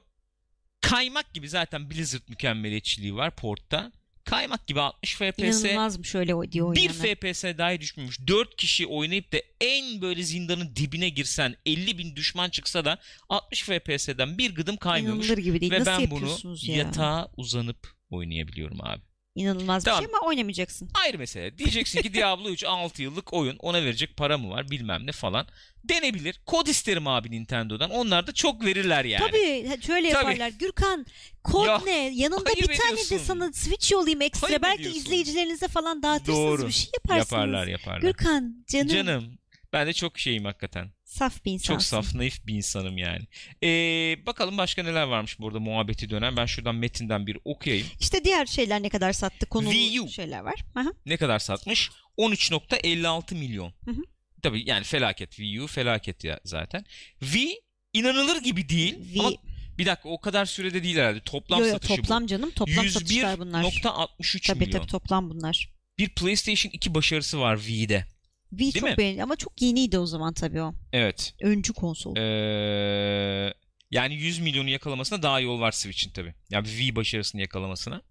Kaymak 0.82 1.34
gibi 1.34 1.50
zaten 1.50 1.90
Blizzard 1.90 2.22
mükemmeliyetçiliği 2.28 3.16
var 3.16 3.36
portta. 3.36 3.92
Kaymak 4.26 4.68
gibi 4.68 4.82
60 4.82 5.16
FPS. 5.16 5.64
İnanılmazmış 5.64 6.16
öyle 6.16 6.36
o 6.36 6.44
Bir 6.44 6.62
oynayanlar. 6.62 6.94
FPS 7.16 7.44
dahi 7.44 7.82
düşmemiş. 7.82 8.20
4 8.28 8.56
kişi 8.56 8.88
oynayıp 8.88 9.34
da 9.34 9.38
en 9.62 10.02
böyle 10.02 10.24
zindanın 10.24 10.76
dibine 10.76 11.10
girsen 11.10 11.56
50 11.66 11.98
bin 11.98 12.16
düşman 12.16 12.50
çıksa 12.50 12.86
da 12.86 13.00
60 13.30 13.64
FPS'den 13.64 14.38
bir 14.38 14.56
gıdım 14.56 14.78
kaymıyormuş. 14.78 15.26
İnanılır 15.26 15.44
gibi 15.44 15.62
değil. 15.62 15.72
Ve 15.72 15.80
Nasıl 15.80 15.92
ben 15.92 16.12
bunu 16.12 16.58
ya? 16.62 16.76
yatağa 16.78 17.32
uzanıp 17.38 17.88
oynayabiliyorum 18.10 18.82
abi. 18.82 19.02
İnanılmaz 19.36 19.84
Tamam. 19.84 20.02
bir 20.02 20.06
şey 20.08 20.16
ama 20.16 20.28
oynamayacaksın. 20.28 20.90
Ayrı 20.94 21.18
mesele. 21.18 21.58
Diyeceksin 21.58 22.02
ki 22.02 22.14
Diablo 22.14 22.50
3 22.50 22.64
6 22.64 23.02
yıllık 23.02 23.34
oyun. 23.34 23.56
Ona 23.60 23.84
verecek 23.84 24.18
para 24.18 24.38
mı 24.38 24.50
var 24.50 24.70
bilmem 24.72 25.06
ne 25.08 25.12
falan. 25.12 25.48
Denebilir. 25.84 26.42
Kod 26.46 26.68
isterim 26.68 27.08
abi 27.08 27.32
Nintendo'dan. 27.32 27.90
Onlar 27.90 28.28
da 28.28 28.34
çok 28.34 28.66
verirler 28.66 29.06
yani. 29.06 29.28
Tabii 29.28 29.82
şöyle 29.86 30.10
Tabii. 30.10 30.24
yaparlar. 30.26 30.50
Gürkan 30.50 31.06
kod 31.44 31.66
Ya, 31.68 31.82
ne? 31.86 32.12
Yanında 32.14 32.46
bir 32.46 32.66
tane 32.66 32.92
ediyorsun. 32.92 33.18
de 33.20 33.24
sana 33.24 33.54
Switch 33.54 33.92
yollayayım 33.92 34.22
ekstra. 34.22 34.48
Ayıp 34.48 34.64
Belki 34.64 34.82
ediyorsun. 34.82 35.00
izleyicilerinize 35.02 35.68
falan 35.68 36.04
dağıtırsınız 36.04 36.38
Doğru. 36.38 36.68
bir 36.68 36.72
şey 36.74 36.90
yaparsınız. 36.94 37.32
Yaparlar 37.32 37.68
yaparlar. 37.68 38.02
Gürkan 38.02 38.66
canım. 38.68 38.88
Canım. 38.88 39.38
Ben 39.74 39.88
de 39.88 39.94
çok 39.94 40.20
şeyim 40.20 40.46
hakikaten. 40.46 40.90
Saf 41.16 41.46
bir 41.46 41.52
insansın. 41.52 41.74
Çok 41.74 41.84
saf, 42.06 42.16
naif 42.16 42.48
bir 42.48 42.54
insanım 42.56 42.98
yani. 42.98 43.22
Ee, 43.64 44.26
bakalım 44.26 44.58
başka 44.58 44.84
neler 44.84 45.04
varmış 45.04 45.40
burada 45.40 45.60
muhabbeti 45.60 46.10
dönen. 46.10 46.38
Ben 46.38 46.46
şuradan 46.46 46.76
metinden 46.76 47.28
bir 47.28 47.38
okuyayım. 47.46 47.88
İşte 48.00 48.24
diğer 48.24 48.46
şeyler 48.46 48.84
ne 48.84 48.90
kadar 48.90 49.14
sattı 49.14 49.46
konulu 49.46 49.72
Wii 49.72 50.02
U. 50.02 50.10
şeyler 50.10 50.40
var. 50.40 50.56
Aha. 50.76 50.90
Ne 51.06 51.18
kadar 51.18 51.40
satmış? 51.40 51.90
13.56 52.18 53.36
milyon. 53.36 53.74
Hı 53.86 53.92
hı. 53.92 54.02
Tabii 54.44 54.64
yani 54.70 54.84
felaket. 54.84 55.30
Wii 55.32 55.62
U 55.62 55.68
felaket 55.68 56.24
ya 56.24 56.40
zaten. 56.44 56.86
Wii 57.20 57.62
inanılır 57.94 58.42
gibi 58.42 58.70
değil. 58.70 58.96
Wii- 59.14 59.20
Ama 59.20 59.32
bir 59.78 59.86
dakika 59.86 60.10
o 60.10 60.22
kadar 60.22 60.46
sürede 60.46 60.84
değil 60.84 60.98
herhalde. 60.98 61.20
Toplam 61.20 61.60
Yo, 61.60 61.66
yo, 61.66 61.72
satışı 61.74 61.96
toplam 61.96 62.28
canım 62.28 62.50
bu. 62.50 62.54
toplam 62.56 62.90
satışlar 62.90 63.40
bunlar. 63.40 63.64
101.63 63.64 64.48
Tabii 64.48 64.60
milyon. 64.60 64.80
tabii 64.80 64.88
toplam 64.92 65.30
bunlar. 65.30 65.70
Bir 65.98 66.10
PlayStation 66.10 66.72
2 66.72 66.96
başarısı 66.96 67.40
var 67.40 67.58
Wii'de. 67.58 68.06
Wii 68.50 68.60
Değil 68.60 68.74
çok 68.74 68.90
mi? 68.90 68.98
beğenildi 68.98 69.24
ama 69.24 69.36
çok 69.36 69.62
yeniydi 69.62 69.98
o 70.00 70.06
zaman 70.06 70.34
tabii 70.34 70.62
o. 70.62 70.74
Evet. 70.94 71.34
Öncü 71.42 71.74
konsol. 71.74 72.16
Ee, 72.18 73.54
yani 73.92 74.16
100 74.16 74.40
milyonu 74.40 74.70
yakalamasına 74.70 75.24
daha 75.24 75.40
yol 75.40 75.60
var 75.60 75.72
Switch'in 75.72 76.12
tabi. 76.12 76.34
Yani 76.50 76.68
Wii 76.68 76.96
başarısını 76.96 77.42
yakalamasına. 77.42 78.02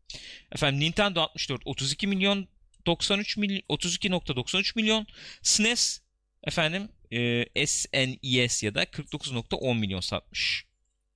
Efendim 0.53 0.81
Nintendo 0.81 1.21
64 1.21 1.63
32 1.65 2.07
milyon 2.07 2.49
93 2.87 3.37
milyon 3.37 3.61
32.93 3.69 4.73
milyon 4.77 5.07
SNES 5.43 6.01
efendim 6.45 6.89
e, 7.13 7.67
SNES 7.67 8.63
ya 8.63 8.75
da 8.75 8.85
49.10 8.85 9.79
milyon 9.79 10.01
satmış 10.01 10.65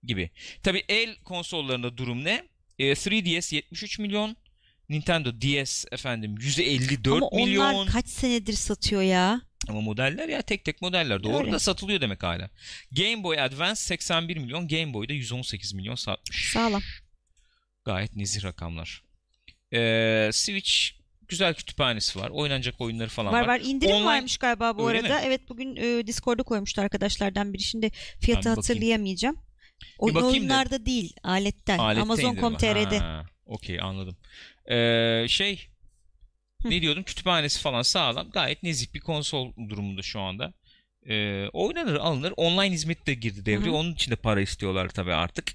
gibi. 0.02 0.30
Tabi 0.62 0.84
el 0.88 1.16
konsollarında 1.16 1.96
durum 1.96 2.24
ne? 2.24 2.48
E, 2.78 2.92
3DS 2.92 3.54
73 3.54 3.98
milyon 3.98 4.36
Nintendo 4.88 5.32
DS 5.40 5.84
efendim 5.92 6.34
154 6.40 7.22
ama 7.22 7.44
milyon. 7.44 7.74
onlar 7.74 7.92
kaç 7.92 8.08
senedir 8.08 8.52
satıyor 8.52 9.02
ya? 9.02 9.40
Ama 9.68 9.80
modeller 9.80 10.28
ya 10.28 10.42
tek 10.42 10.64
tek 10.64 10.82
modeller. 10.82 11.22
Doğru 11.22 11.38
Öyle. 11.42 11.52
da 11.52 11.58
satılıyor 11.58 12.00
demek 12.00 12.22
hala. 12.22 12.50
Game 12.92 13.22
Boy 13.22 13.40
Advance 13.40 13.74
81 13.74 14.36
milyon. 14.36 14.68
Game 14.68 14.94
Boy'da 14.94 15.12
118 15.12 15.74
milyon 15.74 15.94
satmış. 15.94 16.50
Sağlam. 16.52 16.82
Gayet 17.84 18.16
nezih 18.16 18.44
rakamlar. 18.44 19.02
Ee, 19.74 20.30
Switch 20.32 20.72
güzel 21.28 21.54
kütüphanesi 21.54 22.18
var. 22.18 22.30
Oynanacak 22.30 22.80
oyunları 22.80 23.08
falan 23.08 23.32
var. 23.32 23.40
Var 23.42 23.48
var 23.48 23.60
indirim 23.64 23.94
Online- 23.96 24.04
varmış 24.04 24.36
galiba 24.36 24.78
bu 24.78 24.88
Öyle 24.88 25.00
arada. 25.00 25.14
mi? 25.14 25.20
Evet 25.24 25.48
bugün 25.48 25.76
e, 25.76 26.06
Discord'da 26.06 26.42
koymuştu 26.42 26.82
arkadaşlardan 26.82 27.52
biri. 27.54 27.62
Şimdi 27.62 27.90
fiyatı 28.20 28.40
bakayım. 28.40 28.56
hatırlayamayacağım. 28.56 29.36
Oyun 29.98 30.14
oyunlarda 30.16 30.86
değil, 30.86 31.12
aletten. 31.22 31.78
Alette 31.78 32.00
Amazon.com.tr'de. 32.02 33.00
Okey 33.46 33.80
anladım. 33.80 34.16
Ee, 34.70 35.26
şey 35.28 35.68
ne 36.64 36.82
diyordum 36.82 37.02
kütüphanesi 37.02 37.60
falan 37.60 37.82
sağlam. 37.82 38.30
Gayet 38.30 38.62
nezih 38.62 38.94
bir 38.94 39.00
konsol 39.00 39.52
durumunda 39.68 40.02
şu 40.02 40.20
anda. 40.20 40.52
Ee, 41.06 41.48
oynanır 41.52 41.94
alınır. 41.94 42.32
Online 42.36 42.70
hizmet 42.74 43.06
de 43.06 43.14
girdi 43.14 43.46
devreye. 43.46 43.70
Onun 43.70 43.94
için 43.94 44.10
de 44.10 44.16
para 44.16 44.40
istiyorlar 44.40 44.88
tabii 44.88 45.14
artık. 45.14 45.52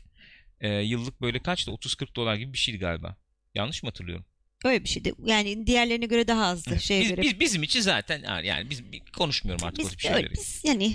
Ee, 0.61 0.69
yıllık 0.69 1.21
böyle 1.21 1.39
kaçtı? 1.39 1.71
30-40 1.71 2.15
dolar 2.15 2.35
gibi 2.35 2.53
bir 2.53 2.57
şeydi 2.57 2.79
galiba. 2.79 3.15
Yanlış 3.55 3.83
mı 3.83 3.89
hatırlıyorum? 3.89 4.25
Öyle 4.65 4.83
bir 4.83 4.89
şeydi. 4.89 5.13
Yani 5.25 5.67
diğerlerine 5.67 6.05
göre 6.05 6.27
daha 6.27 6.45
azdı. 6.45 6.79
Şeye 6.79 7.01
Biz, 7.01 7.09
göre. 7.09 7.21
biz- 7.21 7.39
bizim 7.39 7.63
için 7.63 7.81
zaten 7.81 8.43
yani 8.43 8.69
biz 8.69 8.81
konuşmuyorum 9.17 9.65
artık 9.65 9.79
o 9.79 9.83
biz, 9.83 9.89
tip 9.89 9.99
şeyleri. 9.99 10.17
öyle, 10.23 10.31
biz 10.31 10.61
yani 10.65 10.93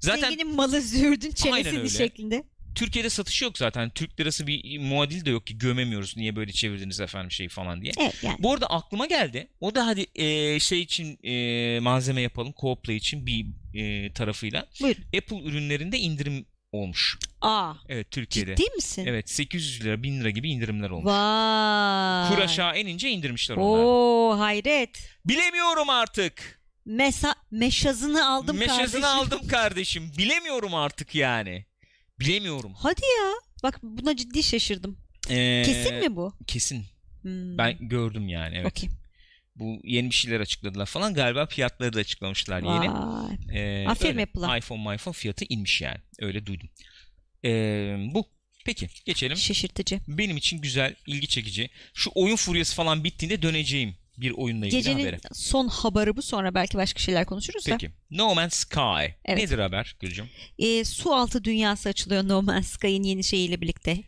Zaten 0.00 0.20
zenginin 0.20 0.54
malı 0.54 0.76
Aynen 0.76 1.30
çenesini 1.30 1.90
şeklinde. 1.90 2.44
Türkiye'de 2.80 3.10
satışı 3.10 3.44
yok 3.44 3.58
zaten. 3.58 3.90
Türk 3.90 4.20
lirası 4.20 4.46
bir 4.46 4.78
muadil 4.78 5.24
de 5.24 5.30
yok 5.30 5.46
ki 5.46 5.58
gömemiyoruz. 5.58 6.16
Niye 6.16 6.36
böyle 6.36 6.52
çevirdiniz 6.52 7.00
efendim 7.00 7.30
şey 7.30 7.48
falan 7.48 7.82
diye. 7.82 7.92
Evet 8.00 8.24
yani. 8.24 8.36
Bu 8.38 8.52
arada 8.52 8.66
aklıma 8.66 9.06
geldi. 9.06 9.48
O 9.60 9.74
da 9.74 9.86
hadi 9.86 10.06
e, 10.14 10.60
şey 10.60 10.80
için 10.82 11.18
e, 11.24 11.80
malzeme 11.80 12.20
yapalım. 12.20 12.52
Co-Play 12.52 12.94
için 12.96 13.26
bir 13.26 13.46
e, 13.74 14.12
tarafıyla. 14.12 14.66
Buyurun. 14.82 15.02
Apple 15.16 15.42
ürünlerinde 15.42 15.98
indirim 15.98 16.46
olmuş. 16.72 17.18
Aa, 17.40 17.74
Evet 17.88 18.10
Türkiye'de. 18.10 18.56
ciddi 18.56 18.70
misin? 18.76 19.06
Evet 19.06 19.30
800 19.30 19.84
lira 19.84 20.02
1000 20.02 20.20
lira 20.20 20.30
gibi 20.30 20.50
indirimler 20.50 20.90
olmuş. 20.90 21.06
Vay. 21.12 22.28
Kur 22.28 22.44
aşağı 22.44 22.78
inince 22.80 23.10
indirmişler 23.10 23.56
onları. 23.56 23.86
Oo 23.86 24.38
hayret. 24.38 25.10
Bilemiyorum 25.24 25.90
artık. 25.90 26.60
Mesa 26.84 27.34
meşazını 27.50 28.28
aldım 28.28 28.56
Meşasını 28.56 28.84
kardeşim. 28.86 29.04
aldım 29.04 29.48
kardeşim. 29.48 30.12
Bilemiyorum 30.18 30.74
artık 30.74 31.14
yani. 31.14 31.69
Bilemiyorum. 32.20 32.72
Hadi 32.76 33.00
ya. 33.00 33.32
Bak 33.62 33.78
buna 33.82 34.16
ciddi 34.16 34.42
şaşırdım. 34.42 34.98
Ee, 35.30 35.62
Kesin 35.66 35.94
mi 35.94 36.16
bu? 36.16 36.34
Kesin. 36.46 36.84
Hmm. 37.22 37.58
Ben 37.58 37.76
gördüm 37.80 38.28
yani 38.28 38.56
evet. 38.56 38.66
Okey. 38.66 38.88
Bu 39.56 39.80
yeni 39.84 40.10
bir 40.10 40.14
şeyler 40.14 40.40
açıkladılar 40.40 40.86
falan. 40.86 41.14
Galiba 41.14 41.46
fiyatları 41.46 41.92
da 41.92 41.98
açıklamışlar 42.00 42.62
yeni. 42.62 42.86
Ee, 43.58 43.88
Aferin. 43.88 44.18
Apple'a. 44.18 44.58
iPhone, 44.58 44.94
iPhone 44.94 45.14
fiyatı 45.14 45.44
inmiş 45.48 45.80
yani. 45.80 45.98
Öyle 46.20 46.46
duydum. 46.46 46.68
Ee, 47.44 47.96
bu. 48.14 48.26
Peki 48.64 48.88
geçelim. 49.06 49.36
Şaşırtıcı. 49.36 50.00
Benim 50.08 50.36
için 50.36 50.60
güzel, 50.60 50.94
ilgi 51.06 51.28
çekici. 51.28 51.70
Şu 51.94 52.10
oyun 52.14 52.36
furyası 52.36 52.74
falan 52.74 53.04
bittiğinde 53.04 53.42
döneceğim 53.42 53.96
bir 54.20 54.30
oyunla 54.30 54.66
ilgili 54.66 54.78
Gecenin 54.78 54.98
habere. 55.00 55.18
son 55.32 55.68
haberi 55.68 56.16
bu 56.16 56.22
sonra 56.22 56.54
belki 56.54 56.78
başka 56.78 57.00
şeyler 57.00 57.26
konuşuruz 57.26 57.66
da. 57.66 57.70
Peki. 57.70 57.90
No 58.10 58.34
Man's 58.34 58.54
Sky. 58.54 59.04
Evet. 59.24 59.38
Nedir 59.38 59.58
haber 59.58 59.96
Gülcüm? 60.00 60.26
Ee, 60.58 60.84
su 60.84 61.14
altı 61.14 61.44
dünyası 61.44 61.88
açılıyor 61.88 62.28
No 62.28 62.42
Man's 62.42 62.66
Sky'ın 62.66 63.02
yeni 63.02 63.24
şeyiyle 63.24 63.60
birlikte. 63.60 63.98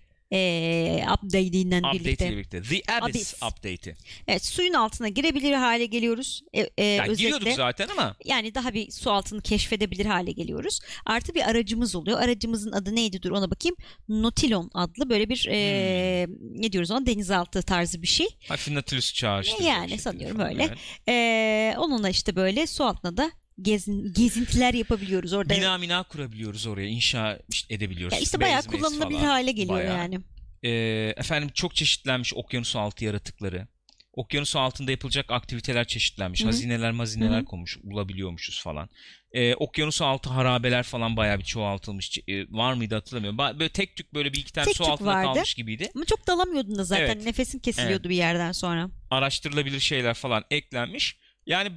Update'inden 1.14 1.78
Update 1.83 1.99
birlikte. 2.05 2.26
ile 2.28 2.33
birlikte. 2.37 2.62
The 2.62 2.93
Abyss, 2.93 3.05
Abyss. 3.16 3.35
update'i. 3.43 3.95
Evet 4.28 4.45
suyun 4.45 4.72
altına 4.74 5.09
girebilir 5.09 5.53
hale 5.53 5.87
geliyoruz. 5.87 6.43
Ee, 6.55 6.70
e, 6.78 6.85
Yani 6.85 7.09
özetle. 7.11 7.22
giriyorduk 7.24 7.53
zaten 7.57 7.89
ama 7.89 8.16
Yani 8.24 8.55
daha 8.55 8.74
bir 8.74 8.91
su 8.91 9.11
altını 9.11 9.43
keşfedebilir 9.43 10.07
hale 10.07 10.33
geliyoruz. 10.33 10.80
Artı 11.07 11.35
bir 11.35 11.51
aracımız 11.51 11.95
oluyor. 11.95 12.20
Aracımızın 12.20 12.72
adı 12.72 12.97
neydi 12.97 13.22
dur 13.22 13.30
ona 13.30 13.51
bakayım. 13.51 13.76
Nautilon 14.09 14.70
adlı 14.74 15.11
böyle 15.11 15.28
bir 15.28 15.47
e, 15.51 16.26
Hmm. 16.26 16.62
ne 16.62 16.72
diyoruz 16.72 16.91
ona 16.91 17.07
denizaltı 17.07 17.62
tarzı 17.62 18.03
bir 18.03 18.07
şey. 18.07 18.26
hafif 18.49 18.74
Nautilus 18.74 19.12
çağrıştırıyor. 19.14 19.70
Yani 19.70 19.99
sanıyorum 19.99 20.41
öyle. 20.41 20.62
evet. 20.64 20.78
E, 21.09 21.74
onunla 21.78 22.09
işte 22.09 22.37
böyle 22.37 22.66
su 22.66 22.85
altına 22.85 23.16
da 23.16 23.30
gezin, 23.62 24.12
gezintiler 24.14 24.74
yapabiliyoruz 24.74 25.32
orada. 25.32 25.55
Bina 25.57 25.78
mina 25.78 26.03
kurabiliyoruz 26.03 26.66
oraya. 26.66 26.88
inşa 26.88 27.38
edebiliyoruz. 27.70 28.14
ya 28.16 28.20
işte 28.20 28.40
bayağı 28.40 28.59
Base, 28.59 28.68
kullanılabilir 28.68 29.18
falan. 29.18 29.28
hale 29.30 29.53
geliyor 29.53 29.78
Bayağı. 29.78 29.96
yani. 29.98 30.20
Ee, 30.62 31.14
efendim 31.16 31.50
çok 31.55 31.74
çeşitlenmiş 31.74 32.34
okyanus 32.34 32.76
altı 32.76 33.05
yaratıkları. 33.05 33.68
Okyanus 34.14 34.57
altında 34.57 34.90
yapılacak 34.90 35.30
aktiviteler 35.30 35.86
çeşitlenmiş. 35.86 36.40
Hı 36.40 36.44
hı. 36.44 36.48
Hazineler 36.48 36.90
mazineler 36.90 37.36
Hı 37.36 37.40
hı. 37.40 37.44
konmuş. 37.44 37.78
Bulabiliyormuşuz 37.82 38.62
falan. 38.62 38.88
Ee, 39.32 39.55
okyanus 39.55 40.03
altı 40.03 40.30
harabeler 40.30 40.82
falan 40.82 41.16
bayağı 41.16 41.38
bir 41.38 41.44
çoğaltılmış. 41.44 42.18
Ee, 42.28 42.42
var 42.50 42.74
mıydı 42.74 42.94
hatırlamıyorum. 42.94 43.38
Ba- 43.38 43.59
Böyle 43.59 43.68
tek 43.72 43.96
tük 43.96 44.14
böyle 44.14 44.32
bir 44.32 44.38
iki 44.38 44.53
tane 44.53 44.64
Tek 44.64 44.76
su 44.76 44.84
altında 44.84 45.09
vardı. 45.09 45.26
kalmış 45.34 45.55
gibiydi. 45.55 45.90
Ama 45.94 46.05
çok 46.05 46.26
dalamıyordun 46.26 46.76
da 46.78 46.84
zaten. 46.84 47.05
Evet. 47.05 47.24
Nefesin 47.24 47.59
kesiliyordu 47.59 48.09
bir 48.09 48.16
yerden 48.16 48.53
sonra. 48.53 48.90
araştırılabilir 49.11 49.80
şeyler 49.80 50.14
falan 50.14 50.44
eklenmiş. 50.50 51.16
Yani 51.46 51.72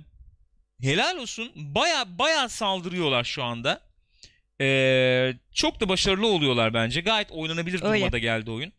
helal 0.82 1.18
olsun 1.18 1.52
baya 1.56 2.20
baya 2.20 2.50
saldırıyorlar 2.50 3.24
şu 3.24 3.44
anda. 3.44 3.82
Ee, 4.62 5.34
çok 5.54 5.80
da 5.82 5.90
başarılı 5.90 6.28
oluyorlar 6.28 6.74
bence. 6.74 7.02
Gayet 7.02 7.32
oynanabilir 7.32 7.84
Öyle. 7.84 7.94
duruma 8.00 8.12
da 8.12 8.18
geldi 8.18 8.52
oyun. 8.52 8.74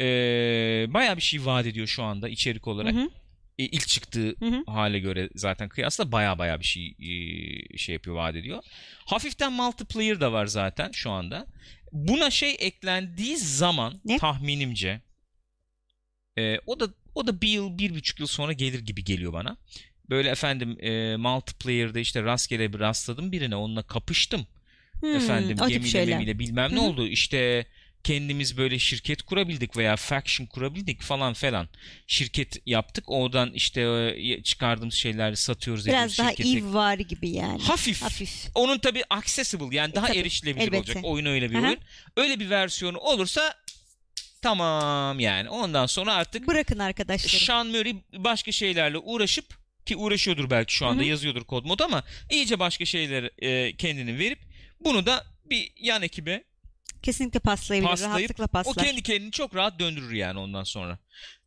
Ee, 0.00 0.86
baya 0.88 1.16
bir 1.16 1.22
şey 1.22 1.44
vaat 1.46 1.66
ediyor 1.66 1.86
şu 1.86 2.02
anda 2.02 2.28
içerik 2.28 2.68
olarak. 2.68 2.94
Hı 2.94 2.98
hı. 3.00 3.10
E, 3.58 3.64
ilk 3.64 3.88
çıktığı 3.88 4.34
Hı 4.38 4.46
hı. 4.46 4.62
hale 4.66 4.98
göre 4.98 5.28
zaten 5.34 5.68
kıyasla 5.68 6.12
baya 6.12 6.38
baya 6.38 6.60
bir 6.60 6.64
şey 6.64 6.86
e, 6.88 7.78
şey 7.78 7.92
yapıyor 7.92 8.16
vaat 8.16 8.36
ediyor. 8.36 8.62
Hafiften 9.06 9.52
multiplayer 9.52 10.20
da 10.20 10.32
var 10.32 10.46
zaten 10.46 10.90
şu 10.92 11.10
anda. 11.10 11.46
Buna 11.92 12.30
şey 12.30 12.56
eklendiği 12.58 13.36
zaman 13.36 14.00
Ne? 14.04 14.18
tahminimce 14.18 15.00
e, 16.38 16.58
o 16.66 16.80
da 16.80 16.88
o 17.14 17.26
da 17.26 17.40
bir 17.40 17.48
yıl 17.48 17.78
bir 17.78 17.94
buçuk 17.94 18.20
yıl 18.20 18.26
sonra 18.26 18.52
gelir 18.52 18.80
gibi 18.80 19.04
geliyor 19.04 19.32
bana. 19.32 19.56
Böyle 20.10 20.28
efendim 20.30 20.78
e, 20.80 21.16
multiplayer'da 21.16 21.98
işte 21.98 22.22
rastgele 22.22 22.72
bir 22.72 22.78
rastladım 22.78 23.32
birine 23.32 23.56
onunla 23.56 23.82
kapıştım. 23.82 24.46
Hmm, 25.00 25.16
efendim 25.16 25.56
gemiyle 25.68 26.04
memiyle 26.04 26.38
bilmem 26.38 26.74
ne 26.74 26.80
oldu. 26.80 27.06
İşte 27.06 27.66
kendimiz 28.04 28.56
böyle 28.56 28.78
şirket 28.78 29.22
kurabildik 29.22 29.76
veya 29.76 29.96
faction 29.96 30.46
kurabildik 30.46 31.02
falan 31.02 31.32
falan. 31.32 31.68
Şirket 32.06 32.56
yaptık. 32.66 33.04
Oradan 33.06 33.52
işte 33.52 33.80
e, 34.16 34.42
çıkardığımız 34.42 34.94
şeyleri 34.94 35.36
satıyoruz. 35.36 35.86
Biraz 35.86 36.18
daha 36.18 36.30
şirkete. 36.30 36.48
Eve 36.48 36.72
var 36.72 36.98
gibi 36.98 37.30
yani. 37.30 37.62
Hafif. 37.62 38.02
Hafif. 38.02 38.46
Onun 38.54 38.78
tabii 38.78 39.04
accessible 39.10 39.76
yani 39.76 39.94
daha 39.94 40.06
tabii, 40.06 40.18
erişilebilir 40.18 40.62
elbette. 40.62 40.78
olacak. 40.78 40.96
Oyun 41.02 41.26
öyle 41.26 41.50
bir 41.50 41.54
Aha. 41.54 41.66
oyun. 41.66 41.78
Öyle 42.16 42.40
bir 42.40 42.50
versiyonu 42.50 42.98
olursa 42.98 43.54
tamam 44.42 45.20
yani. 45.20 45.48
Ondan 45.48 45.86
sonra 45.86 46.14
artık 46.14 46.46
Bırakın 46.46 46.78
arkadaşlarım. 46.78 47.46
Sean 47.46 47.66
Murray 47.66 47.94
başka 48.16 48.52
şeylerle 48.52 48.98
uğraşıp 48.98 49.57
ki 49.88 49.96
uğraşıyordur 49.96 50.50
belki 50.50 50.74
şu 50.74 50.86
anda 50.86 51.02
Hı 51.02 51.06
hı. 51.06 51.08
yazıyordur 51.08 51.44
kod 51.44 51.64
mod 51.64 51.80
ama 51.80 52.02
iyice 52.30 52.58
başka 52.58 52.84
şeyler 52.84 53.30
e, 53.38 53.76
kendini 53.76 54.18
verip 54.18 54.38
bunu 54.80 55.06
da 55.06 55.24
bir 55.50 55.72
yan 55.76 56.02
ekibe 56.02 56.44
Kesinlikle 57.02 57.40
paslayabilir. 57.40 57.90
Paslayıp, 57.90 58.12
Rahatlıkla 58.14 58.44
o 58.44 58.48
paslar. 58.48 58.84
kendi 58.84 59.02
kendini 59.02 59.30
çok 59.30 59.54
rahat 59.54 59.78
döndürür 59.78 60.12
yani 60.12 60.38
ondan 60.38 60.64
sonra. 60.64 60.98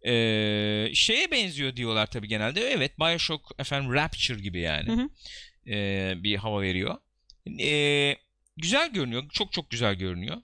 Ee, 0.06 0.92
şeye 0.94 1.32
benziyor 1.32 1.76
diyorlar 1.76 2.06
tabii 2.08 2.28
genelde. 2.28 2.62
Evet 2.62 3.00
Bioshock 3.00 3.52
efendim 3.60 3.94
Rapture 3.94 4.40
gibi 4.40 4.60
yani. 4.60 4.90
Hı 4.90 4.94
hı. 4.94 5.10
Ee, 5.72 6.14
bir 6.18 6.36
hava 6.36 6.62
veriyor. 6.62 6.96
Ee, 7.60 8.16
güzel 8.58 8.94
görünüyor. 8.94 9.30
Çok 9.30 9.54
çok 9.54 9.70
güzel 9.70 9.96
görünüyor. 9.96 10.38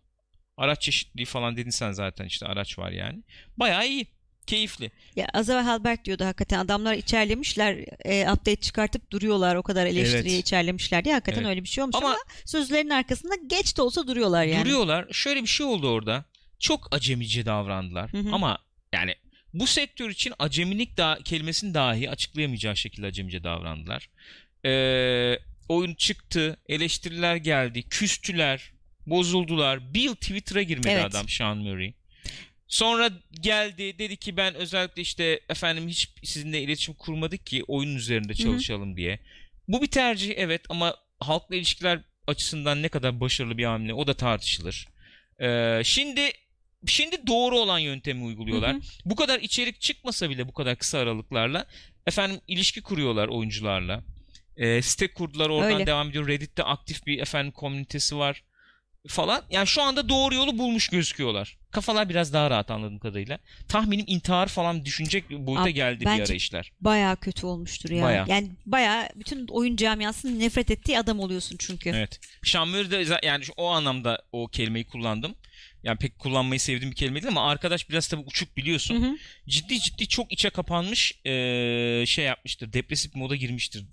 Araç 0.57 0.81
çeşitliliği 0.81 1.25
falan 1.25 1.57
dedin 1.57 1.69
sen 1.69 1.91
zaten 1.91 2.25
işte 2.25 2.45
araç 2.45 2.79
var 2.79 2.91
yani. 2.91 3.23
Bayağı 3.57 3.87
iyi. 3.87 4.07
Keyifli. 4.47 4.91
Ya 5.15 5.27
az 5.33 5.49
evvel 5.49 5.63
Halbert 5.63 6.05
diyordu 6.05 6.25
hakikaten 6.25 6.59
adamlar 6.59 6.93
içerlemişler 6.93 7.77
e, 8.05 8.21
update 8.31 8.55
çıkartıp 8.55 9.11
duruyorlar 9.11 9.55
o 9.55 9.63
kadar 9.63 9.85
eleştiriye 9.85 10.33
Evet. 10.35 10.45
içerlemişler 10.45 11.05
diye 11.05 11.13
hakikaten 11.13 11.41
Evet. 11.41 11.49
öyle 11.49 11.63
bir 11.63 11.67
şey 11.67 11.83
olmuş 11.83 11.95
ama, 11.95 12.07
Ama- 12.07 12.17
sözlerin 12.45 12.89
arkasında 12.89 13.33
geç 13.47 13.77
de 13.77 13.81
olsa 13.81 14.07
duruyorlar 14.07 14.43
yani. 14.43 14.61
Duruyorlar. 14.65 15.07
Şöyle 15.11 15.41
bir 15.41 15.47
şey 15.47 15.65
oldu 15.65 15.89
orada. 15.89 16.25
Çok 16.59 16.87
acemice 16.95 17.45
davrandılar. 17.45 18.13
Hı 18.13 18.17
hı. 18.17 18.29
Ama 18.31 18.57
yani 18.93 19.15
bu 19.53 19.67
sektör 19.67 20.09
için 20.09 20.33
acemilik 20.39 20.97
da 20.97 21.19
kelimesini 21.25 21.73
dahi 21.73 22.09
açıklayamayacağı 22.09 22.77
şekilde 22.77 23.05
acemice 23.07 23.43
davrandılar. 23.43 24.09
Ee, 24.65 25.39
oyun 25.69 25.93
çıktı, 25.95 26.57
eleştiriler 26.69 27.35
geldi, 27.35 27.83
küstüler, 27.83 28.71
bozuldular. 29.07 29.93
Bir 29.93 30.01
yıl 30.01 30.15
Twitter'a 30.15 30.61
girmedi 30.61 30.89
Evet. 30.89 31.05
adam 31.05 31.29
Sean 31.29 31.57
Murray. 31.57 31.93
Sonra 32.67 33.09
geldi 33.41 33.99
dedi 33.99 34.17
ki 34.17 34.37
ben 34.37 34.55
özellikle 34.55 35.01
işte 35.01 35.39
efendim 35.49 35.87
hiç 35.87 36.09
sizinle 36.23 36.61
iletişim 36.61 36.93
kurmadık 36.93 37.45
ki 37.45 37.63
oyun 37.67 37.95
üzerinde 37.95 38.33
çalışalım 38.33 38.97
diye. 38.97 39.19
Bu 39.67 39.81
bir 39.81 39.87
tercih 39.87 40.33
evet 40.37 40.61
ama 40.69 40.95
halkla 41.19 41.55
ilişkiler 41.55 41.99
açısından 42.27 42.81
ne 42.81 42.89
kadar 42.89 43.19
başarılı 43.19 43.57
bir 43.57 43.65
hamle 43.65 43.93
o 43.93 44.07
da 44.07 44.13
tartışılır. 44.13 44.87
Ee, 45.41 45.81
şimdi 45.83 46.31
şimdi 46.85 47.27
doğru 47.27 47.59
olan 47.59 47.79
yöntemi 47.79 48.23
uyguluyorlar. 48.23 48.73
Hı 48.73 48.77
hı. 48.77 48.81
Bu 49.05 49.15
kadar 49.15 49.39
içerik 49.39 49.81
çıkmasa 49.81 50.29
bile 50.29 50.47
bu 50.47 50.53
kadar 50.53 50.75
kısa 50.75 50.99
aralıklarla 50.99 51.65
efendim 52.07 52.41
ilişki 52.47 52.81
kuruyorlar 52.81 53.27
oyuncularla. 53.27 54.03
Ee, 54.57 54.81
site 54.81 55.13
kurdular 55.13 55.49
oradan 55.49 55.73
Öyle. 55.73 55.85
devam 55.85 56.09
ediyor. 56.09 56.27
Reddit'te 56.27 56.63
aktif 56.63 57.05
bir 57.05 57.19
efendim 57.19 57.51
komünitesi 57.51 58.17
var 58.17 58.43
falan. 59.07 59.43
Yani 59.49 59.67
şu 59.67 59.81
anda 59.81 60.09
doğru 60.09 60.35
yolu 60.35 60.57
bulmuş 60.57 60.89
gözüküyorlar. 60.89 61.57
Kafalar 61.77 62.09
biraz 62.09 62.33
daha 62.33 62.49
rahat 62.49 62.71
anladığım 62.71 62.99
kadarıyla. 62.99 63.39
Tahminim 63.67 64.05
intihar 64.07 64.47
falan 64.47 64.85
düşünecek 64.85 65.29
boyuta 65.29 65.63
Abi, 65.63 65.73
geldi 65.73 65.99
bir 66.05 66.07
ara 66.07 66.33
işler. 66.33 66.71
Bayağı 66.81 67.17
kötü 67.17 67.45
olmuştur 67.45 67.89
ya. 67.89 68.03
Bayağı. 68.03 68.25
Yani 68.27 68.49
bayağı 68.65 69.09
bütün 69.15 69.47
oyun 69.47 69.75
camiasının 69.75 70.39
nefret 70.39 70.71
ettiği 70.71 70.99
adam 70.99 71.19
oluyorsun 71.19 71.55
çünkü. 71.59 71.89
Evet. 71.89 72.19
Şamür 72.43 72.91
de 72.91 73.19
yani 73.23 73.43
o 73.57 73.67
anlamda 73.67 74.21
o 74.31 74.47
kelimeyi 74.47 74.85
kullandım. 74.85 75.35
Yani 75.83 75.97
pek 75.97 76.19
kullanmayı 76.19 76.59
sevdiğim 76.59 76.91
bir 76.91 76.95
kelime 76.95 77.21
değil 77.21 77.27
ama 77.27 77.49
arkadaş 77.49 77.89
biraz 77.89 78.07
tabii 78.07 78.23
uçuk 78.25 78.57
biliyorsun. 78.57 79.01
Hı 79.03 79.07
hı. 79.07 79.17
Ciddi 79.47 79.79
ciddi 79.79 80.07
çok 80.07 80.31
içe 80.31 80.49
kapanmış 80.49 81.11
eee, 81.25 82.03
şey 82.07 82.25
yapmıştır. 82.25 82.73
Depresif 82.73 83.15
moda 83.15 83.35
girmiştir 83.35 83.85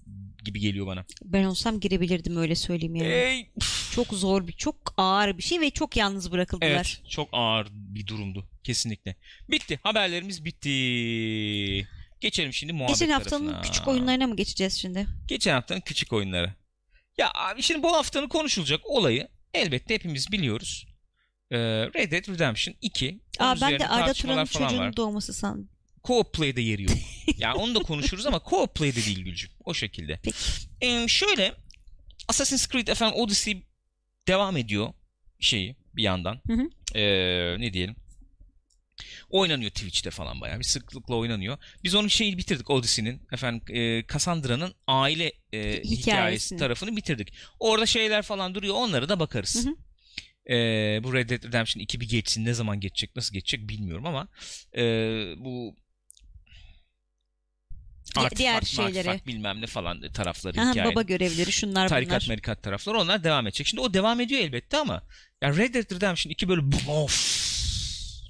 gibi 0.45 0.61
geliyor 0.61 0.87
bana. 0.87 1.05
Ben 1.25 1.45
olsam 1.45 1.81
girebilirdim 1.81 2.37
öyle 2.37 2.55
söyleyeyim 2.55 2.95
yani. 2.95 3.09
Ey, 3.09 3.51
Çok 3.95 4.07
zor 4.15 4.47
bir, 4.47 4.53
çok 4.53 4.95
ağır 4.97 5.39
bir 5.39 5.43
şey 5.43 5.61
ve 5.61 5.71
çok 5.71 5.97
yalnız 5.97 6.33
bırakıldılar. 6.33 6.71
evet 6.71 7.01
çok 7.11 7.29
ağır 7.33 7.69
bir 7.73 8.07
durumdu. 8.07 8.49
Kesinlikle. 8.65 9.17
Bitti. 9.51 9.81
Haberlerimiz 9.83 10.45
bitti. 10.45 11.89
Geçelim 12.21 12.53
şimdi 12.53 12.73
muhabbet 12.73 12.99
Geçen 12.99 13.13
haftanın 13.13 13.47
tarafına. 13.47 13.63
küçük 13.63 13.89
oyunlarına 13.89 14.27
mı 14.27 14.37
geçeceğiz 14.37 14.73
şimdi? 14.75 15.07
Geçen 15.29 15.55
haftanın 15.55 15.81
küçük 15.81 16.13
oyunları. 16.13 16.55
Ya 17.19 17.31
abi 17.35 17.63
şimdi 17.63 17.83
bu 17.83 17.93
haftanın 17.97 18.29
konuşulacak 18.29 18.81
olayı 18.87 19.29
elbette 19.55 19.95
hepimiz 19.95 20.33
biliyoruz. 20.33 20.87
Ee, 21.51 21.59
Red 21.95 22.13
Dead 22.13 22.29
Redemption 22.35 22.75
2. 22.81 23.21
Onun 23.41 23.49
Aa, 23.49 23.57
ben 23.61 23.79
de 23.81 23.89
Arda 23.89 24.13
Turan'ın 24.13 24.37
var. 24.39 24.47
çocuğunun 24.47 24.97
doğması 24.97 25.33
sandım. 25.33 25.69
Co-op 26.05 26.33
play'de 26.33 26.61
yeri 26.61 26.83
yok. 26.83 26.99
ya 27.39 27.55
onu 27.55 27.75
da 27.75 27.79
konuşuruz 27.79 28.27
ama 28.27 28.37
co-op 28.37 28.75
play'de 28.75 29.05
değil 29.05 29.25
Gülcüm. 29.25 29.51
O 29.65 29.75
şekilde. 29.75 30.21
Peki. 30.23 30.37
Ee, 30.81 31.09
şöyle 31.09 31.55
Assassin's 32.29 32.69
Creed 32.69 32.89
efendim 32.89 33.19
Odyssey 33.19 33.67
devam 34.29 34.57
ediyor 34.57 34.93
şeyi 35.41 35.77
bir 35.97 36.03
yandan. 36.03 36.41
Hı 36.47 36.53
hı. 36.53 36.99
Ee, 36.99 37.57
ne 37.61 37.73
diyelim? 37.73 37.97
Oynanıyor 39.31 39.71
Twitch'te 39.71 40.11
falan 40.11 40.41
bayağı 40.41 40.59
bir 40.59 40.65
sıklıkla 40.65 41.15
oynanıyor. 41.15 41.59
Biz 41.85 41.95
onun 41.95 42.09
şeyi 42.09 42.39
bitirdik 42.39 42.71
Odyssey'nin 42.71 43.23
efendim 43.33 43.77
e, 43.77 44.07
Cassandra'nın 44.13 44.75
aile 44.87 45.33
e, 45.53 45.83
hikayesi 45.83 46.57
tarafını 46.57 46.97
bitirdik. 46.97 47.35
Orada 47.61 47.87
şeyler 47.87 48.23
falan 48.23 48.55
duruyor. 48.55 48.75
Onlara 48.75 49.09
da 49.09 49.21
bakarız. 49.21 49.67
Hı 49.67 49.71
hı. 49.71 49.75
Ee, 50.55 51.01
bu 51.05 51.15
Red 51.15 51.31
Dead 51.31 51.45
Redemption 51.45 51.83
2 51.83 52.01
bir 52.01 52.09
geçsin. 52.09 52.45
Ne 52.45 52.55
zaman 52.55 52.81
geçecek, 52.81 53.17
nasıl 53.17 53.35
geçecek 53.35 53.69
bilmiyorum 53.69 54.07
ama 54.07 54.29
e, 54.77 54.83
bu 55.39 55.77
Artifact, 58.17 58.39
diğer 58.39 58.61
şeyleri. 58.63 59.21
bilmem 59.27 59.61
ne 59.61 59.67
falan 59.67 60.13
tarafları 60.13 60.61
Aha, 60.61 60.85
baba 60.85 61.03
görevleri 61.03 61.53
şunlar 61.53 61.89
Tarikat 61.89 62.21
bunlar. 62.23 62.29
merikat 62.29 62.63
tarafları 62.63 62.99
onlar 63.01 63.25
devam 63.25 63.47
edecek. 63.47 63.67
Şimdi 63.67 63.81
o 63.81 63.95
devam 63.95 64.21
ediyor 64.21 64.41
elbette 64.41 64.77
ama 64.77 65.03
ya 65.43 65.57
Red 65.57 65.75
Dead 65.75 65.91
Redemption 65.97 66.31
2 66.31 66.49
böyle 66.49 66.61
of 66.89 67.45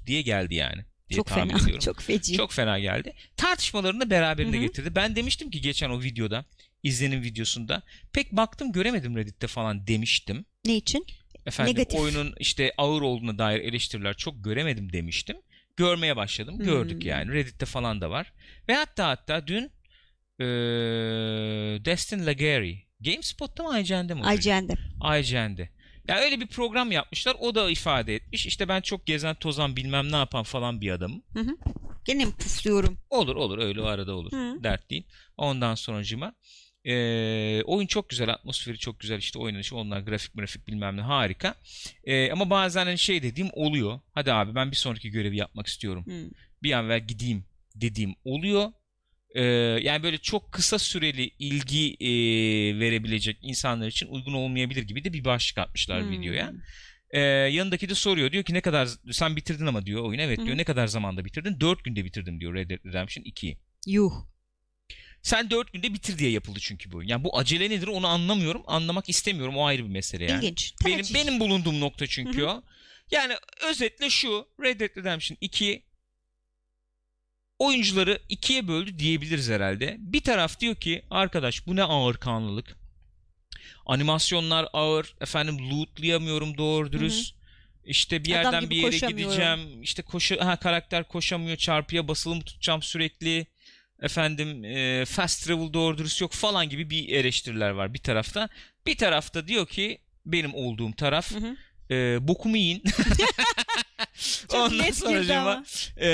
diye 0.07 0.23
geldi 0.23 0.55
yani. 0.55 0.83
Diye 1.09 1.17
Çok 1.17 1.29
fena. 1.29 1.53
ediyorum. 1.53 1.79
Çok 1.79 2.01
feci. 2.01 2.37
Çok 2.37 2.53
fena 2.53 2.79
geldi. 2.79 3.13
Tartışmalarını 3.37 4.01
da 4.01 4.11
beraberinde 4.11 4.57
Hı 4.57 4.61
hı. 4.61 4.65
getirdi. 4.65 4.95
Ben 4.95 5.17
demiştim 5.17 5.51
ki 5.51 5.61
geçen 5.61 5.91
o 5.91 6.03
videoda, 6.03 6.45
izlenim 6.83 7.23
videosunda 7.23 7.83
pek 8.13 8.33
baktım 8.33 8.73
göremedim 8.73 9.17
Reddit'te 9.17 9.47
falan 9.47 9.87
demiştim. 9.87 10.45
Ne 10.67 10.77
için? 10.77 11.07
Efendim 11.47 11.75
Negatif. 11.75 12.01
oyunun 12.01 12.35
işte 12.41 12.73
ağır 12.79 13.03
olduğuna 13.03 13.39
dair 13.39 13.61
eleştiriler 13.61 14.17
çok 14.17 14.45
göremedim 14.45 14.93
demiştim. 14.93 15.37
Görmeye 15.77 16.17
başladım. 16.17 16.59
Gördük 16.59 17.03
Hmm. 17.03 17.09
yani. 17.09 17.33
Reddit'te 17.33 17.67
falan 17.67 18.01
da 18.01 18.11
var. 18.11 18.33
Ve 18.69 18.75
hatta 18.75 19.09
hatta 19.09 19.47
dün 19.47 19.71
eee 20.41 21.85
Destin 21.85 22.27
Legary 22.27 22.75
GameSpot'ta 23.01 23.63
mı 23.63 23.81
IGN'de 23.81 24.15
mi? 24.15 24.21
IGN'de. 24.21 24.75
IGN'de. 25.21 25.69
Ya 26.09 26.19
öyle 26.19 26.41
bir 26.41 26.47
program 26.47 26.93
yapmışlar. 26.93 27.37
O 27.41 27.55
da 27.55 27.71
ifade 27.71 28.15
etmiş. 28.15 28.47
İşte 28.47 28.69
ben 28.69 28.81
çok 28.81 29.07
gezen 29.07 29.35
tozan 29.35 29.77
bilmem 29.77 30.13
ne 30.13 30.17
yapan 30.17 30.43
falan 30.43 30.81
bir 30.81 30.91
adamım. 30.91 31.23
Gene 32.05 32.25
mi 32.25 32.33
pufluyorum? 32.33 32.99
Olur 33.11 33.37
olur 33.37 33.59
öyle 33.59 33.81
o 33.81 33.85
arada 33.85 34.15
olur. 34.15 34.33
Hı. 34.33 34.65
Dert 34.65 34.91
değil. 34.91 35.07
Ondan 35.37 35.75
sonucuma 35.75 36.35
ee, 36.85 37.63
oyun 37.63 37.87
çok 37.87 38.09
güzel, 38.09 38.31
atmosferi 38.31 38.79
çok 38.79 39.01
güzel 39.01 39.19
işte 39.19 39.39
oynanışı 39.39 39.77
onlar 39.77 40.01
grafik 40.01 40.35
grafik 40.35 40.69
bilmem 40.69 40.97
ne 40.97 41.01
harika. 41.01 41.55
Ee, 42.05 42.31
ama 42.33 42.51
bazen 42.51 42.87
hani 42.87 42.99
şey 42.99 43.23
dediğim 43.23 43.51
oluyor. 43.53 44.01
Hadi 44.13 44.33
abi 44.33 44.55
ben 44.55 44.71
bir 44.71 44.77
sonraki 44.77 45.11
görevi 45.11 45.37
yapmak 45.37 45.67
istiyorum. 45.67 46.05
Hı. 46.07 46.31
Bir 46.63 46.73
an 46.73 46.85
evvel 46.85 47.07
gideyim 47.07 47.45
dediğim 47.75 48.15
oluyor. 48.25 48.73
Ee, 49.35 49.43
yani 49.83 50.03
böyle 50.03 50.19
çok 50.19 50.53
kısa 50.53 50.79
süreli 50.79 51.31
ilgi 51.39 51.97
ee, 52.01 52.09
verebilecek 52.81 53.37
insanlar 53.43 53.87
için 53.89 54.07
uygun 54.07 54.33
olmayabilir 54.33 54.83
gibi 54.83 55.05
de 55.05 55.13
bir 55.13 55.25
başlık 55.25 55.59
atmışlar 55.59 56.03
Hmm. 56.03 56.11
videoya. 56.11 56.53
Ee, 57.11 57.21
yanındaki 57.21 57.89
de 57.89 57.95
soruyor. 57.95 58.33
Diyor 58.33 58.45
ki 58.45 58.55
ne 58.55 58.61
kadar 58.61 58.89
sen 59.13 59.37
bitirdin 59.37 59.67
ama 59.67 59.87
diyor 59.87 60.03
oyunu. 60.05 60.23
Evet 60.23 60.41
hı. 60.41 60.47
diyor. 60.47 60.57
Ne 60.57 60.65
kadar 60.65 60.87
zamanda 60.87 61.25
bitirdin? 61.25 61.61
4 61.61 61.85
günde 61.85 62.05
bitirdim 62.05 62.41
diyor 62.41 62.55
Red 62.55 62.71
Dead 62.71 62.85
Redemption 62.85 63.25
2'yi. 63.25 63.59
Yuh. 63.87 64.13
Sen 65.23 65.51
4 65.51 65.73
günde 65.73 65.95
bitir 65.95 66.19
diye 66.19 66.31
yapıldı 66.31 66.59
çünkü 66.63 66.93
bu 66.93 66.97
oyun. 66.97 67.09
Yani 67.09 67.25
bu 67.25 67.39
acele 67.39 67.71
nedir 67.71 67.87
onu 67.87 68.07
anlamıyorum. 68.07 68.63
Anlamak 68.67 69.09
istemiyorum. 69.09 69.57
O 69.57 69.65
ayrı 69.67 69.85
bir 69.85 69.91
mesele 69.91 70.25
yani. 70.25 70.45
İlginç. 70.45 70.75
Benim 70.87 70.97
Tercih. 70.97 71.15
benim 71.15 71.41
bulunduğum 71.41 71.81
nokta 71.81 72.07
çünkü 72.07 72.45
o. 72.45 72.63
Yani 73.11 73.35
özetle 73.71 74.11
şu 74.11 74.49
Red 74.63 74.81
Dead 74.81 74.97
Redemption 74.97 75.39
2 75.41 75.83
oyuncuları 77.59 78.19
ikiye 78.29 78.69
böldü 78.69 78.99
diyebiliriz 78.99 79.51
herhalde. 79.51 79.97
Bir 79.99 80.21
taraf 80.21 80.61
diyor 80.61 80.75
ki 80.75 81.03
arkadaş 81.11 81.67
bu 81.67 81.77
ne 81.77 81.83
ağır 81.83 82.17
kanlılık. 82.17 82.77
Animasyonlar 83.87 84.69
ağır. 84.73 85.15
Efendim 85.21 85.71
lootlayamıyorum 85.71 86.59
doğru 86.59 86.93
dürüst. 86.93 87.35
İşte 87.85 88.25
bir 88.25 88.31
yerden 88.31 88.71
bir 88.71 88.77
yere 88.77 89.13
gideceğim. 89.13 89.83
İşte 89.83 90.03
koşu 90.03 90.45
ha 90.45 90.57
karakter 90.57 91.09
koşamıyor. 91.09 91.57
Çarpıya 91.57 92.09
basılı 92.09 92.35
mı 92.35 92.43
tutacağım 92.43 92.83
sürekli. 92.83 93.47
Efendim 94.03 94.65
e, 94.65 95.05
fast 95.05 95.45
travel 95.47 95.73
doğru 95.73 95.99
dürüst 95.99 96.21
yok 96.21 96.33
falan 96.33 96.69
gibi 96.69 96.91
bir 96.91 97.09
eleştiriler 97.09 97.71
var 97.71 97.95
bir 97.95 97.99
tarafta. 97.99 98.49
Bir 98.87 98.97
tarafta 98.97 99.49
diyor 99.49 99.67
ki 99.67 99.99
benim 100.27 100.55
olduğum 100.55 100.93
taraf 100.93 101.31
Hı 101.31 101.39
hı. 101.39 101.57
e, 101.95 102.29
bokumu 102.29 102.57
yiyin. 102.57 102.83
Çok 104.55 104.73
net 104.73 105.07
girdi 105.09 105.35
ama. 105.35 105.65
e, 105.97 106.07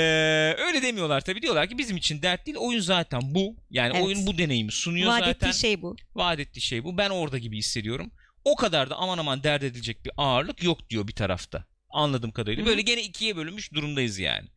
öyle 0.57 0.81
demiyorlar 0.81 1.21
tabii. 1.21 1.41
Diyorlar 1.41 1.69
ki 1.69 1.77
bizim 1.77 1.97
için 1.97 2.21
dert 2.21 2.45
değil. 2.45 2.57
Oyun 2.57 2.79
zaten 2.79 3.21
bu. 3.23 3.55
Yani 3.71 3.91
Evet. 3.95 4.05
oyun 4.05 4.27
bu 4.27 4.37
deneyimi 4.37 4.71
sunuyor 4.71 5.07
Vaat 5.09 5.19
zaten. 5.19 5.49
ettiği 5.49 5.59
şey 5.59 5.81
bu. 5.81 5.95
Vaat 6.15 6.39
ettiği 6.39 6.61
şey 6.61 6.83
bu. 6.83 6.97
Ben 6.97 7.09
orada 7.09 7.37
gibi 7.37 7.57
hissediyorum. 7.57 8.11
O 8.45 8.55
kadar 8.55 8.89
da 8.89 8.95
aman 8.95 9.17
aman 9.17 9.43
dert 9.43 9.63
edilecek 9.63 10.05
bir 10.05 10.11
ağırlık 10.17 10.63
yok 10.63 10.89
diyor 10.89 11.07
bir 11.07 11.13
tarafta. 11.15 11.65
Anladığım 11.89 12.31
kadarıyla. 12.31 12.61
Hı 12.61 12.65
hı. 12.65 12.69
Böyle 12.69 12.81
gene 12.81 13.01
ikiye 13.01 13.35
bölünmüş 13.35 13.73
durumdayız 13.73 14.19
yani. 14.19 14.47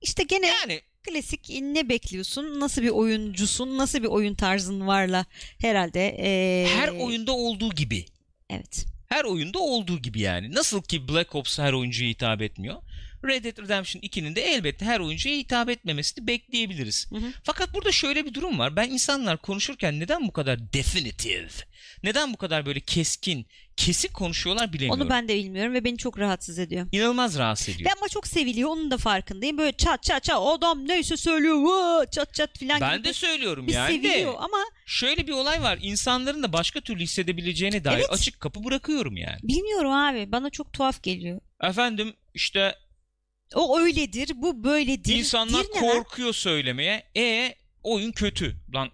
İşte 0.00 0.22
gene 0.22 0.46
Yani 0.46 0.80
klasik 1.02 1.48
ne 1.62 1.88
bekliyorsun? 1.88 2.60
Nasıl 2.60 2.82
bir 2.82 2.88
oyuncusun? 2.88 3.78
Nasıl 3.78 3.98
bir 4.02 4.08
oyun 4.08 4.34
tarzın 4.34 4.86
varla 4.86 5.26
herhalde. 5.60 6.16
ee, 6.20 6.66
her 6.76 6.88
oyunda 6.88 7.32
olduğu 7.32 7.70
gibi. 7.70 8.06
Evet. 8.50 8.86
Her 9.08 9.24
oyunda 9.24 9.58
olduğu 9.58 9.98
gibi 9.98 10.20
yani. 10.20 10.54
Nasıl 10.54 10.82
ki 10.82 11.08
Black 11.08 11.34
Ops 11.34 11.58
her 11.58 11.72
oyuncuya 11.72 12.10
hitap 12.10 12.42
etmiyor. 12.42 12.76
Red 13.24 13.44
Dead 13.44 13.58
Redemption 13.62 14.02
2'nin 14.02 14.36
de 14.36 14.42
elbette 14.42 14.84
her 14.84 15.00
oyuncuya 15.00 15.36
hitap 15.36 15.68
etmemesini 15.70 16.26
bekleyebiliriz. 16.26 17.06
Hı 17.10 17.16
hı. 17.16 17.32
Fakat 17.42 17.74
burada 17.74 17.92
şöyle 17.92 18.24
bir 18.26 18.34
durum 18.34 18.58
var. 18.58 18.76
Ben 18.76 18.90
insanlar 18.90 19.36
konuşurken 19.36 20.00
neden 20.00 20.28
bu 20.28 20.32
kadar 20.32 20.72
definitive, 20.72 21.48
neden 22.02 22.32
bu 22.32 22.36
kadar 22.36 22.66
böyle 22.66 22.80
keskin, 22.80 23.46
kesik 23.76 24.14
konuşuyorlar 24.14 24.72
bilemiyorum. 24.72 25.00
Onu 25.02 25.10
ben 25.10 25.28
de 25.28 25.34
bilmiyorum 25.36 25.74
ve 25.74 25.84
beni 25.84 25.98
çok 25.98 26.18
rahatsız 26.18 26.58
ediyor. 26.58 26.86
İnanılmaz 26.92 27.38
rahatsız 27.38 27.68
ediyor. 27.68 27.90
Ve 27.90 27.94
ama 27.98 28.08
çok 28.08 28.26
seviliyor 28.26 28.70
onun 28.70 28.90
da 28.90 28.96
farkındayım. 28.98 29.58
Böyle 29.58 29.72
çat 29.76 30.02
çat 30.02 30.24
çat 30.24 30.38
adam 30.58 30.88
neyse 30.88 31.16
söylüyor 31.16 31.56
vaa, 31.62 32.06
çat 32.10 32.34
çat 32.34 32.58
filan 32.58 32.80
Ben, 32.80 32.96
gibi 32.98 33.08
de 33.08 33.12
söylüyorum 33.12 33.66
bir 33.66 33.72
yani 33.72 34.02
de. 34.02 34.08
seviliyor 34.08 34.34
ama 34.38 34.58
Şöyle 34.86 35.26
bir 35.26 35.32
olay 35.32 35.62
var. 35.62 35.78
İnsanların 35.82 36.42
da 36.42 36.52
başka 36.52 36.80
türlü 36.80 37.02
hissedebileceğine 37.02 37.84
dair 37.84 37.96
Evet. 37.98 38.10
açık 38.10 38.40
kapı 38.40 38.64
bırakıyorum 38.64 39.16
yani. 39.16 39.38
bilmiyorum 39.42 39.92
abi 39.92 40.32
bana 40.32 40.50
çok 40.50 40.72
tuhaf 40.72 41.02
geliyor. 41.02 41.40
Efendim 41.62 42.14
işte 42.34 42.74
O 43.54 43.78
öyledir 43.78 44.30
bu 44.34 44.64
böyledir. 44.64 45.14
insanlar 45.14 45.66
korkuyor 45.66 46.32
söylemeye. 46.32 47.02
E 47.16 47.54
oyun 47.82 48.12
kötü. 48.12 48.56
Lan 48.74 48.90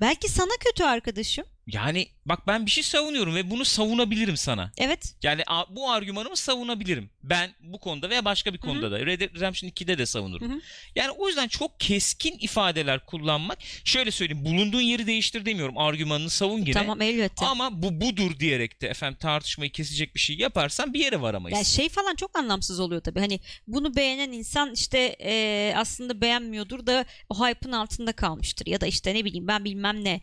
Belki 0.00 0.28
sana 0.28 0.52
kötü 0.60 0.84
arkadaşım. 0.84 1.44
Yani 1.68 2.08
bak 2.26 2.46
ben 2.46 2.66
bir 2.66 2.70
şey 2.70 2.82
savunuyorum 2.82 3.34
ve 3.34 3.50
bunu 3.50 3.64
savunabilirim 3.64 4.36
sana. 4.36 4.72
Evet. 4.78 5.14
Yani 5.22 5.42
bu 5.70 5.90
argümanımı 5.90 6.36
savunabilirim. 6.36 7.10
Ben 7.22 7.50
bu 7.60 7.78
konuda 7.80 8.10
veya 8.10 8.24
başka 8.24 8.54
bir 8.54 8.58
konuda 8.58 8.90
da. 8.90 9.06
Red 9.06 9.20
Dead 9.20 9.34
Redemption 9.34 9.70
2'de 9.70 9.98
de 9.98 10.06
savunurum. 10.06 10.50
Hı 10.50 10.54
hı. 10.54 10.60
Yani 10.96 11.10
o 11.10 11.28
yüzden 11.28 11.48
çok 11.48 11.80
keskin 11.80 12.38
ifadeler 12.38 13.06
kullanmak. 13.06 13.58
Şöyle 13.84 14.10
söyleyeyim. 14.10 14.44
Bulunduğun 14.44 14.80
yeri 14.80 15.06
değiştir 15.06 15.46
demiyorum. 15.46 15.78
Argümanını 15.78 16.30
savun 16.30 16.58
yine. 16.58 16.72
Tamam 16.72 17.00
elbette. 17.02 17.46
Ama 17.46 17.82
bu 17.82 18.00
budur 18.00 18.38
diyerek 18.38 18.82
de 18.82 18.88
efendim 18.88 19.18
tartışmayı 19.20 19.72
kesecek 19.72 20.14
bir 20.14 20.20
şey 20.20 20.36
yaparsan 20.36 20.94
bir 20.94 21.00
yere 21.00 21.20
varamayız. 21.20 21.58
Ya 21.58 21.64
şey 21.64 21.88
falan 21.88 22.14
çok 22.14 22.38
anlamsız 22.38 22.80
oluyor 22.80 23.00
tabii. 23.00 23.20
Hani 23.20 23.40
bunu 23.66 23.96
beğenen 23.96 24.32
insan 24.32 24.72
işte 24.74 25.16
e, 25.20 25.72
aslında 25.76 26.20
beğenmiyordur 26.20 26.86
da 26.86 27.04
o 27.28 27.46
hype'ın 27.46 27.72
altında 27.72 28.12
kalmıştır. 28.12 28.66
Ya 28.66 28.80
da 28.80 28.86
işte 28.86 29.14
ne 29.14 29.24
bileyim 29.24 29.48
ben 29.48 29.64
bilmem 29.64 30.04
ne. 30.04 30.20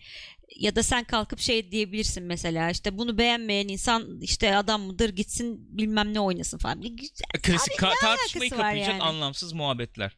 Ya 0.55 0.75
da 0.75 0.83
sen 0.83 1.03
kalkıp 1.03 1.39
şey 1.39 1.71
diyebilirsin 1.71 2.23
mesela 2.23 2.69
işte 2.69 2.97
bunu 2.97 3.17
beğenmeyen 3.17 3.67
insan 3.67 4.21
işte 4.21 4.55
adam 4.57 4.81
mıdır 4.81 5.09
gitsin 5.09 5.77
bilmem 5.77 6.13
ne 6.13 6.19
oynasın 6.19 6.57
falan. 6.57 6.81
Güzel. 6.81 7.27
Klasik 7.43 7.83
Abi 7.83 7.91
ka- 7.91 8.01
tartışmayı 8.01 8.49
kapayacak 8.49 8.87
yani? 8.89 9.03
anlamsız 9.03 9.53
muhabbetler. 9.53 10.17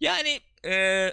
Yani 0.00 0.40
e, 0.66 1.06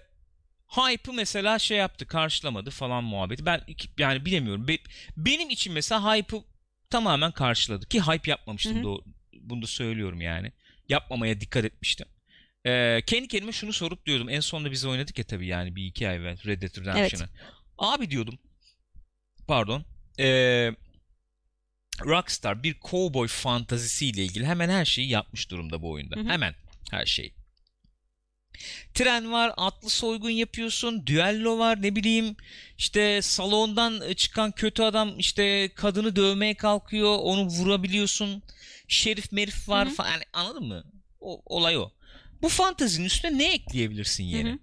hype'ı 0.68 1.14
mesela 1.14 1.60
şey 1.60 1.78
yaptı 1.78 2.08
karşılamadı 2.08 2.70
falan 2.70 3.04
muhabbeti. 3.04 3.46
Ben 3.46 3.62
yani 4.00 4.26
bilemiyorum. 4.26 4.68
Be- 4.68 4.78
benim 5.18 5.50
için 5.50 5.74
mesela 5.74 6.16
hype'ı 6.16 6.44
tamamen 6.90 7.32
karşıladı. 7.32 7.86
Ki 7.86 8.02
hype 8.02 8.32
yapmamıştım 8.32 8.76
Hı 8.76 8.80
hı. 8.80 8.84
da 8.84 8.90
o- 8.90 9.04
bunu 9.42 9.62
da 9.62 9.68
söylüyorum 9.68 10.22
yani. 10.22 10.52
Yapmamaya 10.90 11.42
dikkat 11.42 11.66
etmiştim. 11.66 12.08
E, 12.66 13.02
kendi 13.08 13.28
kendime 13.28 13.52
şunu 13.52 13.74
sorup 13.74 14.06
diyordum. 14.06 14.30
En 14.30 14.40
sonunda 14.40 14.72
biz 14.72 14.86
oynadık 14.86 15.18
ya 15.18 15.24
tabii 15.24 15.48
yani 15.48 15.76
bir 15.76 15.86
iki 15.86 16.10
ay 16.10 16.16
evvel 16.16 16.38
Red 16.46 16.62
Dead 16.62 16.78
Redemption'ı. 16.78 17.30
Abi 17.78 18.10
diyordum 18.12 18.40
pardon 19.52 19.86
e, 20.20 20.28
Rockstar 22.06 22.64
bir 22.64 22.76
cowboy 22.92 23.28
fantazisiyle 23.28 24.24
ilgili 24.24 24.46
hemen 24.46 24.70
her 24.70 24.86
şeyi 24.86 25.10
yapmış 25.10 25.52
durumda 25.52 25.82
bu 25.82 25.92
oyunda. 25.92 26.16
Hı 26.16 26.20
hı. 26.20 26.30
Hemen 26.30 26.56
her 26.92 27.06
şey. 27.06 27.34
Tren 28.94 29.32
var, 29.32 29.54
atlı 29.58 29.90
soygun 29.90 30.30
yapıyorsun, 30.30 31.08
düello 31.08 31.58
var, 31.58 31.82
ne 31.82 31.96
bileyim 31.96 32.36
işte 32.78 33.22
salondan 33.22 34.14
çıkan 34.14 34.52
kötü 34.52 34.84
adam 34.84 35.20
işte 35.20 35.70
kadını 35.76 36.16
dövmeye 36.16 36.54
kalkıyor, 36.54 37.18
onu 37.22 37.46
vurabiliyorsun. 37.46 38.44
Şerif 38.88 39.32
merif 39.32 39.70
var 39.70 39.88
Hı 39.88 39.92
hı. 39.92 39.96
falan. 39.96 40.12
Yani 40.12 40.24
anladın 40.34 40.68
mı? 40.68 40.84
O, 41.20 41.42
olay 41.46 41.78
o. 41.78 41.92
Bu 42.42 42.50
fantazinin 42.50 43.06
üstüne 43.06 43.38
ne 43.38 43.54
ekleyebilirsin 43.54 44.24
yeni? 44.24 44.50
Hı 44.50 44.54
hı. 44.54 44.60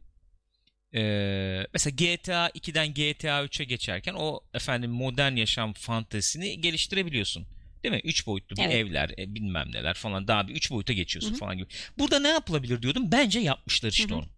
Ee, 0.95 1.67
mesela 1.73 1.95
GTA 1.95 2.49
2'den 2.49 2.95
GTA 2.95 3.45
3'e 3.45 3.65
geçerken 3.65 4.15
o 4.15 4.41
efendim 4.55 4.91
modern 4.91 5.37
yaşam 5.37 5.73
fantezisini 5.73 6.61
geliştirebiliyorsun. 6.61 7.47
Değil 7.83 7.95
mi? 7.95 8.01
Üç 8.05 8.27
boyutlu 8.27 8.57
bir 8.57 8.63
Evet. 8.63 8.75
evler, 8.75 9.11
e, 9.19 9.35
bilmem 9.35 9.73
neler 9.73 9.95
falan 9.95 10.29
daha 10.29 10.49
bir 10.49 10.55
üç 10.55 10.71
boyuta 10.71 10.93
geçiyorsun 10.93 11.31
Hı 11.31 11.35
hı. 11.35 11.39
falan 11.39 11.57
gibi. 11.59 11.69
Burada 11.99 12.19
ne 12.19 12.29
yapılabilir 12.29 12.83
diyordum. 12.83 13.13
Bence 13.13 13.41
yapmışlar 13.41 13.91
işte 13.91 14.05
Hı 14.05 14.15
hı. 14.15 14.19
onu. 14.19 14.29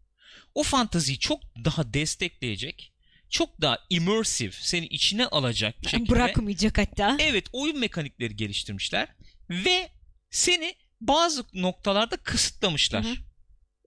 O 0.54 0.62
fantaziyi 0.62 1.18
çok 1.18 1.40
daha 1.64 1.94
destekleyecek, 1.94 2.92
çok 3.28 3.60
daha 3.60 3.78
immersive, 3.90 4.52
seni 4.52 4.86
içine 4.86 5.26
alacak 5.26 5.74
şekilde. 5.90 6.08
Bırakmayacak 6.08 6.78
hatta. 6.78 7.16
Evet, 7.20 7.46
oyun 7.52 7.78
mekanikleri 7.78 8.36
geliştirmişler 8.36 9.08
ve 9.50 9.90
seni 10.30 10.74
bazı 11.00 11.44
noktalarda 11.54 12.16
kısıtlamışlar. 12.16 13.04
Hı 13.04 13.08
hı. 13.08 13.14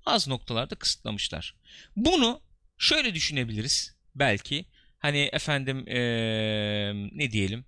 Bazı 0.05 0.29
noktalarda 0.29 0.75
kısıtlamışlar. 0.75 1.55
Bunu 1.95 2.41
şöyle 2.77 3.13
düşünebiliriz 3.15 3.95
belki. 4.15 4.65
Hani 4.99 5.29
efendim 5.33 5.85
eee, 5.87 6.93
ne 7.11 7.31
diyelim 7.31 7.65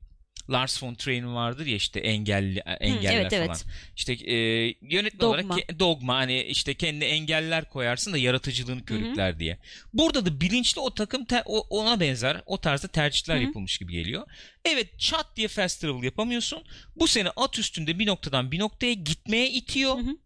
Lars 0.50 0.84
von 0.84 0.96
Trier'in 0.96 1.36
vardır 1.36 1.66
ya 1.66 1.76
işte 1.76 2.00
engelli 2.00 2.60
engeller 2.60 3.14
evet, 3.22 3.32
falan. 3.32 3.46
evet. 3.46 3.66
İşte 3.96 4.14
e, 4.14 4.36
yönetmen 4.82 5.20
Dogma. 5.20 5.28
olarak 5.30 5.46
ke- 5.70 5.80
dogma 5.80 6.16
hani 6.16 6.44
işte 6.44 6.74
kendi 6.74 7.06
engeller 7.06 7.70
koyarsın 7.70 8.14
da 8.14 8.18
yaratıcılığını 8.18 8.86
körükler 8.86 9.40
diye. 9.40 9.58
Burada 9.94 10.26
da 10.26 10.42
bilinçli 10.42 10.82
o 10.82 10.94
takım 10.94 11.26
te- 11.26 11.44
o- 11.46 11.68
ona 11.82 12.00
benzer 12.00 12.42
o 12.46 12.62
tarzda 12.62 12.88
tercihler 12.88 13.36
Hı 13.36 13.40
hı. 13.40 13.44
yapılmış 13.44 13.78
gibi 13.78 13.94
geliyor. 13.94 14.28
Evet 14.66 15.00
çat 15.00 15.36
diye 15.36 15.48
fast 15.48 15.82
travel 15.82 16.04
yapamıyorsun. 16.04 16.64
Bu 16.96 17.08
seni 17.08 17.30
at 17.30 17.60
üstünde 17.60 18.00
bir 18.00 18.06
noktadan 18.08 18.52
bir 18.52 18.60
noktaya 18.60 18.94
gitmeye 18.94 19.50
itiyor. 19.50 19.98
Hı 19.98 20.02
hı. 20.02 20.18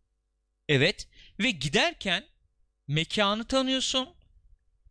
Evet 0.69 1.07
ve 1.39 1.51
giderken 1.51 2.23
mekanı 2.87 3.43
tanıyorsun. 3.47 4.09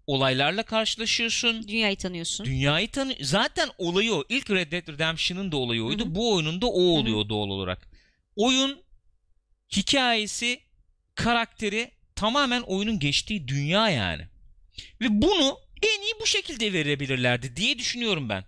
Olaylarla 0.08 0.62
karşılaşıyorsun. 0.62 1.68
Dünyayı 1.68 1.96
tanıyorsun. 1.96 2.46
Dünyayı 2.46 2.90
tanı 2.90 3.16
zaten 3.20 3.68
olayı 3.78 4.14
o. 4.14 4.24
İlk 4.28 4.50
Red 4.50 4.72
Dead 4.72 4.88
Redemption'ın 4.88 5.52
da 5.52 5.56
olayı 5.56 5.84
oydu. 5.84 6.04
Hı 6.04 6.08
hı. 6.08 6.14
Bu 6.14 6.34
oyunun 6.34 6.60
da 6.60 6.66
o 6.66 6.80
oluyor 6.80 7.28
doğal 7.28 7.48
olarak. 7.48 7.88
Oyun 8.36 8.78
hikayesi, 9.76 10.60
karakteri 11.14 11.90
tamamen 12.14 12.60
oyunun 12.60 12.98
geçtiği 12.98 13.48
dünya 13.48 13.88
yani. 13.88 14.22
Ve 15.00 15.06
bunu 15.22 15.58
en 15.82 16.02
iyi 16.02 16.14
bu 16.20 16.26
şekilde 16.26 16.72
verebilirlerdi 16.72 17.56
diye 17.56 17.78
düşünüyorum 17.78 18.28
ben. 18.28 18.44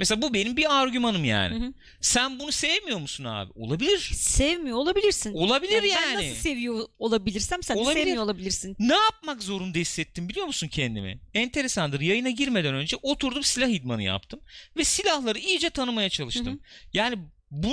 Mesela 0.00 0.22
bu 0.22 0.34
benim 0.34 0.56
bir 0.56 0.80
argümanım 0.80 1.24
yani. 1.24 1.60
Hı 1.60 1.66
hı. 1.66 1.72
Sen 2.00 2.38
bunu 2.38 2.52
sevmiyor 2.52 2.98
musun 2.98 3.24
abi? 3.24 3.52
Olabilir. 3.54 3.98
Sevmiyor 4.14 4.76
olabilirsin. 4.76 5.34
Olabilir 5.34 5.72
Yani 5.82 5.88
yani. 5.88 6.18
Ben 6.18 6.30
nasıl 6.30 6.40
seviyor 6.40 6.86
olabilirsem 6.98 7.62
sen 7.62 7.76
de 7.76 7.80
Olabilir. 7.80 8.00
sevmiyor 8.00 8.24
olabilirsin. 8.24 8.76
Ne 8.78 8.94
yapmak 8.94 9.42
zorunda 9.42 9.78
hissettim 9.78 10.28
biliyor 10.28 10.46
musun 10.46 10.68
kendimi? 10.68 11.20
Enteresandır. 11.34 12.00
Yayına 12.00 12.30
girmeden 12.30 12.74
önce 12.74 12.96
oturdum 13.02 13.42
silah 13.42 13.68
idmanı 13.68 14.02
yaptım. 14.02 14.40
Ve 14.76 14.84
silahları 14.84 15.38
iyice 15.38 15.70
tanımaya 15.70 16.08
çalıştım. 16.08 16.54
Hı 16.54 16.58
Yani 16.92 17.18
bu 17.50 17.72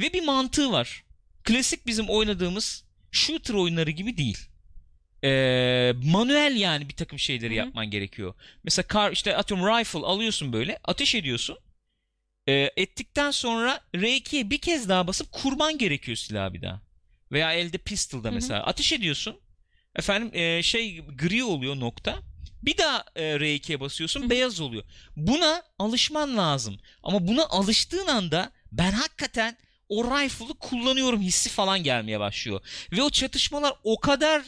ve 0.00 0.12
bir 0.12 0.24
mantığı 0.24 0.72
var. 0.72 1.04
Klasik 1.44 1.86
bizim 1.86 2.08
oynadığımız 2.08 2.84
shooter 3.10 3.54
oyunları 3.54 3.90
gibi 3.90 4.16
değil. 4.16 4.38
Ee, 5.24 5.92
manuel 6.04 6.56
yani 6.56 6.88
bir 6.88 6.94
takım 6.94 7.18
şeyleri 7.18 7.50
Hı 7.50 7.60
hı. 7.62 7.66
yapman 7.66 7.90
gerekiyor. 7.90 8.34
Mesela 8.64 8.86
kar 8.86 9.12
işte 9.12 9.36
atıyorum 9.36 9.66
rifle 9.66 9.98
alıyorsun 9.98 10.52
böyle 10.52 10.78
ateş 10.84 11.14
ediyorsun. 11.14 11.58
Ee, 12.48 12.70
ettikten 12.76 13.30
sonra 13.30 13.80
R2'ye 13.94 14.50
bir 14.50 14.58
kez 14.58 14.88
daha 14.88 15.06
basıp 15.06 15.32
kurman 15.32 15.78
gerekiyor 15.78 16.16
silahı 16.16 16.54
bir 16.54 16.62
daha. 16.62 16.80
Veya 17.32 17.52
elde 17.52 17.78
pistol'da 17.78 18.30
mesela 18.30 18.62
ateş 18.62 18.92
ediyorsun. 18.92 19.40
Efendim 19.96 20.30
e, 20.40 20.62
şey 20.62 21.00
gri 21.00 21.44
oluyor 21.44 21.80
nokta. 21.80 22.18
Bir 22.62 22.78
daha 22.78 23.04
e, 23.16 23.22
R2'ye 23.22 23.80
basıyorsun 23.80 24.20
Hı 24.20 24.24
hı. 24.24 24.30
beyaz 24.30 24.60
oluyor. 24.60 24.84
Buna 25.16 25.62
alışman 25.78 26.36
lazım. 26.36 26.78
Ama 27.02 27.28
buna 27.28 27.46
alıştığın 27.46 28.06
anda 28.06 28.52
ben 28.72 28.92
hakikaten 28.92 29.56
o 29.88 30.04
rifle'ı 30.04 30.54
kullanıyorum 30.58 31.20
hissi 31.20 31.50
falan 31.50 31.82
gelmeye 31.82 32.20
başlıyor. 32.20 32.60
Ve 32.92 33.02
o 33.02 33.10
çatışmalar 33.10 33.72
o 33.84 34.00
kadar 34.00 34.42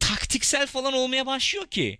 taktiksel 0.00 0.66
falan 0.66 0.92
olmaya 0.92 1.26
başlıyor 1.26 1.66
ki. 1.66 1.98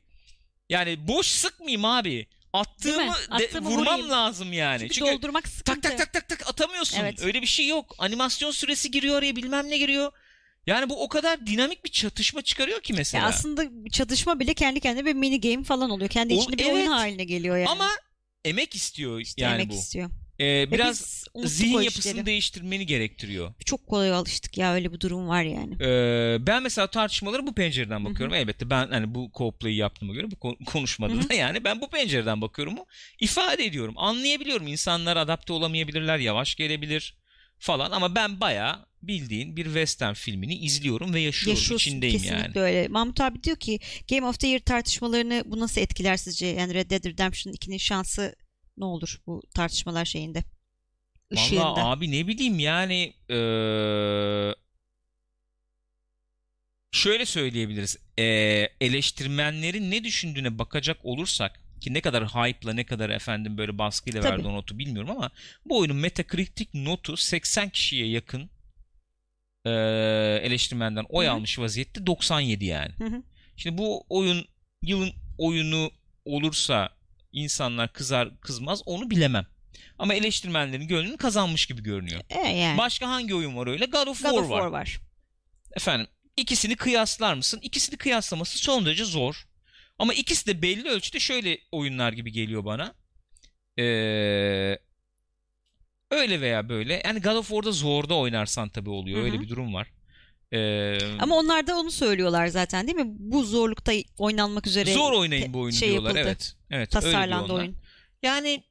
Yani 0.69 1.09
boş 1.09 1.27
sıkmayayım 1.27 1.85
abi. 1.85 2.27
Attığımı, 2.53 3.13
de- 3.13 3.35
Attığımı 3.45 3.69
vurmam 3.69 3.87
vurayım. 3.87 4.11
lazım 4.11 4.53
yani. 4.53 4.81
Çünkü, 4.81 4.95
Çünkü 4.95 5.11
doldurmak 5.13 5.49
sıkıntı. 5.49 5.81
tak 5.81 5.99
tak 5.99 5.99
tak 5.99 6.29
tak 6.29 6.29
tak 6.39 6.49
atamıyorsun. 6.51 6.99
Evet. 7.01 7.23
Öyle 7.23 7.43
bir 7.43 7.47
şey 7.47 7.67
yok. 7.67 7.95
Animasyon 7.99 8.51
süresi 8.51 8.91
giriyor 8.91 9.19
oraya 9.19 9.37
bilmem 9.37 9.71
ne 9.71 9.79
giriyor. 9.79 10.13
Yani 10.67 10.89
bu 10.89 11.03
o 11.05 11.09
kadar 11.09 11.47
dinamik 11.47 11.85
bir 11.85 11.91
çatışma 11.91 12.43
çıkarıyor 12.43 12.81
ki 12.81 12.93
mesela. 12.93 13.23
Ya 13.23 13.29
aslında 13.29 13.65
çatışma 13.91 14.41
bile 14.41 14.55
kendi 14.55 14.81
kendine 14.81 15.07
bir 15.07 15.15
mini 15.15 15.41
game 15.41 15.65
falan 15.65 15.91
oluyor. 15.91 16.11
Kendi 16.11 16.35
O- 16.35 16.37
içinde 16.37 16.59
bir 16.59 16.65
evet. 16.65 16.75
oyun 16.75 16.87
haline 16.87 17.25
geliyor 17.25 17.57
yani. 17.57 17.69
Ama 17.69 17.89
emek 18.45 18.75
istiyor 18.75 19.21
İşte 19.21 19.43
yani 19.43 19.53
yemek 19.53 19.71
bu. 19.71 19.75
istiyor. 19.75 20.11
Ee, 20.41 20.69
biraz 20.73 21.25
zihin 21.45 21.81
yapısını 21.81 22.13
işleri. 22.13 22.27
değiştirmeni 22.27 22.87
gerektiriyor. 22.87 23.55
Çok 23.65 23.87
kolay 23.87 24.13
alıştık 24.13 24.59
ya 24.59 24.75
öyle 24.75 24.93
bir 24.93 25.01
durum 25.01 25.29
var 25.29 25.43
yani. 25.43 25.75
Ee, 25.83 26.47
ben 26.47 26.63
mesela 26.63 26.87
tartışmalara 26.87 27.47
bu 27.47 27.55
pencereden 27.55 28.05
bakıyorum. 28.05 28.35
Elbette 28.35 28.71
ben 28.71 28.89
hani 28.91 29.15
bu 29.15 29.31
co-play'i 29.35 29.75
yaptığıma 29.77 30.15
göre 30.15 30.31
bu 30.31 30.37
kon- 30.37 30.59
konuşmada 30.67 31.29
da 31.29 31.35
yani 31.35 31.65
ben 31.65 31.81
bu 31.81 31.91
pencereden 31.91 32.41
bakıyorum. 32.41 32.75
ifade 33.21 33.65
ediyorum. 33.65 33.95
Anlayabiliyorum. 33.97 34.67
İnsanlar 34.67 35.17
adapte 35.17 35.53
olamayabilirler, 35.53 36.19
yavaş 36.19 36.55
gelebilir 36.55 37.17
falan 37.59 37.91
ama 37.91 38.15
ben 38.15 38.41
bayağı 38.41 38.87
bildiğin 39.03 39.57
bir 39.57 39.65
western 39.65 40.15
filmini 40.15 40.55
izliyorum 40.55 41.15
ve 41.15 41.21
yaşıyorum. 41.21 41.61
Yaşıyorsun 41.61 41.91
içindeyim 41.91 42.19
kesinlikle 42.19 42.61
yani. 42.61 42.69
öyle. 42.69 42.89
Mahmut 42.89 43.21
abi 43.21 43.43
diyor 43.43 43.57
ki 43.57 43.81
Game 44.11 44.27
of 44.27 44.41
the 44.41 44.47
Year 44.49 44.61
tartışmalarını 44.61 45.43
bu 45.47 45.61
nasıl 45.61 45.81
etkiler 45.81 46.17
sizce? 46.17 46.47
Yani 46.47 46.75
Red 46.75 46.91
Dead 46.91 47.05
Redemption 47.05 47.53
2'nin 47.53 47.79
şansı 47.79 48.37
ne 48.81 48.85
olur 48.85 49.21
bu 49.27 49.43
tartışmalar 49.55 50.05
şeyinde? 50.05 50.45
Işığında. 51.31 51.61
Vallahi 51.65 51.81
abi 51.85 52.11
ne 52.11 52.27
bileyim 52.27 52.59
yani 52.59 53.15
eee, 53.29 54.55
şöyle 56.93 57.27
söyleyebiliriz. 57.27 57.97
Eee, 58.19 58.73
eleştirmenlerin 58.81 59.91
ne 59.91 60.05
düşündüğüne 60.05 60.59
bakacak 60.59 60.99
olursak 61.05 61.61
ki 61.81 61.95
ne 61.95 62.01
kadar 62.01 62.25
hype'la 62.29 62.73
ne 62.73 62.85
kadar 62.87 63.11
efendim 63.11 63.59
böyle 63.59 63.79
baskıyla 63.79 64.21
Tabii. 64.23 64.33
verdi 64.33 64.47
o 64.47 64.55
notu 64.55 64.79
bilmiyorum 64.79 65.11
ama 65.11 65.31
bu 65.65 65.79
oyunun 65.79 65.97
Metacritic 65.97 66.69
notu 66.75 67.17
80 67.17 67.69
kişiye 67.69 68.07
yakın 68.09 68.51
eee, 69.67 70.41
eleştirmenden 70.43 71.05
oy 71.09 71.25
Hı 71.27 71.29
hı. 71.31 71.35
almış 71.35 71.59
vaziyette 71.59 72.07
97 72.07 72.65
yani. 72.65 72.93
Hı 72.99 73.05
hı. 73.05 73.23
Şimdi 73.57 73.79
bu 73.79 74.05
oyun 74.09 74.45
yılın 74.83 75.13
oyunu 75.39 75.91
olursa 76.25 76.89
insanlar 77.33 77.93
kızar 77.93 78.41
kızmaz 78.41 78.83
onu 78.87 79.11
bilemem. 79.11 79.47
Ama 79.99 80.15
eleştirmenlerin 80.15 80.89
gönlünü 80.89 81.17
kazanmış 81.17 81.67
gibi 81.67 81.83
görünüyor. 81.83 82.21
E 82.29 82.49
yani. 82.49 82.79
Başka 82.79 83.09
hangi 83.09 83.35
oyun 83.35 83.57
var 83.57 83.67
öyle? 83.67 83.87
God 83.87 84.07
of 84.07 84.23
God 84.23 84.31
War 84.31 84.33
of 84.33 84.51
var. 84.51 84.59
War 84.59 84.67
var. 84.67 85.01
Efendim 85.77 86.07
ikisini 86.37 86.77
kıyaslar 86.77 87.35
mısın? 87.35 87.61
İkisini 87.63 87.97
kıyaslaması 87.97 88.59
son 88.59 88.87
derece 88.87 89.05
zor. 89.05 89.47
Ama 89.99 90.15
ikisi 90.15 90.47
de 90.47 90.63
belli 90.63 90.89
ölçüde 90.89 91.21
şöyle 91.21 91.59
oyunlar 91.73 92.13
gibi 92.13 92.33
geliyor 92.33 92.65
bana. 92.65 92.95
Ee, 93.79 94.79
öyle 96.11 96.41
veya 96.41 96.69
böyle. 96.69 97.03
Yani 97.05 97.21
God 97.23 97.37
of 97.37 97.49
War'da 97.49 97.73
zorda 97.73 98.15
oynarsan 98.15 98.69
tabii 98.69 98.91
oluyor. 98.91 99.19
Hı 99.19 99.23
hı. 99.23 99.27
Öyle 99.27 99.41
bir 99.41 99.49
durum 99.49 99.75
var. 99.75 99.89
Ee, 100.53 100.99
Ama 101.19 101.37
onlar 101.37 101.67
da 101.67 101.79
onu 101.79 101.91
söylüyorlar 101.91 102.47
zaten 102.47 102.87
değil 102.87 102.99
mi? 102.99 103.15
Bu 103.19 103.45
zorlukta 103.45 103.93
oynanmak 104.19 104.67
üzere 104.67 104.95
zor 104.95 105.13
oynayın 105.13 105.55
bu 105.55 105.61
oyunu 105.61 105.77
şey 105.77 105.91
diyorlar. 105.91 106.09
yapıldı. 106.09 106.27
Evet. 106.27 106.57
Evet. 106.71 106.91
tasarlandı 106.91 107.53
oyun. 107.53 107.77
Yani 108.23 108.65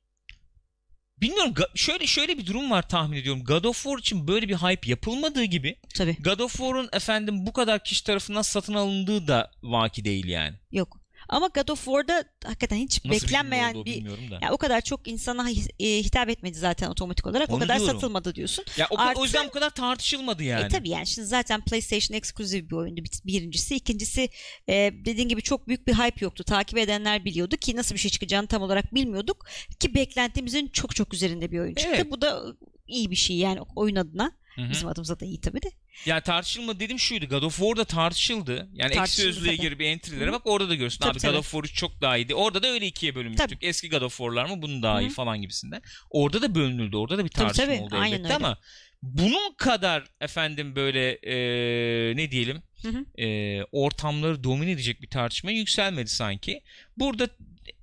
bilmiyorum 1.18 1.54
şöyle 1.76 2.08
şöyle 2.08 2.38
bir 2.38 2.46
durum 2.46 2.72
var 2.72 2.90
tahmin 2.90 3.18
ediyorum. 3.18 3.44
God 3.44 3.64
of 3.64 3.84
War 3.84 3.98
için 3.98 4.28
böyle 4.28 4.50
bir 4.50 4.56
hype 4.56 4.90
yapılmadığı 4.90 5.44
gibi 5.44 5.76
Tabii. 5.96 6.18
God 6.24 6.40
of 6.40 6.52
War'un 6.52 6.90
efendim 6.94 7.46
bu 7.46 7.54
kadar 7.54 7.84
kişi 7.84 8.04
tarafından 8.04 8.42
satın 8.42 8.74
alındığı 8.74 9.28
da 9.28 9.52
vaki 9.64 10.06
değil 10.06 10.26
yani. 10.26 10.56
Yok. 10.72 10.99
Ama 11.30 11.48
God 11.48 11.68
of 11.68 11.86
War'da 11.86 12.24
hakikaten 12.46 12.76
hiç 12.78 13.06
Nasıl 13.06 13.26
beklenmeyen 13.26 13.74
bir 13.74 13.80
o 13.80 13.86
bir 13.86 13.96
bilmiyorum 13.96 14.32
da. 14.32 14.40
ya 14.42 14.52
o 14.52 14.58
kadar 14.58 14.82
çok 14.82 15.08
insana 15.08 15.50
e, 15.80 15.86
hitap 15.88 16.30
etmedi 16.30 16.58
zaten 16.58 16.90
otomatik 16.90 17.28
olarak. 17.28 17.50
o 17.50 17.54
Onu 17.54 17.60
kadar 17.60 17.78
diyorum. 17.80 17.96
satılmadı 17.96 18.36
diyorsun. 18.36 18.66
Ya 18.78 18.88
o, 18.90 18.98
Artı- 18.98 19.20
o 19.20 19.24
yüzden 19.24 19.48
bu 19.48 19.52
kadar 19.52 19.70
tartışılmadı 19.70 20.44
yani. 20.44 20.66
E 20.66 20.68
tabii 20.68 20.90
yani 20.90 21.08
şimdi 21.08 21.28
zaten 21.28 21.62
PlayStation 21.62 22.18
eksklusif 22.18 22.70
bir 22.70 22.76
oyundu 22.76 23.04
bir- 23.04 23.22
birincisi. 23.26 23.76
ikincisi 23.76 24.30
e, 24.70 24.74
dediğin 25.06 25.30
gibi 25.30 25.42
çok 25.42 25.68
büyük 25.68 25.88
bir 25.88 25.94
hype 25.94 26.26
yoktu. 26.26 26.44
Takip 26.44 26.78
edenler 26.78 27.26
biliyordu 27.26 27.58
ki 27.58 27.76
nasıl 27.76 27.96
bir 27.96 28.00
şey 28.00 28.12
çıkacağını 28.12 28.48
tam 28.48 28.62
olarak 28.62 28.94
bilmiyorduk. 28.96 29.46
Ki 29.80 29.96
beklentimizin 29.96 30.68
çok 30.68 30.96
çok 30.96 31.14
üzerinde 31.14 31.52
bir 31.52 31.60
oyun 31.60 31.76
çıktı. 31.76 31.94
Evet. 31.96 32.12
Bu 32.12 32.22
da 32.22 32.44
iyi 32.88 33.12
bir 33.12 33.16
şey 33.16 33.36
yani 33.38 33.60
oyun 33.76 33.96
adına. 33.96 34.32
Hı 34.60 34.66
hı. 34.66 34.70
Bizim 34.70 34.88
adımıza 34.88 35.20
da 35.20 35.26
iyi 35.26 35.42
tabii 35.42 35.62
de. 35.62 35.72
Yani 36.06 36.22
tartışılmadı 36.22 36.80
dedim 36.80 37.00
şuydu. 37.00 37.26
God 37.26 37.44
of 37.44 37.58
War'da 37.58 37.86
tartışıldı. 37.86 38.70
Yani 38.74 38.94
Tartışıldı 38.94 39.34
sözlüğe 39.34 39.56
tabii. 39.58 39.62
gir 39.70 39.80
bir 39.80 39.86
entry'lere 39.86 40.32
bak 40.32 40.42
orada 40.46 40.70
da 40.70 40.76
görürsün. 40.76 41.00
Tabii, 41.00 41.12
Abi 41.12 41.20
tabii. 41.20 41.32
God 41.32 41.40
of 41.40 41.52
War 41.52 41.64
3 41.64 41.74
çok 41.76 42.02
daha 42.02 42.18
iyiydi. 42.18 42.36
Orada 42.36 42.64
da 42.64 42.68
öyle 42.68 42.88
ikiye 42.88 43.16
bölünmüştük. 43.16 43.50
Tabii. 43.50 43.66
Eski 43.66 43.90
God 43.90 44.02
of 44.02 44.18
War'lar 44.18 44.46
mı 44.46 44.62
bunun 44.62 44.84
daha 44.84 45.02
iyi 45.02 45.06
Hı 45.08 45.12
hı. 45.12 45.16
falan 45.16 45.42
gibisinden. 45.42 45.82
Orada 46.10 46.42
da 46.42 46.56
bölünüldü. 46.56 46.98
Orada 46.98 47.18
da 47.18 47.24
bir 47.26 47.30
Tabii, 47.30 47.46
tartışma 47.48 47.66
tabii. 47.66 47.82
oldu 47.82 47.96
Aynen 47.96 48.16
elbette 48.16 48.34
öyle. 48.34 48.36
ama 48.46 48.58
bunun 49.04 49.54
kadar 49.58 50.04
efendim 50.22 50.76
böyle 50.76 51.18
eee, 51.18 52.16
ne 52.18 52.32
diyelim 52.32 52.62
Hı 52.82 52.88
hı. 52.90 53.06
eee, 53.18 53.66
ortamları 53.72 54.44
domine 54.44 54.72
edecek 54.72 55.02
bir 55.02 55.10
tartışma 55.10 55.52
yükselmedi 55.52 56.10
sanki. 56.10 56.62
Burada 56.98 57.30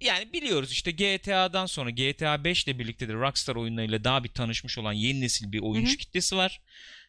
yani 0.01 0.33
biliyoruz 0.33 0.73
işte 0.73 0.91
GTA'dan 0.91 1.67
sonra 1.67 1.91
GTA 1.91 2.45
5 2.45 2.65
ile 2.65 2.79
birlikte 2.79 3.09
de 3.09 3.13
Rockstar 3.13 3.57
oyunlarıyla 3.57 4.05
daha 4.05 4.25
bir 4.25 4.29
tanışmış 4.29 4.79
olan 4.79 4.93
yeni 4.93 5.21
nesil 5.21 5.53
bir 5.53 5.61
oyuncu 5.61 5.91
Hı 5.91 5.95
hı. 5.95 5.99
kitlesi 5.99 6.37
var. 6.37 6.61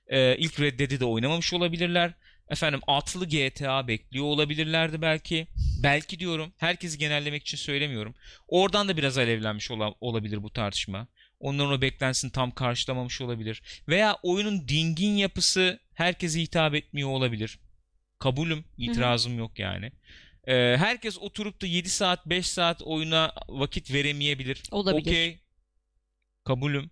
Ee, 0.07 0.37
ilk 0.37 0.59
Red 0.59 0.79
Dead'i 0.79 0.99
de 0.99 1.05
oynamamış 1.05 1.53
olabilirler. 1.53 2.13
Efendim 2.49 2.79
atlı 2.87 3.27
GTA 3.27 3.87
bekliyor 3.87 4.25
olabilirlerdi 4.25 5.01
belki. 5.01 5.47
Belki 5.83 6.19
diyorum. 6.19 6.53
Herkesi 6.57 6.97
genellemek 6.97 7.41
için 7.41 7.57
söylemiyorum. 7.57 8.15
Oradan 8.47 8.87
da 8.87 8.97
biraz 8.97 9.17
alevlenmiş 9.17 9.71
ola- 9.71 9.93
olabilir 10.01 10.43
bu 10.43 10.49
tartışma. 10.53 11.07
Onların 11.39 11.71
o 11.71 11.81
beklentisini 11.81 12.31
tam 12.31 12.51
karşılamamış 12.51 13.21
olabilir. 13.21 13.61
Veya 13.87 14.17
oyunun 14.23 14.67
dingin 14.67 15.17
yapısı 15.17 15.79
herkese 15.93 16.41
hitap 16.41 16.75
etmiyor 16.75 17.09
olabilir. 17.09 17.59
Kabulüm, 18.19 18.65
itirazım 18.77 19.37
yok 19.37 19.59
yani. 19.59 19.91
Ee, 20.47 20.75
herkes 20.77 21.17
oturup 21.17 21.61
da 21.61 21.65
7 21.65 21.89
saat 21.89 22.25
5 22.25 22.47
saat 22.47 22.81
oyuna 22.81 23.33
vakit 23.49 23.93
veremeyebilir. 23.93 24.63
Olabilir. 24.71 25.01
Okey. 25.01 25.39
Kabulüm. 26.45 26.91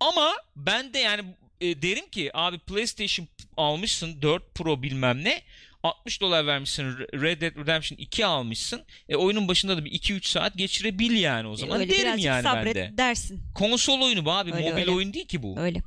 Ama 0.00 0.34
ben 0.56 0.94
de 0.94 0.98
yani 0.98 1.24
e, 1.60 1.82
derim 1.82 2.10
ki 2.10 2.30
abi 2.34 2.58
PlayStation 2.58 3.28
almışsın 3.56 4.22
4 4.22 4.54
Pro 4.54 4.82
bilmem 4.82 5.24
ne 5.24 5.42
60 5.82 6.20
dolar 6.20 6.46
vermişsin 6.46 6.84
Red 6.98 7.40
Dead 7.40 7.56
Redemption 7.56 7.98
2 7.98 8.26
almışsın. 8.26 8.84
E, 9.08 9.16
oyunun 9.16 9.48
başında 9.48 9.76
da 9.76 9.84
bir 9.84 9.90
2-3 9.90 10.28
saat 10.28 10.56
geçirebil 10.56 11.16
yani 11.16 11.48
o 11.48 11.56
zaman 11.56 11.80
Öyle 11.80 11.92
derim 11.92 12.18
yani 12.18 12.44
ben 12.44 12.74
de. 12.74 12.92
dersin. 12.96 13.42
Konsol 13.54 14.00
oyunu 14.00 14.24
bu 14.24 14.32
abi 14.32 14.54
Öyle, 14.54 14.70
mobil 14.70 14.80
öyle. 14.82 14.90
oyun 14.90 15.12
değil 15.12 15.28
ki 15.28 15.42
bu. 15.42 15.58
Öyle. 15.58 15.82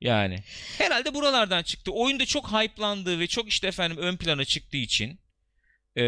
Yani 0.00 0.42
herhalde 0.78 1.14
buralardan 1.14 1.62
çıktı. 1.62 1.92
Oyunda 1.92 2.26
çok 2.26 2.52
hype'landığı 2.52 3.20
ve 3.20 3.26
çok 3.26 3.48
işte 3.48 3.66
efendim 3.68 3.98
ön 3.98 4.16
plana 4.16 4.44
çıktığı 4.44 4.76
için 4.76 5.20
ee, 5.96 6.02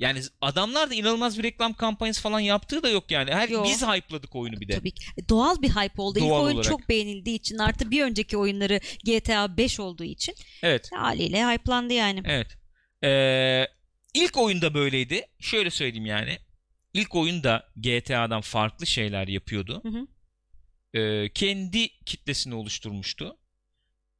yani 0.00 0.20
adamlar 0.40 0.90
da 0.90 0.94
inanılmaz 0.94 1.38
bir 1.38 1.42
reklam 1.42 1.74
kampanyası 1.74 2.22
falan 2.22 2.40
yaptığı 2.40 2.82
da 2.82 2.88
yok 2.88 3.10
yani. 3.10 3.30
Her 3.30 3.48
Yok. 3.48 3.66
biz 3.66 3.82
hype'ladık 3.82 4.36
oyunu 4.36 4.60
bir 4.60 4.68
de. 4.68 4.72
Tabii 4.72 4.90
ki. 4.90 5.04
E, 5.16 5.28
Doğal 5.28 5.62
bir 5.62 5.68
hype 5.68 6.02
oldu. 6.02 6.18
İlk 6.18 6.28
Doğal 6.28 6.44
oyun 6.44 6.54
olarak. 6.54 6.70
çok 6.70 6.88
beğenildiği 6.88 7.36
için 7.36 7.58
artı 7.58 7.90
bir 7.90 8.02
önceki 8.02 8.36
oyunları 8.36 8.80
GTA 9.04 9.56
5 9.56 9.80
olduğu 9.80 10.04
için 10.04 10.34
Evet. 10.62 10.90
haliyle 10.94 11.46
hype'landı 11.46 11.92
yani. 11.92 12.22
Evet. 12.24 12.46
Ee, 13.04 13.66
ilk 14.14 14.36
oyunda 14.36 14.74
böyleydi. 14.74 15.26
Şöyle 15.40 15.70
söyleyeyim 15.70 16.06
yani. 16.06 16.38
İlk 16.94 17.14
oyunda 17.14 17.72
GTA'dan 17.76 18.40
farklı 18.40 18.86
şeyler 18.86 19.28
yapıyordu. 19.28 19.82
Hı 19.84 19.88
hı. 19.88 20.06
Ee, 21.00 21.28
kendi 21.32 21.88
kitlesini 22.04 22.54
oluşturmuştu. 22.54 23.36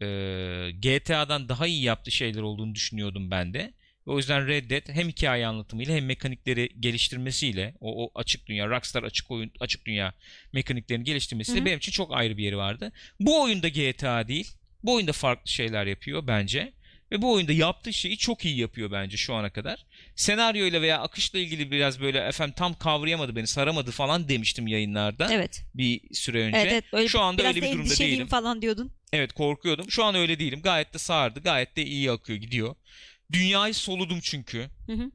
Ee, 0.02 0.70
GTA'dan 0.82 1.48
daha 1.48 1.66
iyi 1.66 1.82
yaptığı 1.82 2.10
şeyler 2.10 2.42
olduğunu 2.42 2.74
düşünüyordum 2.74 3.30
ben 3.30 3.54
de. 3.54 3.74
O 4.06 4.16
yüzden 4.16 4.46
Red 4.46 4.70
Dead 4.70 4.88
hem 4.88 5.08
hikaye 5.08 5.46
anlatımıyla 5.46 5.94
hem 5.96 6.06
mekanikleri 6.06 6.68
geliştirmesiyle 6.80 7.74
o, 7.80 8.04
o 8.04 8.10
açık 8.14 8.46
dünya, 8.46 8.68
Rockstar 8.68 9.02
açık 9.02 9.30
oyun, 9.30 9.52
açık 9.60 9.86
dünya 9.86 10.14
mekaniklerini 10.52 11.04
geliştirmesiyle 11.04 11.58
Hı 11.58 11.62
hı. 11.62 11.66
benim 11.66 11.78
için 11.78 11.92
çok 11.92 12.12
ayrı 12.14 12.36
bir 12.36 12.44
yeri 12.44 12.56
vardı. 12.56 12.92
Bu 13.20 13.42
oyunda 13.42 13.68
GTA 13.68 14.28
değil. 14.28 14.52
Bu 14.82 14.94
oyunda 14.94 15.12
farklı 15.12 15.50
şeyler 15.50 15.86
yapıyor 15.86 16.26
bence. 16.26 16.72
Ve 17.12 17.22
bu 17.22 17.32
oyunda 17.32 17.52
yaptığı 17.52 17.92
şeyi 17.92 18.18
çok 18.18 18.44
iyi 18.44 18.58
yapıyor 18.58 18.90
bence 18.92 19.16
şu 19.16 19.34
ana 19.34 19.50
kadar. 19.50 19.86
Senaryoyla 20.16 20.82
veya 20.82 20.98
akışla 21.00 21.38
ilgili 21.38 21.70
biraz 21.70 22.00
böyle 22.00 22.18
efendim 22.18 22.54
tam 22.58 22.74
kavrayamadı 22.74 23.36
beni, 23.36 23.46
saramadı 23.46 23.90
falan 23.90 24.28
demiştim 24.28 24.66
yayınlarda 24.66 25.28
Evet. 25.32 25.62
bir 25.74 26.00
süre 26.14 26.42
önce. 26.42 26.58
Evet, 26.58 26.72
evet. 26.72 26.84
Öyle 26.92 27.08
Şu 27.08 27.20
anda 27.20 27.42
öyle 27.42 27.62
bir 27.62 27.72
durumda 27.72 27.98
değilim. 27.98 28.26
falan 28.26 28.62
diyordun. 28.62 28.92
Evet 29.12 29.32
korkuyordum. 29.32 29.90
Şu 29.90 30.04
an 30.04 30.14
öyle 30.14 30.38
değilim. 30.38 30.62
Gayet 30.62 30.94
de 30.94 30.98
sardı. 30.98 31.40
Gayet 31.40 31.76
de 31.76 31.86
iyi 31.86 32.10
akıyor 32.10 32.38
gidiyor. 32.38 32.74
Dünyayı 33.32 33.74
soludum 33.74 34.20
çünkü. 34.22 34.70
Hı 34.86 34.92
hı. 34.92 35.10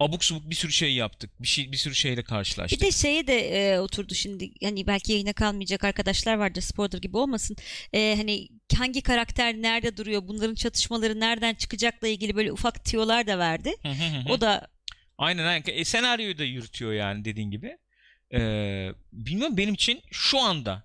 Abuk 0.00 0.24
subuk 0.24 0.50
bir 0.50 0.54
sürü 0.54 0.72
şey 0.72 0.94
yaptık. 0.94 1.30
Bir 1.42 1.48
şey 1.48 1.72
bir 1.72 1.76
sürü 1.76 1.94
şeyle 1.94 2.22
karşılaştık. 2.22 2.80
Bir 2.80 2.86
de 2.86 2.90
şeye 2.90 3.26
de 3.26 3.38
e, 3.38 3.78
oturdu 3.78 4.14
şimdi 4.14 4.52
hani 4.62 4.86
belki 4.86 5.12
yayına 5.12 5.32
kalmayacak 5.32 5.84
arkadaşlar 5.84 6.34
vardır 6.34 6.60
spoiler 6.60 6.98
gibi 6.98 7.16
olmasın. 7.16 7.56
E, 7.92 8.14
hani 8.16 8.48
hangi 8.76 9.02
karakter 9.02 9.54
nerede 9.54 9.96
duruyor 9.96 10.22
bunların 10.28 10.54
çatışmaları 10.54 11.20
nereden 11.20 11.54
çıkacakla 11.54 12.08
ilgili 12.08 12.36
böyle 12.36 12.52
ufak 12.52 12.84
tiyolar 12.84 13.26
da 13.26 13.38
verdi. 13.38 13.74
Hı 13.82 13.88
hı 13.88 13.92
hı 13.92 14.28
hı. 14.28 14.32
O 14.32 14.40
da 14.40 14.68
Aynen 15.18 15.44
aynen. 15.44 15.62
E, 15.66 15.84
senaryoyu 15.84 16.38
da 16.38 16.44
yürütüyor 16.44 16.92
yani 16.92 17.24
dediğin 17.24 17.50
gibi. 17.50 17.78
Ee, 18.34 18.90
bilmiyorum 19.12 19.56
benim 19.56 19.74
için 19.74 20.02
şu 20.10 20.40
anda 20.40 20.84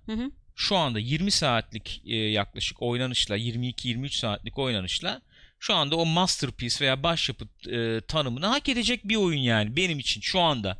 şu 0.56 0.76
anda 0.76 1.00
20 1.00 1.32
saatlik 1.32 2.02
e, 2.06 2.16
yaklaşık 2.16 2.82
oynanışla 2.82 3.38
22-23 3.38 4.10
saatlik 4.10 4.58
oynanışla 4.58 5.22
şu 5.66 5.74
anda 5.74 5.96
o 5.96 6.06
masterpiece 6.06 6.86
veya 6.86 7.04
başyapıt 7.04 7.68
e, 7.68 8.02
tanımını 8.02 8.46
hak 8.46 8.70
edecek 8.70 9.08
bir 9.08 9.16
oyun 9.16 9.40
yani 9.40 9.76
benim 9.76 10.00
için 10.00 10.22
şu 10.22 10.40
anda. 10.40 10.78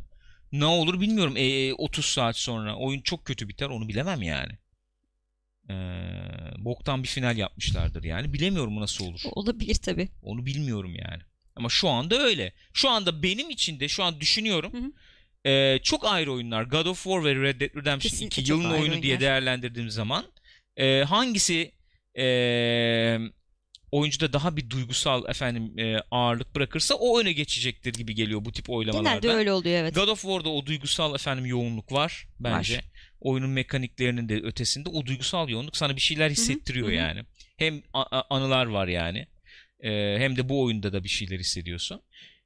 Ne 0.52 0.66
olur 0.66 1.02
bilmiyorum. 1.02 1.38
E, 1.38 1.74
30 1.74 2.06
saat 2.06 2.38
sonra 2.38 2.76
oyun 2.76 3.02
çok 3.02 3.26
kötü 3.26 3.50
biter 3.50 3.70
onu 3.70 3.88
bilemem 3.88 4.22
yani. 4.22 4.52
Ee, 5.70 5.74
boktan 6.58 7.04
bir 7.04 7.08
final 7.08 7.38
yapmışlardır 7.38 8.04
yani. 8.04 8.34
Bilemiyorum 8.34 8.82
nasıl 8.82 9.06
olur. 9.06 9.22
olabilir 9.32 9.76
tabii. 9.76 10.10
Onu 10.22 10.46
bilmiyorum 10.46 10.96
yani. 10.96 11.22
Ama 11.56 11.70
şu 11.70 11.90
anda 11.90 12.20
öyle. 12.20 12.54
Şu 12.74 12.90
anda 12.90 13.24
benim 13.24 13.50
için 13.50 13.80
de 13.80 13.88
şu 13.88 14.04
an 14.04 14.20
düşünüyorum. 14.20 14.74
Hı 14.74 14.78
hı. 14.78 14.92
Ee, 15.50 15.80
çok 15.84 16.06
ayrı 16.06 16.34
oyunlar. 16.34 16.64
God 16.64 16.86
of 16.86 17.04
War 17.04 17.24
ve 17.24 17.36
Red 17.36 17.62
Dead 17.62 17.70
Redemption 17.70 18.00
Kesinlikle 18.00 18.42
2 18.42 18.50
çok 18.50 18.58
yılın 18.60 18.72
oyunu 18.72 19.02
diye 19.02 19.14
oyunlar. 19.14 19.20
değerlendirdiğim 19.20 19.90
zaman 19.90 20.26
e, 20.78 21.04
hangisi 21.04 21.72
e, 22.18 22.26
oyuncuda 23.92 24.34
daha 24.34 24.58
bir 24.58 24.70
duygusal 24.70 25.30
efendim 25.30 25.80
e, 25.80 25.98
ağırlık 26.12 26.56
bırakırsa 26.56 26.96
o 26.96 27.20
öne 27.20 27.32
geçecektir 27.32 27.94
gibi 27.94 28.16
geliyor 28.16 28.46
bu 28.46 28.52
tip 28.52 28.70
oylamalarda. 28.70 29.10
Genelde 29.10 29.38
öyle 29.38 29.52
oluyor 29.52 29.76
evet. 29.76 29.96
God 29.96 30.08
of 30.08 30.22
War'da 30.22 30.50
o 30.50 30.66
duygusal 30.66 31.16
efendim 31.16 31.46
yoğunluk 31.46 31.92
var 31.92 32.28
bence. 32.40 32.76
Var. 32.76 32.84
Oyunun 33.22 33.50
mekaniklerinin 33.50 34.30
de 34.30 34.36
ötesinde 34.36 34.90
o 34.90 35.06
duygusal 35.06 35.50
yoğunluk 35.50 35.78
sana 35.78 35.96
bir 35.96 36.02
şeyler 36.02 36.30
hissettiriyor 36.30 36.88
hı 36.88 36.92
hı. 36.92 36.96
yani. 36.96 37.22
Hem 37.58 37.82
anılar 38.30 38.66
var 38.66 38.88
yani. 38.88 39.28
Ee, 39.80 40.16
hem 40.20 40.38
de 40.38 40.50
bu 40.50 40.64
oyunda 40.64 40.94
da 40.94 41.04
bir 41.04 41.10
şeyler 41.10 41.40
hissediyorsun. 41.40 42.02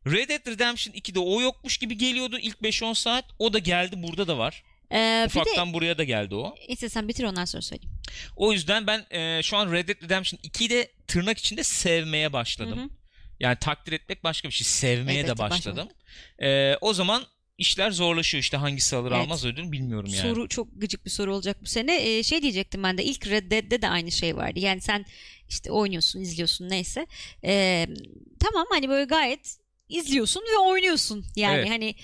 Red 0.08 0.30
Dead 0.30 0.48
Redemption 0.48 0.94
2'de 0.94 1.20
o 1.20 1.42
yokmuş 1.42 1.78
gibi 1.78 1.98
geliyordu 1.98 2.40
ilk 2.40 2.58
5-10 2.58 2.96
saat. 2.96 3.26
O 3.40 3.54
da 3.54 3.60
geldi 3.60 4.04
burada 4.04 4.28
da 4.28 4.38
var. 4.38 4.64
Ee, 4.92 5.28
bir 5.30 5.36
de 5.36 5.40
Ufaktan 5.40 5.74
buraya 5.74 5.98
da 5.98 6.04
geldi 6.04 6.36
o. 6.36 6.56
İstersen 6.68 7.08
bitir 7.08 7.24
ondan 7.24 7.46
sonra 7.46 7.62
söyleyeyim. 7.62 7.94
O 8.36 8.54
yüzden 8.54 8.88
ben 8.88 9.06
e, 9.12 9.44
şu 9.44 9.58
an 9.58 9.72
Red 9.72 9.88
Dead 9.88 10.04
Redemption 10.04 10.40
2'yi 10.44 10.70
de 10.70 10.92
tırnak 11.08 11.38
içinde 11.38 11.64
sevmeye 11.64 12.34
başladım. 12.34 12.80
Hı 12.80 12.84
hı. 12.84 12.90
Yani 13.40 13.58
takdir 13.60 13.92
etmek 13.92 14.24
başka 14.24 14.48
bir 14.48 14.54
şey. 14.54 14.68
Sevmeye 14.68 15.20
Elbette, 15.20 15.36
de 15.36 15.38
başladım. 15.38 15.90
Ee, 16.42 16.76
o 16.82 16.94
zaman 16.94 17.24
işler 17.58 17.92
zorlaşıyor. 17.92 18.42
İşte 18.44 18.58
hangisi 18.58 18.96
alır 18.96 19.12
Evet. 19.12 19.22
almaz 19.22 19.46
ödül 19.46 19.72
bilmiyorum 19.72 20.10
yani. 20.14 20.30
Soru 20.30 20.48
çok 20.48 20.82
gıcık 20.82 21.06
bir 21.06 21.10
soru 21.10 21.36
olacak 21.36 21.58
bu 21.62 21.66
sene. 21.66 22.18
Ee, 22.18 22.24
şey 22.24 22.42
diyecektim 22.42 22.84
ben 22.84 22.98
de 22.98 23.04
ilk 23.04 23.28
Red 23.28 23.52
Dead'de 23.52 23.82
de 23.82 23.90
aynı 23.90 24.12
şey 24.12 24.36
vardı. 24.36 24.60
Yani 24.60 24.82
sen 24.82 25.06
işte 25.50 25.72
oynuyorsun, 25.72 26.22
izliyorsun 26.22 26.70
neyse. 26.70 27.08
Ee, 27.44 27.88
tamam 28.40 28.66
hani 28.70 28.90
böyle 28.90 29.06
gayet 29.06 29.58
izliyorsun 29.90 30.44
ve 30.54 30.58
oynuyorsun. 30.58 31.26
Yani 31.36 31.58
Evet. 31.58 31.70
hani 31.70 31.96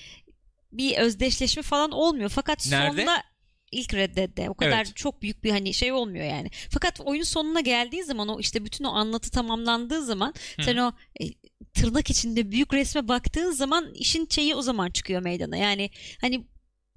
bir 0.77 0.97
özdeşleşme 0.97 1.63
falan 1.63 1.91
olmuyor. 1.91 2.29
Fakat 2.29 2.67
Nerede? 2.69 2.91
sonunda 2.91 3.23
ilk 3.71 3.93
Red 3.93 4.15
Dead'de 4.15 4.49
o 4.49 4.53
kadar 4.53 4.77
Evet. 4.85 4.95
çok 4.95 5.21
büyük 5.21 5.43
bir 5.43 5.51
hani 5.51 5.73
şey 5.73 5.91
olmuyor 5.91 6.25
yani. 6.25 6.49
Fakat 6.69 7.01
oyun 7.01 7.23
sonuna 7.23 7.61
geldiği 7.61 8.03
zaman 8.03 8.27
o 8.27 8.39
işte 8.39 8.65
bütün 8.65 8.85
o 8.85 8.89
anlatı 8.89 9.31
tamamlandığı 9.31 10.05
zaman 10.05 10.33
Hı. 10.57 10.63
sen 10.63 10.77
o 10.77 10.93
e, 11.21 11.25
tırnak 11.73 12.09
içinde 12.09 12.51
büyük 12.51 12.73
resme 12.73 13.07
baktığın 13.07 13.51
zaman 13.51 13.93
işin 13.93 14.27
şeyi 14.29 14.55
o 14.55 14.61
zaman 14.61 14.89
çıkıyor 14.91 15.21
meydana. 15.21 15.57
Yani 15.57 15.89
hani 16.21 16.47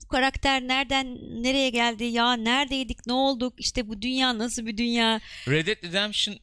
bu 0.03 0.09
karakter 0.09 0.63
nereden 0.63 1.07
nereye 1.43 1.71
geldi 1.71 2.05
ya 2.05 2.33
neredeydik 2.33 3.07
ne 3.07 3.13
olduk 3.13 3.55
işte 3.59 3.89
bu 3.89 4.03
dünya 4.03 4.39
nasıl 4.39 4.67
bir 4.67 4.77
dünya 4.77 5.21
Red 5.49 5.67
Dead 5.67 5.83
Redemption 5.85 6.37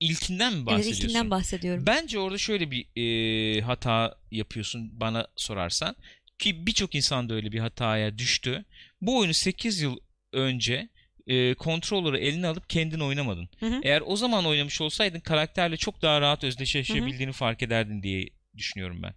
ilkinden 0.00 0.52
mi 0.52 0.58
evet 0.58 0.66
bahsediyorsun? 0.66 1.02
ilkinden 1.04 1.30
bahsediyorum. 1.30 1.86
Bence 1.86 2.18
orada 2.18 2.38
şöyle 2.38 2.70
bir 2.70 2.86
e, 2.96 3.60
hata 3.60 4.18
yapıyorsun 4.30 5.00
bana 5.00 5.26
sorarsan. 5.36 5.96
Ki 6.38 6.66
birçok 6.66 6.94
insan 6.94 7.28
da 7.28 7.34
öyle 7.34 7.52
bir 7.52 7.58
hataya 7.58 8.18
düştü. 8.18 8.64
Bu 9.00 9.18
oyunu 9.18 9.34
8 9.34 9.80
yıl 9.80 9.96
önce 10.32 10.88
e, 11.26 11.54
kontrolörü 11.54 12.18
eline 12.18 12.46
alıp 12.46 12.70
kendin 12.70 13.00
oynamadın. 13.00 13.48
Hı 13.60 13.66
hı. 13.66 13.80
Eğer 13.82 14.02
o 14.06 14.16
zaman 14.16 14.46
oynamış 14.46 14.80
olsaydın 14.80 15.20
karakterle 15.20 15.76
çok 15.76 16.02
daha 16.02 16.20
rahat 16.20 16.44
özdeşleşebildiğini 16.44 17.32
fark 17.32 17.62
ederdin 17.62 18.02
diye 18.02 18.28
düşünüyorum 18.56 19.02
ben. 19.02 19.14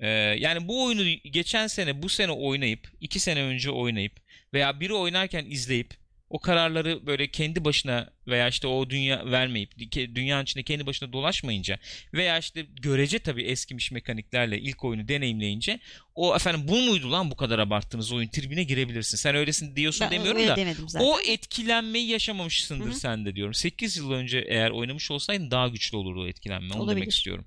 Ee, 0.00 0.08
yani 0.38 0.68
bu 0.68 0.84
oyunu 0.84 1.02
geçen 1.24 1.66
sene 1.66 2.02
bu 2.02 2.08
sene 2.08 2.32
oynayıp 2.32 2.88
iki 3.00 3.20
sene 3.20 3.42
önce 3.42 3.70
oynayıp 3.70 4.12
veya 4.54 4.80
biri 4.80 4.94
oynarken 4.94 5.44
izleyip 5.44 5.94
o 6.30 6.40
kararları 6.40 7.06
böyle 7.06 7.30
kendi 7.30 7.64
başına 7.64 8.10
veya 8.26 8.48
işte 8.48 8.66
o 8.66 8.90
dünya 8.90 9.26
vermeyip 9.26 9.78
dünyanın 9.94 10.42
içinde 10.42 10.62
kendi 10.62 10.86
başına 10.86 11.12
dolaşmayınca 11.12 11.78
veya 12.14 12.38
işte 12.38 12.66
görece 12.82 13.18
tabii 13.18 13.42
eskimiş 13.42 13.90
mekaniklerle 13.90 14.58
ilk 14.58 14.84
oyunu 14.84 15.08
deneyimleyince 15.08 15.80
o 16.14 16.36
efendim 16.36 16.68
bu 16.68 16.80
muydu 16.80 17.12
lan 17.12 17.30
bu 17.30 17.36
kadar 17.36 17.58
abarttığınız 17.58 18.12
oyun 18.12 18.28
tribine 18.28 18.64
girebilirsin. 18.64 19.16
Sen 19.16 19.34
öylesin 19.34 19.76
diyorsun 19.76 20.06
Ben 20.10 20.10
demiyorum 20.10 20.46
da 20.46 20.56
o 21.00 21.20
etkilenmeyi 21.20 22.08
yaşamamışsındır 22.08 22.92
sen 22.92 23.26
de 23.26 23.36
diyorum. 23.36 23.54
8 23.54 23.96
yıl 23.96 24.10
önce 24.12 24.44
eğer 24.48 24.70
oynamış 24.70 25.10
olsaydın 25.10 25.50
daha 25.50 25.68
güçlü 25.68 25.96
olurdu 25.96 26.22
o 26.22 26.26
etkilenme. 26.26 26.74
Onu 26.74 26.82
Olabilir. 26.82 26.96
demek 26.96 27.12
istiyorum. 27.12 27.44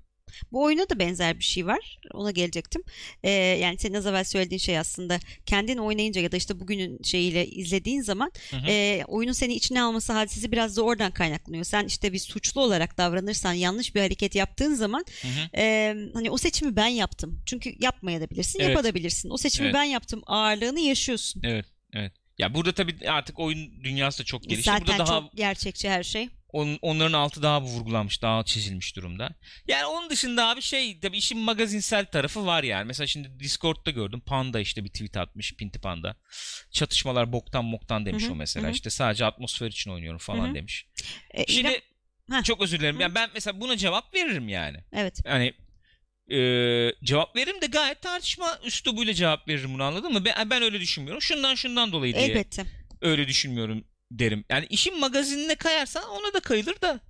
Bu 0.52 0.62
oyuna 0.62 0.88
da 0.88 0.98
benzer 0.98 1.38
bir 1.38 1.44
şey 1.44 1.66
var. 1.66 1.98
Ona 2.14 2.30
gelecektim. 2.30 2.82
Ee, 3.22 3.30
yani 3.30 3.78
senin 3.78 3.94
az 3.94 4.06
evvel 4.06 4.24
söylediğin 4.24 4.58
şey 4.58 4.78
aslında 4.78 5.18
kendin 5.46 5.76
oynayınca 5.76 6.20
ya 6.20 6.32
da 6.32 6.36
işte 6.36 6.60
bugünün 6.60 7.02
şeyiyle 7.02 7.46
izlediğin 7.46 8.02
zaman 8.02 8.32
Hı 8.50 8.56
hı. 8.56 8.66
e, 8.68 9.04
oyunun 9.08 9.32
seni 9.32 9.54
içine 9.54 9.82
alması 9.82 10.12
hadisesi 10.12 10.52
biraz 10.52 10.76
da 10.76 10.82
oradan 10.82 11.12
kaynaklanıyor. 11.12 11.64
Sen 11.64 11.84
işte 11.84 12.12
bir 12.12 12.18
suçlu 12.18 12.60
olarak 12.60 12.98
davranırsan 12.98 13.52
yanlış 13.52 13.94
bir 13.94 14.00
hareket 14.00 14.34
yaptığın 14.34 14.74
zaman 14.74 15.04
Hı 15.22 15.28
hı. 15.28 15.56
e, 15.56 15.94
hani 16.14 16.30
o 16.30 16.36
seçimi 16.38 16.76
ben 16.76 16.86
yaptım. 16.86 17.42
Çünkü 17.46 17.74
yapmayabilirsin, 17.80 18.60
Evet. 18.60 18.76
yapabilirsin. 18.76 19.30
O 19.30 19.36
seçimi 19.36 19.64
Evet. 19.66 19.74
ben 19.74 19.84
yaptım 19.84 20.22
ağırlığını 20.26 20.80
yaşıyorsun. 20.80 21.42
Evet, 21.44 21.66
evet. 21.92 22.12
Ya 22.38 22.54
burada 22.54 22.72
tabii 22.72 23.08
artık 23.08 23.38
oyun 23.38 23.84
dünyası 23.84 24.18
da 24.18 24.24
çok 24.24 24.42
gelişti. 24.42 24.70
Zaten 24.70 24.86
burada 24.86 24.98
daha 24.98 25.20
çok 25.20 25.36
gerçekçi 25.36 25.90
her 25.90 26.02
şey. 26.02 26.28
On, 26.52 26.78
onların 26.82 27.12
altı 27.12 27.42
daha 27.42 27.60
vurgulanmış, 27.62 28.22
daha 28.22 28.44
çizilmiş 28.44 28.96
durumda. 28.96 29.34
Yani 29.68 29.86
onun 29.86 30.10
dışında 30.10 30.48
abi 30.48 30.62
şey 30.62 31.00
tabii 31.00 31.16
işin 31.16 31.38
magazinsel 31.38 32.04
tarafı 32.06 32.46
var 32.46 32.62
yani. 32.62 32.84
Mesela 32.84 33.06
şimdi 33.06 33.40
Discord'da 33.40 33.90
gördüm. 33.90 34.20
Panda 34.26 34.60
işte 34.60 34.84
bir 34.84 34.88
tweet 34.88 35.16
atmış. 35.16 35.52
Pinti 35.54 35.80
Panda. 35.80 36.16
Çatışmalar 36.70 37.32
boktan 37.32 37.64
moktan 37.64 38.06
demiş 38.06 38.24
Hı 38.24 38.28
hı, 38.28 38.32
o 38.32 38.34
mesela. 38.36 38.68
hı. 38.68 38.72
İşte 38.72 38.90
sadece 38.90 39.24
atmosfer 39.24 39.66
için 39.66 39.90
oynuyorum 39.90 40.18
falan 40.18 40.46
Hı 40.46 40.50
hı. 40.50 40.54
demiş. 40.54 40.86
E, 41.30 41.52
Şimdi 41.52 41.68
İrem- 41.68 41.80
Heh. 42.38 42.44
çok 42.44 42.62
özür 42.62 42.78
dilerim. 42.80 42.96
Hı. 42.96 43.02
Yani 43.02 43.14
ben 43.14 43.30
mesela 43.34 43.60
buna 43.60 43.76
cevap 43.76 44.14
veririm 44.14 44.48
yani. 44.48 44.78
Evet. 44.92 45.18
Yani 45.24 45.52
e, 46.30 46.38
cevap 47.04 47.36
veririm 47.36 47.60
de 47.62 47.66
gayet 47.66 48.02
tartışma 48.02 48.58
üslubuyla 48.64 49.14
cevap 49.14 49.48
veririm 49.48 49.74
bunu 49.74 49.82
anladın 49.84 50.12
mı? 50.12 50.24
Ben, 50.24 50.50
ben 50.50 50.62
öyle 50.62 50.80
düşünmüyorum. 50.80 51.22
Şundan 51.22 51.54
şundan 51.54 51.92
dolayı 51.92 52.14
diye 52.14 52.24
Elbette. 52.26 52.64
öyle 53.00 53.28
düşünmüyorum 53.28 53.84
derim. 54.18 54.44
Yani 54.50 54.66
işin 54.70 55.00
magazinine 55.00 55.54
kayarsan 55.54 56.04
ona 56.10 56.34
da 56.34 56.40
kayılır 56.40 56.80
da. 56.80 57.00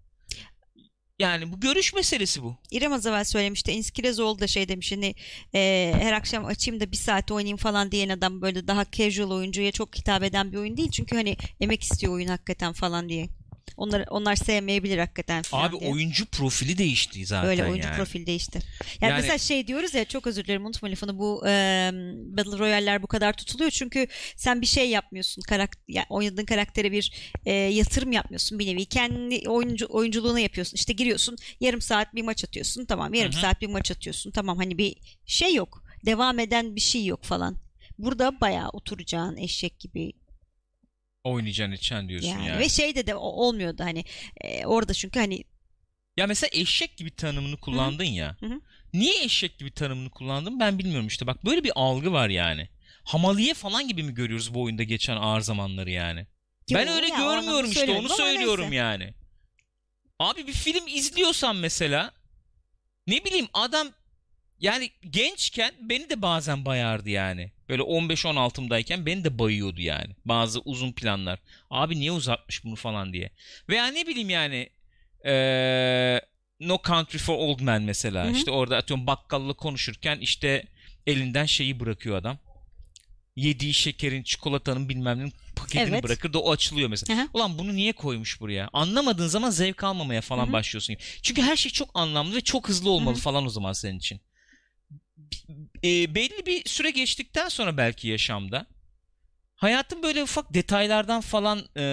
Yani 1.19 1.53
bu 1.53 1.61
görüş 1.61 1.95
meselesi 1.95 2.43
bu. 2.43 2.57
İrem 2.71 2.93
az 2.93 3.07
evvel 3.07 3.25
söylemişti. 3.25 3.73
İnskirezoğlu 3.73 4.41
da 4.41 4.47
şey 4.47 4.69
demiş 4.69 4.93
hani 4.93 5.15
e, 5.55 5.93
her 6.01 6.13
akşam 6.13 6.45
açayım 6.45 6.81
da 6.81 6.93
bir 6.93 6.97
saat 6.97 7.31
oynayayım 7.31 7.57
falan 7.57 7.93
diyen 7.93 8.09
adam 8.09 8.43
böyle 8.43 8.69
daha 8.69 8.91
casual 8.91 9.31
oyuncuya 9.31 9.73
çok 9.73 9.97
hitap 9.97 10.23
eden 10.23 10.53
bir 10.53 10.57
oyun 10.57 10.77
değil. 10.77 10.91
Çünkü 10.91 11.17
hani 11.17 11.37
emek 11.61 11.83
istiyor 11.83 12.13
oyun 12.13 12.29
hakikaten 12.29 12.73
falan 12.73 13.09
diye. 13.09 13.29
Onlar 13.77 14.05
onlar 14.11 14.37
sevmeyebilir 14.37 14.99
hakikaten 14.99 15.43
Abi 15.53 15.81
diye. 15.81 15.93
oyuncu 15.93 16.27
profili 16.27 16.79
değişti 16.79 17.27
zaten 17.27 17.51
Öyle 17.51 17.65
oyuncu 17.65 17.87
yani. 17.89 17.97
profil 17.97 18.27
değişti. 18.27 18.59
Yani, 19.01 19.11
Yani- 19.11 19.21
mesela 19.21 19.39
şey 19.39 19.67
diyoruz 19.67 19.95
ya 19.95 20.05
çok 20.05 20.27
özür 20.27 20.45
dilerim 20.45 20.67
unutma 20.67 20.91
lafını 20.91 21.19
bu 21.19 21.43
e, 21.47 21.91
Battle 22.37 22.59
Royale'ler 22.59 23.03
bu 23.03 23.07
kadar 23.07 23.33
tutuluyor 23.33 23.71
çünkü 23.71 24.07
sen 24.37 24.61
bir 24.61 24.67
şey 24.67 24.91
yapmıyorsun 24.91 25.43
karakter 25.43 25.83
yani 25.89 26.07
oynadığın 26.09 26.45
karaktere 26.45 26.93
bir 26.93 27.13
e, 27.47 27.53
yatırım 27.53 28.13
yapmıyorsun 28.13 28.59
bir 28.59 28.67
nevi 28.67 28.85
kendi 28.85 29.49
oyuncu 29.49 29.87
oyunculuğunu 29.91 30.39
yapıyorsun 30.39 30.75
işte 30.77 30.93
giriyorsun 30.93 31.37
yarım 31.61 31.81
saat 31.81 32.15
bir 32.15 32.23
maç 32.23 32.45
atıyorsun 32.45 32.85
tamam 32.85 33.15
yarım 33.15 33.33
Hı 33.33 33.37
hı. 33.37 33.41
saat 33.41 33.61
bir 33.61 33.67
maç 33.67 33.91
atıyorsun 33.91 34.31
tamam 34.31 34.57
hani 34.59 34.79
bir 34.79 34.97
şey 35.27 35.55
yok 35.55 35.85
devam 36.07 36.39
eden 36.39 36.77
bir 36.77 36.81
şey 36.81 37.05
yok 37.07 37.25
falan. 37.25 37.57
Burada 37.99 38.41
bayağı 38.41 38.69
oturacağın 38.69 39.37
eşek 39.37 39.79
gibi 39.81 40.13
Oynayacaksın 41.25 41.73
edeceksin 41.73 42.09
diyorsun 42.09 42.29
yani. 42.29 42.47
yani. 42.47 42.59
ve 42.59 42.69
şeyde 42.69 43.07
de 43.07 43.15
o- 43.15 43.19
olmuyordu 43.47 43.85
hani 43.85 44.05
e, 44.41 44.67
orada 44.67 44.95
çünkü 44.95 45.21
hani 45.21 45.45
Ya 46.17 46.27
mesela 46.27 46.51
eşek 46.53 46.97
gibi 46.97 47.11
tanımını 47.17 47.57
kullandın 47.57 48.05
ya. 48.05 48.37
Hı 48.41 48.47
hı. 48.47 48.61
Niye 48.95 49.25
eşek 49.25 49.59
gibi 49.59 49.71
tanımını 49.71 50.11
kullandın 50.11 50.61
ben 50.61 50.79
bilmiyorum 50.79 51.07
işte. 51.07 51.27
Bak 51.27 51.45
böyle 51.45 51.65
bir 51.65 51.73
algı 51.75 52.13
var 52.13 52.29
yani. 52.29 52.69
Hamaliye 53.05 53.55
falan 53.55 53.89
gibi 53.89 54.03
mi 54.03 54.15
görüyoruz 54.15 54.55
bu 54.55 54.63
oyunda 54.63 54.83
geçen 54.83 55.17
ağır 55.17 55.41
zamanları 55.41 55.91
yani? 55.91 56.27
ben 56.75 56.87
Yo, 56.87 56.93
öyle 56.93 57.07
ya, 57.09 57.17
görmüyorum 57.17 57.71
işte 57.71 57.91
onu 57.93 58.09
söylüyorum 58.09 58.63
neyse. 58.65 58.77
yani. 58.77 59.15
Abi 60.19 60.47
bir 60.47 60.53
film 60.53 60.87
izliyorsan 60.89 61.57
mesela 61.57 62.13
ne 63.07 63.25
bileyim 63.25 63.49
adam 63.53 63.89
yani 64.63 64.91
gençken 65.11 65.75
beni 65.81 66.11
de 66.11 66.23
bazen 66.23 66.65
bayardı 66.65 67.11
yani. 67.11 67.51
Böyle 67.69 67.83
15-16'mdayken 67.83 69.07
beni 69.07 69.25
de 69.25 69.39
bayıyordu 69.39 69.81
yani. 69.81 70.17
Bazı 70.25 70.61
uzun 70.61 70.93
planlar. 70.93 71.39
Abi 71.71 72.01
niye 72.01 72.13
uzatmış 72.13 72.65
bunu 72.65 72.77
falan 72.77 73.13
diye. 73.13 73.31
Veya 73.69 73.87
ne 73.87 74.07
bileyim 74.07 74.31
yani 74.31 74.69
eee, 75.25 76.21
No 76.61 76.79
Country 76.87 77.19
for 77.19 77.35
Old 77.39 77.61
Men 77.61 77.83
mesela. 77.83 78.25
Hı 78.25 78.29
hı. 78.29 78.33
İşte 78.33 78.51
orada 78.51 78.77
atıyorum 78.77 79.07
bakkalla 79.07 79.53
konuşurken 79.53 80.19
işte 80.19 80.65
elinden 81.07 81.47
şeyi 81.47 81.81
bırakıyor 81.81 82.17
adam. 82.17 82.39
Yediği 83.37 83.75
şekerin, 83.75 84.23
çikolatanın 84.23 84.89
bilmem 84.89 85.19
nenin 85.19 85.33
paketini 85.57 85.89
Evet. 85.89 86.03
bırakır 86.03 86.33
da 86.33 86.39
o 86.39 86.53
açılıyor 86.53 86.89
mesela. 86.89 87.19
Hı 87.19 87.23
hı. 87.23 87.29
Ulan 87.35 87.59
bunu 87.59 87.77
niye 87.77 87.93
koymuş 87.93 88.41
buraya? 88.41 88.69
Anlamadığın 88.73 89.27
zaman 89.27 89.51
zevk 89.51 89.85
almamaya 89.85 90.21
falan 90.21 90.45
Hı 90.45 90.49
hı. 90.49 90.53
başlıyorsun. 90.53 90.97
Çünkü 91.23 91.43
her 91.43 91.57
şey 91.57 91.73
çok 91.73 91.91
anlamlı 91.95 92.37
ve 92.37 92.41
çok 92.41 92.69
hızlı 92.69 92.91
olmalı 92.91 93.15
Hı 93.15 93.19
hı. 93.19 93.23
falan 93.23 93.47
o 93.47 93.49
zaman 93.49 93.73
senin 93.73 93.99
için. 93.99 94.21
E, 95.85 96.15
belli 96.15 96.47
bir 96.47 96.69
süre 96.69 96.91
geçtikten 96.91 97.49
sonra 97.49 97.77
belki 97.77 98.09
yaşamda 98.09 98.67
hayatın 99.63 100.03
böyle 100.03 100.23
ufak 100.23 100.55
detaylardan 100.55 101.21
falan 101.21 101.59
e, 101.77 101.85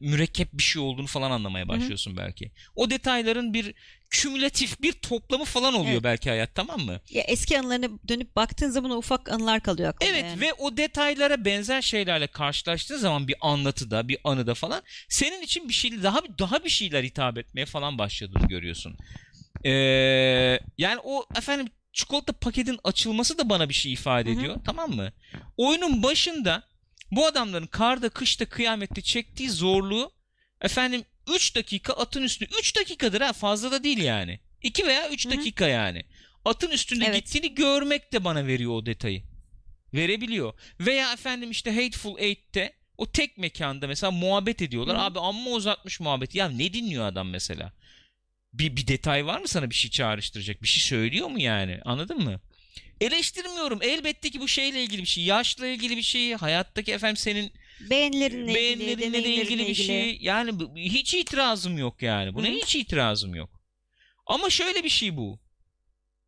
mürekkep 0.00 0.52
bir 0.52 0.62
şey 0.62 0.82
olduğunu 0.82 1.06
falan 1.06 1.30
anlamaya 1.30 1.68
başlıyorsun 1.68 2.16
belki. 2.16 2.52
O 2.76 2.90
detayların 2.90 3.54
bir 3.54 3.74
kümülatif 4.10 4.82
bir 4.82 4.92
toplamı 4.92 5.44
falan 5.44 5.74
oluyor 5.74 5.92
Evet. 5.92 6.04
belki 6.04 6.30
hayat 6.30 6.54
tamam 6.54 6.80
mı? 6.80 7.00
Ya 7.10 7.22
eski 7.22 7.58
anılarına 7.58 7.88
dönüp 8.08 8.36
baktığın 8.36 8.70
zaman 8.70 8.90
o 8.90 8.96
ufak 8.96 9.32
anılar 9.32 9.60
kalıyor 9.60 9.88
aklında. 9.88 10.10
Evet 10.10 10.24
yani. 10.24 10.40
ve 10.40 10.52
o 10.52 10.76
detaylara 10.76 11.44
benzer 11.44 11.82
şeylerle 11.82 12.26
karşılaştığın 12.26 12.98
zaman 12.98 13.28
bir 13.28 13.36
anlatıda, 13.40 14.08
bir 14.08 14.18
anıda 14.24 14.54
falan 14.54 14.82
senin 15.08 15.42
için 15.42 15.68
bir 15.68 15.74
şey 15.74 16.02
daha 16.02 16.20
daha 16.38 16.64
bir 16.64 16.70
şeyler 16.70 17.02
hitap 17.04 17.38
etmeye 17.38 17.66
falan 17.66 17.98
başladığını 17.98 18.48
görüyorsun. 18.48 18.96
Ee, 19.64 19.70
yani 20.78 21.00
o 21.04 21.26
efendim 21.36 21.66
çikolata 21.92 22.32
paketin 22.32 22.78
açılması 22.84 23.38
da 23.38 23.48
bana 23.48 23.68
bir 23.68 23.74
şey 23.74 23.92
ifade 23.92 24.30
Hı 24.30 24.34
hı. 24.34 24.38
ediyor. 24.38 24.56
Tamam 24.64 24.90
mı? 24.90 25.12
Oyunun 25.56 26.02
başında 26.02 26.62
bu 27.10 27.26
adamların 27.26 27.66
karda, 27.66 28.08
kışta, 28.08 28.44
kıyamette 28.44 29.00
çektiği 29.02 29.50
zorluğu 29.50 30.12
efendim 30.60 31.04
3 31.34 31.56
dakika 31.56 31.92
atın 31.92 32.22
üstünde 32.22 32.50
3 32.60 32.76
dakikadır 32.76 33.20
ha 33.20 33.32
fazla 33.32 33.70
da 33.70 33.84
değil 33.84 33.98
yani. 33.98 34.40
2 34.62 34.86
veya 34.86 35.08
3 35.10 35.24
Hı 35.26 35.30
hı. 35.30 35.36
dakika 35.38 35.68
yani. 35.68 36.04
Atın 36.44 36.70
üstünde 36.70 37.04
Evet. 37.04 37.16
gittiğini 37.16 37.54
görmek 37.54 38.12
de 38.12 38.24
bana 38.24 38.46
veriyor 38.46 38.72
o 38.72 38.86
detayı. 38.86 39.22
Verebiliyor. 39.94 40.52
Veya 40.80 41.12
efendim 41.12 41.50
işte 41.50 41.70
Hateful 41.74 42.18
Eight'te 42.18 42.72
o 42.98 43.06
tek 43.12 43.38
mekanda 43.38 43.86
mesela 43.86 44.10
muhabbet 44.10 44.62
ediyorlar. 44.62 44.96
Hı 44.96 45.00
hı. 45.00 45.04
Abi 45.04 45.20
amma 45.20 45.50
uzatmış 45.50 46.00
muhabbeti. 46.00 46.38
Ya 46.38 46.48
ne 46.48 46.72
dinliyor 46.72 47.06
adam 47.06 47.28
mesela? 47.30 47.72
Bir, 48.52 48.76
bir 48.76 48.86
detay 48.86 49.26
var 49.26 49.40
mı 49.40 49.48
sana 49.48 49.70
bir 49.70 49.74
şey 49.74 49.90
çağrıştıracak? 49.90 50.62
Bir 50.62 50.68
şey 50.68 50.82
söylüyor 50.82 51.28
mu 51.28 51.40
yani? 51.40 51.80
Anladın 51.84 52.24
mı? 52.24 52.40
Eleştirmiyorum. 53.00 53.78
Elbette 53.82 54.30
ki 54.30 54.40
bu 54.40 54.48
şeyle 54.48 54.82
ilgili 54.82 55.02
bir 55.02 55.06
şey. 55.06 55.24
Yaşla 55.24 55.66
ilgili 55.66 55.96
bir 55.96 56.02
şey. 56.02 56.34
Hayattaki 56.34 56.92
efendim 56.92 57.16
senin 57.16 57.52
Beğenilerinle 57.90 58.42
ilgili, 58.42 58.54
beğenilerinle 58.54 58.98
de 58.98 59.02
deneyimlerinle 59.02 59.52
ilgili 59.52 59.68
bir 59.68 59.74
şey. 59.74 60.18
Yani 60.20 60.52
hiç 60.76 61.14
itirazım 61.14 61.78
yok 61.78 62.02
yani. 62.02 62.34
Buna 62.34 62.46
hı. 62.46 62.52
hiç 62.52 62.76
itirazım 62.76 63.34
yok. 63.34 63.50
Ama 64.26 64.50
şöyle 64.50 64.84
bir 64.84 64.88
şey 64.88 65.16
bu. 65.16 65.40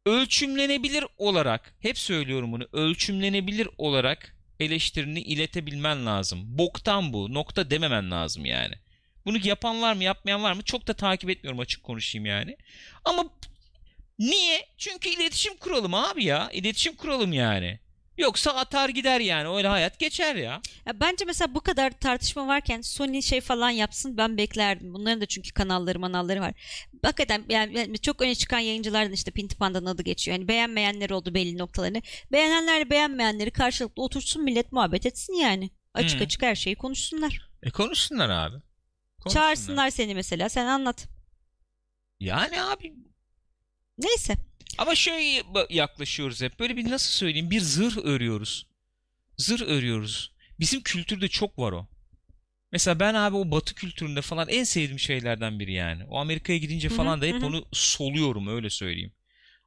Ölçümlenebilir 0.06 1.04
olarak, 1.18 1.74
hep 1.80 1.98
söylüyorum 1.98 2.52
bunu, 2.52 2.68
ölçümlenebilir 2.72 3.68
olarak 3.78 4.36
eleştirini 4.60 5.20
iletebilmen 5.20 6.06
lazım. 6.06 6.58
Boktan 6.58 7.12
bu, 7.12 7.34
nokta 7.34 7.70
dememen 7.70 8.10
lazım 8.10 8.44
yani. 8.44 8.74
Bunu 9.26 9.38
yapan 9.44 9.82
var 9.82 9.94
mı, 9.94 10.04
yapmayan 10.04 10.42
var 10.42 10.52
mı? 10.52 10.62
Çok 10.62 10.86
da 10.86 10.94
takip 10.94 11.30
etmiyorum 11.30 11.60
açık 11.60 11.82
konuşayım 11.82 12.26
yani. 12.26 12.56
Ama 13.04 13.24
niye? 14.18 14.66
Çünkü 14.78 15.08
iletişim 15.08 15.56
kuralım 15.56 15.94
abi 15.94 16.24
ya. 16.24 16.50
İletişim 16.52 16.96
kuralım 16.96 17.32
yani. 17.32 17.78
Yoksa 18.18 18.50
atar 18.50 18.88
gider 18.88 19.20
yani. 19.20 19.56
Öyle 19.56 19.68
hayat 19.68 19.98
geçer 19.98 20.34
ya. 20.34 20.60
Ya 20.86 21.00
bence 21.00 21.24
mesela 21.24 21.54
bu 21.54 21.60
kadar 21.60 21.90
tartışma 21.90 22.46
varken 22.46 22.80
Sony 22.80 23.22
şey 23.22 23.40
falan 23.40 23.70
yapsın 23.70 24.16
ben 24.16 24.36
beklerdim. 24.36 24.94
Bunların 24.94 25.20
da 25.20 25.26
çünkü 25.26 25.52
kanalları 25.52 25.98
manalları 25.98 26.40
var. 26.40 26.52
Hakikaten 27.02 27.44
yani 27.48 27.98
çok 27.98 28.22
öne 28.22 28.34
çıkan 28.34 28.58
yayıncılardan 28.58 29.12
işte 29.12 29.30
Pinti 29.30 29.56
Panda'nın 29.56 29.86
adı 29.86 30.02
geçiyor. 30.02 30.36
Yani 30.36 30.48
beğenmeyenler 30.48 31.10
oldu 31.10 31.34
belli 31.34 31.58
noktalarını. 31.58 32.02
Beğenenlerle 32.32 32.90
beğenmeyenleri 32.90 33.50
karşılıklı 33.50 34.02
otursun 34.02 34.44
millet 34.44 34.72
muhabbet 34.72 35.06
etsin 35.06 35.34
yani. 35.34 35.70
Açık 35.94 36.20
Hı. 36.20 36.24
açık 36.24 36.42
her 36.42 36.54
şeyi 36.54 36.76
konuşsunlar. 36.76 37.48
E 37.62 37.70
konuşsunlar 37.70 38.30
abi. 38.30 38.56
Konuşsunlar. 39.24 39.46
Çağırsınlar 39.46 39.90
seni 39.90 40.14
mesela 40.14 40.48
sen 40.48 40.66
anlat. 40.66 41.08
Yani 42.20 42.62
abi 42.62 42.94
Neyse. 43.98 44.36
ama 44.78 44.94
şöyle 44.94 45.42
yaklaşıyoruz 45.70 46.42
hep. 46.42 46.60
Böyle 46.60 46.76
bir 46.76 46.90
nasıl 46.90 47.10
söyleyeyim 47.10 47.50
bir 47.50 47.60
zırh 47.60 47.96
örüyoruz. 47.96 48.66
Zırh 49.38 49.62
örüyoruz. 49.62 50.32
Bizim 50.60 50.82
kültürde 50.82 51.28
çok 51.28 51.58
var 51.58 51.72
o. 51.72 51.88
Mesela 52.72 53.00
ben 53.00 53.14
abi 53.14 53.36
o 53.36 53.50
batı 53.50 53.74
kültüründe 53.74 54.22
falan 54.22 54.48
en 54.48 54.64
sevdiğim 54.64 54.98
şeylerden 54.98 55.58
biri 55.58 55.72
yani. 55.72 56.04
O 56.04 56.18
Amerika'ya 56.18 56.58
gidince 56.58 56.88
falan 56.88 57.20
da 57.20 57.26
hep 57.26 57.44
onu 57.44 57.64
soluyorum 57.72 58.48
öyle 58.48 58.70
söyleyeyim. 58.70 59.12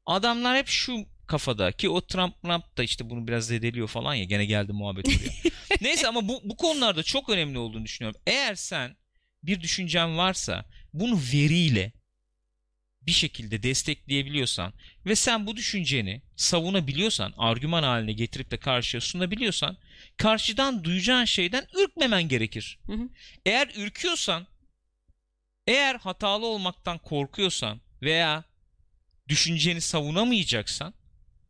Adamlar 0.05 0.57
hep 0.57 0.67
şu 0.67 1.05
kafada 1.27 1.71
ki 1.71 1.89
o 1.89 2.01
Trump 2.01 2.41
Trump 2.41 2.77
da 2.77 2.83
işte 2.83 3.09
bunu 3.09 3.27
biraz 3.27 3.47
zedeliyor 3.47 3.87
falan 3.87 4.13
ya 4.13 4.23
gene 4.23 4.45
geldi 4.45 4.73
muhabbet 4.73 5.07
oraya. 5.07 5.51
Neyse 5.81 6.07
ama 6.07 6.27
bu, 6.27 6.41
bu 6.43 6.57
konularda 6.57 7.03
çok 7.03 7.29
önemli 7.29 7.57
olduğunu 7.57 7.85
düşünüyorum. 7.85 8.21
Eğer 8.27 8.55
sen 8.55 8.97
bir 9.47 9.61
düşüncen 9.61 10.17
varsa 10.17 10.65
bunu 10.93 11.19
veriyle 11.33 11.91
bir 13.01 13.11
şekilde 13.11 13.63
destekleyebiliyorsan 13.63 14.73
ve 15.05 15.15
sen 15.15 15.47
bu 15.47 15.55
düşünceni 15.55 16.21
savunabiliyorsan, 16.35 17.33
argüman 17.37 17.83
haline 17.83 18.13
getirip 18.13 18.51
de 18.51 18.57
karşıya 18.57 19.01
sunabiliyorsan 19.01 19.77
karşıdan 20.17 20.83
duyacağın 20.83 21.25
şeyden 21.25 21.67
ürkmemen 21.83 22.27
gerekir. 22.27 22.79
Hı 22.85 22.93
hı. 22.93 23.09
Eğer 23.45 23.69
ürküyorsan, 23.75 24.47
eğer 25.67 25.95
hatalı 25.95 26.45
olmaktan 26.45 26.97
korkuyorsan 26.97 27.81
veya 28.01 28.43
düşünceni 29.27 29.81
savunamayacaksan 29.81 30.93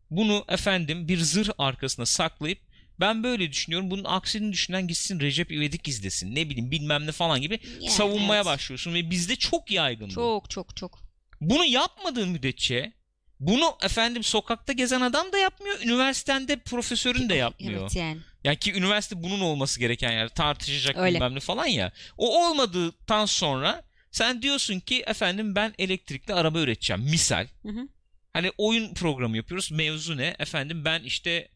bunu 0.09 0.45
efendim 0.47 1.07
bir 1.07 1.19
zırh 1.19 1.49
arkasına 1.57 2.05
saklayıp 2.05 2.66
Ben 2.99 3.23
böyle 3.23 3.51
düşünüyorum. 3.51 3.91
Bunun 3.91 4.03
aksini 4.03 4.53
düşünen 4.53 4.87
gitsin 4.87 5.19
Recep 5.19 5.51
İvedik 5.51 5.87
izlesin. 5.87 6.35
Ne 6.35 6.49
bileyim 6.49 6.71
bilmem 6.71 7.07
ne 7.07 7.11
falan 7.11 7.41
gibi 7.41 7.59
Yani 7.79 7.89
savunmaya 7.89 8.41
evet. 8.41 8.45
başlıyorsun 8.45 8.93
ve 8.93 9.09
bizde 9.09 9.35
çok 9.35 9.71
yaygın 9.71 10.07
bu. 10.07 10.13
Çok 10.13 10.49
çok 10.49 10.75
çok. 10.75 10.99
Bunu 11.41 11.65
yapmadığın 11.65 12.29
müddetçe 12.29 12.93
bunu 13.39 13.77
efendim 13.83 14.23
sokakta 14.23 14.73
gezen 14.73 15.01
adam 15.01 15.31
da 15.31 15.37
yapmıyor. 15.37 15.81
Üniversitende 15.81 16.55
profesörün 16.55 17.29
de 17.29 17.35
yapmıyor. 17.35 17.81
Evet 17.81 17.95
yani. 17.95 18.17
Yani 18.43 18.57
ki 18.57 18.73
üniversite 18.73 19.23
bunun 19.23 19.39
olması 19.39 19.79
gereken 19.79 20.11
yer. 20.11 20.29
Tartışacak 20.29 20.97
Öyle. 20.97 21.15
bilmem 21.15 21.35
ne 21.35 21.39
falan 21.39 21.65
ya. 21.65 21.91
O 22.17 22.47
olmadıktan 22.47 23.25
sonra 23.25 23.83
sen 24.11 24.41
diyorsun 24.41 24.79
ki 24.79 25.03
efendim 25.07 25.55
ben 25.55 25.73
elektrikli 25.77 26.33
araba 26.33 26.59
üreteceğim. 26.59 27.03
Misal. 27.03 27.47
Hı 27.63 27.69
hı. 27.69 27.87
Hani 28.33 28.51
oyun 28.57 28.93
programı 28.93 29.37
yapıyoruz. 29.37 29.71
Mevzu 29.71 30.17
ne? 30.17 30.35
Efendim 30.39 30.85
ben 30.85 31.03
işte 31.03 31.47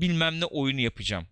bilmem 0.00 0.40
ne 0.40 0.44
oyunu 0.44 0.80
yapacağım. 0.80 1.26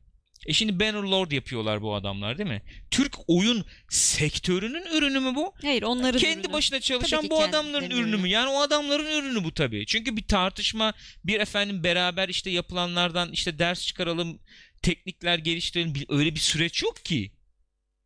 E 0.47 0.53
şimdi 0.53 0.81
Bannerlord 0.81 1.31
yapıyorlar 1.31 1.83
bu 1.83 1.95
adamlar 1.95 2.39
değil 2.39 2.49
mi? 2.49 2.63
Türk 2.91 3.17
oyun 3.27 3.65
sektörünün 3.89 4.87
ürünü 4.97 5.21
mü 5.21 5.35
bu? 5.35 5.55
Hayır 5.63 5.83
onların 5.83 6.21
kendi 6.21 6.41
ürünü. 6.41 6.53
başına 6.53 6.81
çalışan 6.81 7.31
bu 7.31 7.43
adamların 7.43 7.81
kendilerinin 7.81 8.03
ürünü 8.03 8.17
mü? 8.17 8.21
ürünü. 8.23 8.33
Yani 8.33 8.49
o 8.49 8.61
adamların 8.61 9.07
ürünü 9.07 9.45
bu 9.45 9.55
tabii. 9.55 9.87
Çünkü 9.87 10.17
bir 10.17 10.27
tartışma, 10.27 10.95
bir 11.25 11.41
efendim 11.41 11.85
beraber 11.85 12.29
işte 12.29 12.51
yapılanlardan 12.51 13.33
işte 13.33 13.59
ders 13.59 13.87
çıkaralım, 13.87 14.41
teknikler 14.83 15.39
geliştirelim. 15.39 15.95
Öyle 16.09 16.35
bir 16.35 16.41
süreç 16.41 16.83
yok 16.83 17.05
ki. 17.05 17.33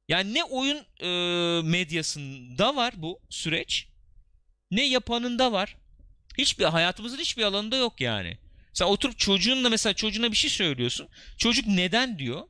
Yani 0.08 0.34
ne 0.34 0.44
oyun 0.44 0.78
e, 1.02 1.08
medyasında 1.62 2.76
var 2.76 2.94
bu 2.96 3.20
süreç, 3.30 3.88
ne 4.70 4.88
yapanında 4.88 5.52
var. 5.52 5.76
Hiçbir 6.38 6.64
hayatımızın 6.64 7.18
hiçbir 7.18 7.42
alanında 7.42 7.76
yok 7.76 8.00
yani. 8.00 8.38
Sen 8.72 8.86
oturup 8.86 9.18
çocuğunla 9.18 9.68
mesela 9.68 9.92
çocuğuna 9.94 10.30
bir 10.30 10.36
şey 10.36 10.50
söylüyorsun. 10.50 11.08
Çocuk 11.38 11.66
neden 11.66 12.18
diyor. 12.18 12.42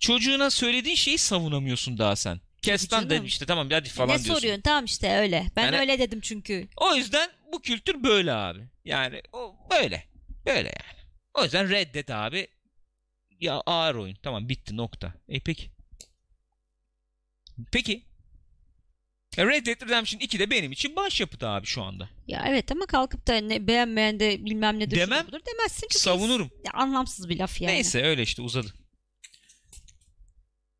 Çocuğuna 0.00 0.50
söylediğin 0.50 0.96
şeyi 0.96 1.18
savunamıyorsun 1.18 1.98
daha 1.98 2.16
sen. 2.16 2.40
Kestan 2.62 3.10
dedim 3.10 3.24
işte 3.24 3.46
tamam 3.46 3.70
hadi 3.70 3.88
falan 3.88 4.08
ne 4.08 4.12
diyorsun. 4.14 4.34
soruyorsun? 4.34 4.62
Tamam 4.62 4.84
işte 4.84 5.16
öyle. 5.16 5.46
Ben 5.56 5.64
Yani- 5.64 5.78
öyle 5.78 5.98
dedim 5.98 6.20
çünkü. 6.20 6.68
O 6.76 6.94
yüzden 6.94 7.30
bu 7.52 7.62
kültür 7.62 8.02
böyle 8.02 8.32
abi. 8.32 8.68
Yani 8.84 9.22
o 9.32 9.56
böyle. 9.70 10.04
Böyle 10.46 10.68
yani. 10.68 11.00
O 11.34 11.42
yüzden 11.44 11.70
reddet 11.70 12.10
abi. 12.10 12.48
Ya 13.40 13.62
ağır 13.66 13.94
oyun. 13.94 14.16
Tamam 14.22 14.48
bitti 14.48 14.76
nokta. 14.76 15.14
E 15.28 15.40
peki. 15.40 15.70
Peki. 17.72 18.09
Red 19.46 19.66
Dead 19.66 19.82
Redemption 19.82 20.20
2 20.20 20.38
de 20.38 20.50
benim 20.50 20.72
için 20.72 20.96
başyapıt 20.96 21.42
abi 21.42 21.66
şu 21.66 21.82
anda. 21.82 22.08
Ya 22.26 22.44
evet 22.48 22.72
ama 22.72 22.86
kalkıp 22.86 23.26
da 23.26 23.36
ne, 23.36 23.66
beğenmeyen 23.66 24.20
de 24.20 24.44
bilmem 24.44 24.78
ne 24.78 24.90
Demem. 24.90 25.26
budur 25.26 25.40
demezsin. 25.46 25.80
Çünkü 25.90 25.98
Savunurum. 25.98 26.50
Ya, 26.66 26.72
anlamsız 26.74 27.28
bir 27.28 27.38
laf 27.38 27.60
yani. 27.60 27.74
Neyse 27.74 28.02
öyle 28.02 28.22
işte 28.22 28.42
uzadı. 28.42 28.74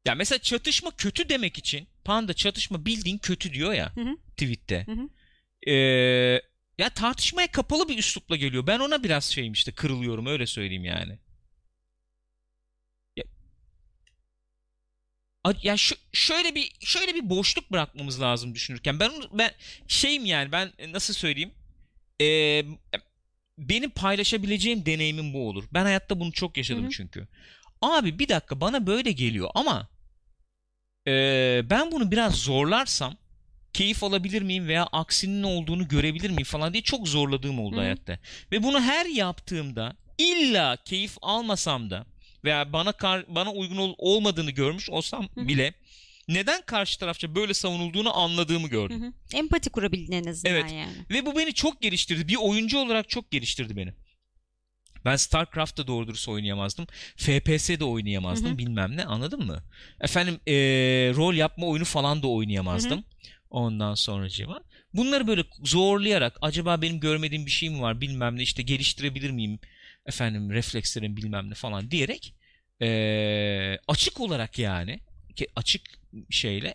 Ya 0.07 0.15
mesela 0.15 0.39
çatışma 0.39 0.91
kötü 0.91 1.29
demek 1.29 1.59
için 1.59 1.89
Panda 2.05 2.35
çatışma 2.35 2.87
bildiğin 2.87 3.19
kötü 3.19 3.53
diyor 3.53 3.73
ya 3.73 3.93
Hı 3.95 4.01
hı. 4.01 4.17
tweette. 4.37 4.87
Hı 4.87 4.93
hı. 4.93 5.09
Ee, 5.71 5.75
ya 6.79 6.91
tartışmaya 6.95 7.51
kapalı 7.53 7.89
bir 7.89 7.99
üslupla 7.99 8.37
geliyor. 8.37 8.67
Ben 8.67 8.79
ona 8.81 9.03
biraz 9.05 9.25
şeyim 9.25 9.53
işte 9.53 9.73
kırılıyorum 9.73 10.27
öyle 10.27 10.47
söyleyeyim 10.47 10.85
yani. 10.85 11.19
Ya, 13.17 13.25
A- 13.25 13.29
ya 15.63 15.77
şu, 15.77 15.95
şöyle 16.13 16.55
bir 16.55 16.73
şöyle 16.81 17.15
bir 17.15 17.31
boşluk 17.31 17.73
bırakmamız 17.73 18.21
lazım 18.21 18.55
düşünürken. 18.55 19.01
Ben 19.01 19.13
ben 19.33 19.51
şeyim 19.89 20.25
yani 20.27 20.53
ben 20.53 20.73
e, 20.79 20.93
nasıl 20.93 21.15
söyleyeyim? 21.15 21.53
Ee, 22.21 22.65
benim 23.59 23.91
paylaşabileceğim 23.91 24.87
deneyimim 24.87 25.33
bu 25.33 25.49
olur. 25.49 25.65
Ben 25.75 25.83
hayatta 25.83 26.21
bunu 26.21 26.33
çok 26.33 26.57
yaşadım 26.57 26.83
Hı 26.83 26.87
hı. 26.87 26.91
çünkü. 26.91 27.29
Abi 27.83 28.19
bir 28.19 28.29
dakika 28.29 28.61
bana 28.61 28.87
böyle 28.87 29.13
geliyor 29.13 29.51
ama 29.55 29.89
ee, 31.07 31.63
ben 31.71 31.93
bunu 31.93 32.11
biraz 32.11 32.35
zorlarsam 32.35 33.17
keyif 33.73 34.05
alabilir 34.05 34.43
miyim 34.43 34.69
veya 34.69 34.87
aksinin 34.87 35.43
olduğunu 35.43 35.89
görebilir 35.89 36.31
miyim 36.31 36.45
falan 36.45 36.73
diye 36.73 36.83
çok 36.83 37.09
zorladığım 37.09 37.59
oldu 37.59 37.77
Hı 37.77 37.81
hı. 37.81 37.83
hayatta. 37.83 38.19
Ve 38.53 38.63
bunu 38.63 38.81
her 38.81 39.07
yaptığımda 39.07 39.97
illa 40.19 40.77
keyif 40.85 41.17
almasam 41.23 41.91
da 41.91 42.07
veya 42.45 42.73
bana 42.73 42.93
kar- 42.93 43.25
bana 43.35 43.53
uygun 43.53 43.77
ol- 43.77 43.95
olmadığını 43.99 44.51
görmüş 44.51 44.91
olsam 44.91 45.29
Hı 45.35 45.41
hı. 45.41 45.49
bile 45.49 45.75
neden 46.29 46.63
karşı 46.63 46.99
tarafça 46.99 47.35
böyle 47.35 47.55
savunulduğunu 47.55 48.17
anladığımı 48.19 48.69
gördüm. 48.69 49.03
hı. 49.03 49.13
Empati 49.37 49.71
kurabildin 49.71 50.13
en 50.13 50.25
azından 50.25 50.53
Evet. 50.55 50.73
yani. 50.73 50.93
Ve 51.11 51.27
bu 51.27 51.37
beni 51.39 51.53
çok 51.55 51.81
geliştirdi. 51.83 52.29
Bir 52.29 52.37
oyuncu 52.37 52.79
olarak 52.79 53.09
çok 53.09 53.31
geliştirdi 53.31 53.77
beni. 53.77 53.93
Ben 55.05 55.17
StarCraft'ta 55.17 55.87
doğru 55.87 56.07
dürüst 56.09 56.29
oynayamazdım. 56.29 56.87
FPS'de 57.17 57.85
oynayamazdım 57.85 58.49
Hı 58.51 58.55
hı. 58.55 58.59
bilmem 58.59 58.97
ne 58.97 59.05
anladın 59.05 59.47
mı? 59.47 59.63
Efendim 60.01 60.41
eee, 60.47 60.55
rol 61.17 61.35
yapma 61.35 61.67
oyunu 61.67 61.85
falan 61.85 62.23
da 62.23 62.27
oynayamazdım. 62.29 63.05
Ondan 63.51 63.95
sonracığıma. 63.95 64.61
Bunları 64.95 65.27
böyle 65.27 65.45
zorlayarak 65.65 66.39
acaba 66.43 66.83
benim 66.83 67.01
görmediğim 67.01 67.47
bir 67.47 67.51
şey 67.51 67.71
mi 67.71 67.81
var 67.81 68.01
bilmem 68.01 68.37
ne 68.37 68.43
işte 68.43 68.63
geliştirebilir 68.63 69.31
miyim 69.31 69.59
efendim 70.11 70.51
reflekslerim 70.51 71.17
bilmem 71.17 71.51
ne 71.51 71.55
falan 71.55 71.91
diyerek 71.91 72.35
eee, 72.81 73.79
açık 73.89 74.21
olarak 74.21 74.59
yani 74.59 75.01
ki 75.37 75.47
açık 75.57 75.83
şeyle 76.31 76.75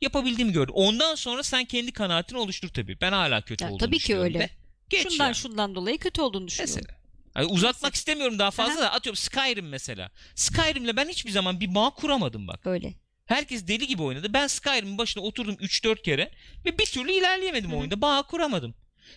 yapabildiğimi 0.00 0.52
gördüm. 0.52 0.74
Ondan 0.74 1.14
sonra 1.14 1.42
sen 1.42 1.64
kendi 1.64 1.92
kanaatini 1.92 2.38
oluştur 2.38 2.68
tabii. 2.68 3.00
Ben 3.00 3.12
hala 3.12 3.40
kötü 3.42 3.64
Ya 3.64 3.70
olduğunu 3.70 3.78
tabii 3.86 3.96
ki 3.98 4.02
düşünüyorum 4.02 4.26
öyle. 4.26 4.38
de. 4.38 4.50
Geç 4.90 5.02
şundan 5.10 5.24
yani. 5.24 5.34
şundan 5.34 5.74
dolayı 5.74 5.98
kötü 5.98 6.20
olduğunu 6.20 6.48
düşünüyorum. 6.48 6.74
Mesela. 6.76 6.98
Yani 7.36 7.46
uzatmak 7.46 7.74
Mesela. 7.82 7.90
istemiyorum 7.90 8.38
daha 8.38 8.50
fazla 8.50 8.80
da 8.80 8.92
atıyorum 8.92 9.16
Skyrim 9.16 9.68
mesela. 9.68 10.10
Skyrim'le 10.34 10.96
ben 10.96 11.08
hiçbir 11.08 11.30
zaman 11.30 11.60
bir 11.60 11.74
bağ 11.74 11.90
kuramadım 11.90 12.48
bak. 12.48 12.66
Öyle. 12.66 12.94
Herkes 13.26 13.68
deli 13.68 13.86
gibi 13.86 14.02
oynadı. 14.02 14.32
Ben 14.32 14.46
Skyrim'in 14.46 14.98
başına 14.98 15.22
oturdum 15.22 15.54
3-4 15.54 16.02
kere 16.02 16.30
ve 16.64 16.78
bir 16.78 16.86
türlü 16.86 17.12
ilerleyemedim 17.12 17.70
Hı 17.70 17.74
hı. 17.74 17.78
oyunda. 17.78 18.00
Bağ 18.00 18.22
kuramadım. 18.22 18.74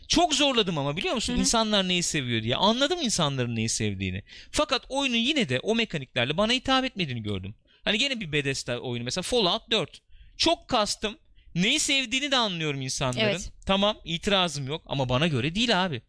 Çok 0.07 0.33
zorladım 0.33 0.77
ama 0.77 0.97
biliyor 0.97 1.15
musun? 1.15 1.33
Hı 1.33 1.37
hı. 1.37 1.41
İnsanlar 1.41 1.87
neyi 1.87 2.03
seviyor 2.03 2.43
diye. 2.43 2.55
Anladım 2.55 2.99
insanların 3.01 3.55
neyi 3.55 3.69
sevdiğini. 3.69 4.23
Fakat 4.51 4.85
oyunun 4.89 5.15
yine 5.17 5.49
de 5.49 5.59
o 5.59 5.75
mekaniklerle 5.75 6.37
bana 6.37 6.51
hitap 6.51 6.85
etmediğini 6.85 7.23
gördüm. 7.23 7.55
Hani 7.83 7.97
gene 7.97 8.19
bir 8.19 8.31
Bethesda 8.31 8.79
oyunu 8.79 9.03
mesela 9.03 9.21
Fallout 9.21 9.71
4. 9.71 10.01
Çok 10.37 10.67
kastım. 10.67 11.17
Neyi 11.55 11.79
sevdiğini 11.79 12.31
de 12.31 12.35
anlıyorum 12.35 12.81
insanların. 12.81 13.25
Evet. 13.25 13.51
Tamam 13.65 13.97
itirazım 14.05 14.67
yok 14.67 14.81
ama 14.85 15.09
bana 15.09 15.27
göre 15.27 15.55
değil 15.55 15.85
abi. 15.85 16.01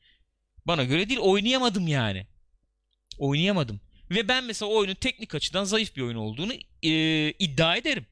Bana 0.67 0.85
göre 0.85 1.09
değil 1.09 1.21
oynayamadım 1.21 1.89
yani. 1.89 2.27
Oynayamadım. 3.19 3.81
Ve 4.11 4.29
ben 4.29 4.45
mesela 4.45 4.71
oyunun 4.71 4.95
teknik 4.95 5.35
açıdan 5.35 5.65
zayıf 5.65 5.97
bir 5.97 6.03
oyun 6.03 6.17
olduğunu 6.17 6.53
e, 6.83 6.91
iddia 7.31 7.77
ederim. 7.77 8.07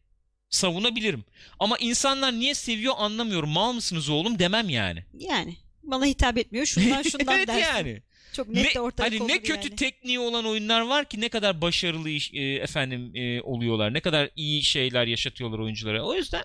Savunabilirim. 0.54 1.24
Ama 1.60 1.78
insanlar 1.78 2.32
niye 2.32 2.54
seviyor 2.54 2.94
anlamıyorum. 2.98 3.50
Mal 3.50 3.72
mısınız 3.72 4.08
oğlum 4.08 4.38
demem 4.38 4.68
yani. 4.68 5.04
Yani 5.18 5.56
bana 5.82 6.06
hitap 6.06 6.38
etmiyor. 6.38 6.66
Şundan 6.66 7.02
şundan 7.10 7.36
evet 7.38 7.48
dersin. 7.48 7.60
yani. 7.60 8.02
Çok 8.32 8.48
net 8.48 8.64
Ne, 8.68 8.74
de 8.74 8.80
ortaya 8.80 9.02
hani 9.04 9.28
ne 9.28 9.38
kötü 9.38 9.68
yani. 9.68 9.76
tekniği 9.76 10.18
olan 10.18 10.46
oyunlar 10.46 10.80
var 10.80 11.08
ki 11.08 11.20
ne 11.20 11.28
kadar 11.28 11.60
başarılı 11.60 12.10
iş, 12.10 12.30
e, 12.34 12.40
efendim 12.42 13.16
e, 13.16 13.40
oluyorlar. 13.42 13.94
Ne 13.94 14.00
kadar 14.00 14.30
iyi 14.36 14.62
şeyler 14.62 15.06
yaşatıyorlar 15.06 15.58
oyunculara. 15.58 16.02
O 16.02 16.14
yüzden 16.14 16.44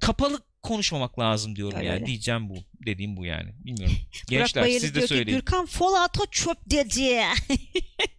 kapalı 0.00 0.40
konuşmamak 0.62 1.18
lazım 1.18 1.56
diyorum 1.56 1.78
Öyle 1.78 1.86
yani. 1.88 1.94
öyle. 1.96 2.06
Diyeceğim 2.06 2.48
bu. 2.48 2.54
Dediğim 2.86 3.16
bu 3.16 3.24
yani. 3.24 3.50
Bilmiyorum. 3.64 3.96
Gençler 4.28 4.68
siz 4.68 4.82
de 4.82 4.94
diyor 4.94 5.02
ki 5.08 5.14
söyleyin. 5.14 5.38
Gürkan 5.38 5.66
Fallout'a 5.66 6.26
çöp 6.30 6.58
dedi. 6.70 7.20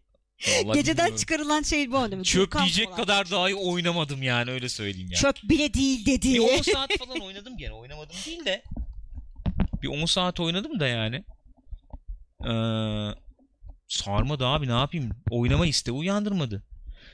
Vallahi 0.48 0.76
Geceden 0.78 0.98
bilmiyorum. 0.98 1.18
çıkarılan 1.18 1.62
şey 1.62 1.92
bu 1.92 1.96
değil 2.12 2.14
mi? 2.18 2.24
Çöp 2.24 2.42
Gürkan 2.42 2.64
diyecek 2.66 2.86
Fallout. 2.90 3.02
kadar 3.02 3.32
dahi 3.32 3.56
oynamadım 3.56 4.24
yani 4.24 4.52
öyle 4.52 4.70
söyleyeyim 4.70 5.10
yani. 5.12 5.22
Çöp 5.22 5.50
bile 5.50 5.74
değil 5.74 6.06
dedi. 6.06 6.34
Bir 6.34 6.40
10 6.40 6.62
saat 6.74 6.98
falan 6.98 7.20
oynadım 7.20 7.58
gene. 7.58 7.72
Oynamadım 7.74 8.16
değil 8.26 8.46
de. 8.46 8.64
Bir 9.84 9.88
10 9.88 10.06
saat 10.06 10.40
oynadım 10.40 10.80
da 10.80 10.88
yani. 10.88 11.24
Ee, 12.46 13.16
sarmadı 13.88 14.46
abi 14.46 14.68
ne 14.68 14.72
yapayım. 14.72 15.10
Oynama 15.32 15.66
isteği 15.68 15.94
uyandırmadı. 15.94 16.64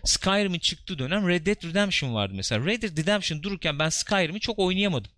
Skyrim'in 0.03 0.59
çıktığı 0.59 0.99
dönem 0.99 1.27
Red 1.27 1.45
Dead 1.45 1.63
Redemption 1.63 2.13
vardı 2.13 2.34
mesela. 2.36 2.65
Red 2.65 2.82
Dead 2.84 2.97
Redemption 2.97 3.43
dururken 3.43 3.79
ben 3.79 3.89
Skyrim'i 3.89 4.39
çok 4.39 4.59
oynayamadım. 4.59 5.11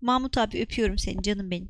Mahmut 0.00 0.38
abi 0.38 0.60
öpüyorum 0.62 0.98
seni 0.98 1.22
canım 1.22 1.50
benim. 1.50 1.68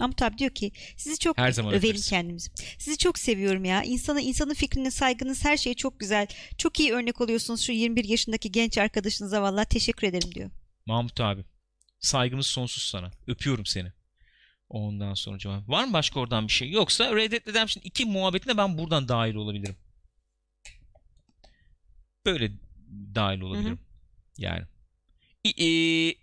Mahmut 0.00 0.22
abi 0.22 0.38
diyor 0.38 0.50
ki 0.50 0.72
sizi 0.96 1.18
çok 1.18 1.38
Her 1.38 1.52
zaman 1.52 1.72
överim 1.72 1.88
öperiz. 1.88 2.08
kendimizi. 2.10 2.50
Sizi 2.78 2.98
çok 2.98 3.18
seviyorum 3.18 3.64
ya. 3.64 3.82
İnsana 3.82 4.20
insanın 4.20 4.54
fikrine 4.54 4.90
saygınız 4.90 5.44
her 5.44 5.56
şey 5.56 5.74
çok 5.74 6.00
güzel. 6.00 6.26
Çok 6.58 6.80
iyi 6.80 6.92
örnek 6.92 7.20
oluyorsunuz 7.20 7.60
şu 7.62 7.72
21 7.72 8.04
yaşındaki 8.04 8.52
genç 8.52 8.78
arkadaşınıza 8.78 9.42
vallahi 9.42 9.68
teşekkür 9.68 10.06
ederim 10.06 10.34
diyor. 10.34 10.50
Mahmut 10.86 11.20
abi. 11.20 11.44
Saygımız 12.00 12.46
sonsuz 12.46 12.82
sana. 12.82 13.10
Öpüyorum 13.26 13.66
seni. 13.66 13.92
Ondan 14.68 15.14
sonra 15.14 15.38
cevap. 15.38 15.68
Var 15.68 15.84
mı 15.84 15.92
başka 15.92 16.20
oradan 16.20 16.48
bir 16.48 16.52
şey? 16.52 16.70
Yoksa 16.70 17.16
Red 17.16 17.32
Dead 17.32 17.46
Redemption 17.46 17.82
2 17.84 18.04
muhabbetine 18.04 18.56
ben 18.56 18.78
buradan 18.78 19.08
dahil 19.08 19.34
olabilirim. 19.34 19.76
Böyle 22.26 22.52
dahil 23.14 23.40
olabilirim. 23.40 23.80
Yani. 24.38 24.64
İ- 25.44 25.64
e, 25.64 26.14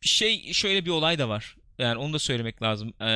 şey 0.00 0.52
şöyle 0.52 0.84
bir 0.84 0.90
olay 0.90 1.18
da 1.18 1.28
var. 1.28 1.56
Yani 1.82 1.98
onu 1.98 2.12
da 2.12 2.18
söylemek 2.18 2.62
lazım. 2.62 2.88
Ee, 3.00 3.06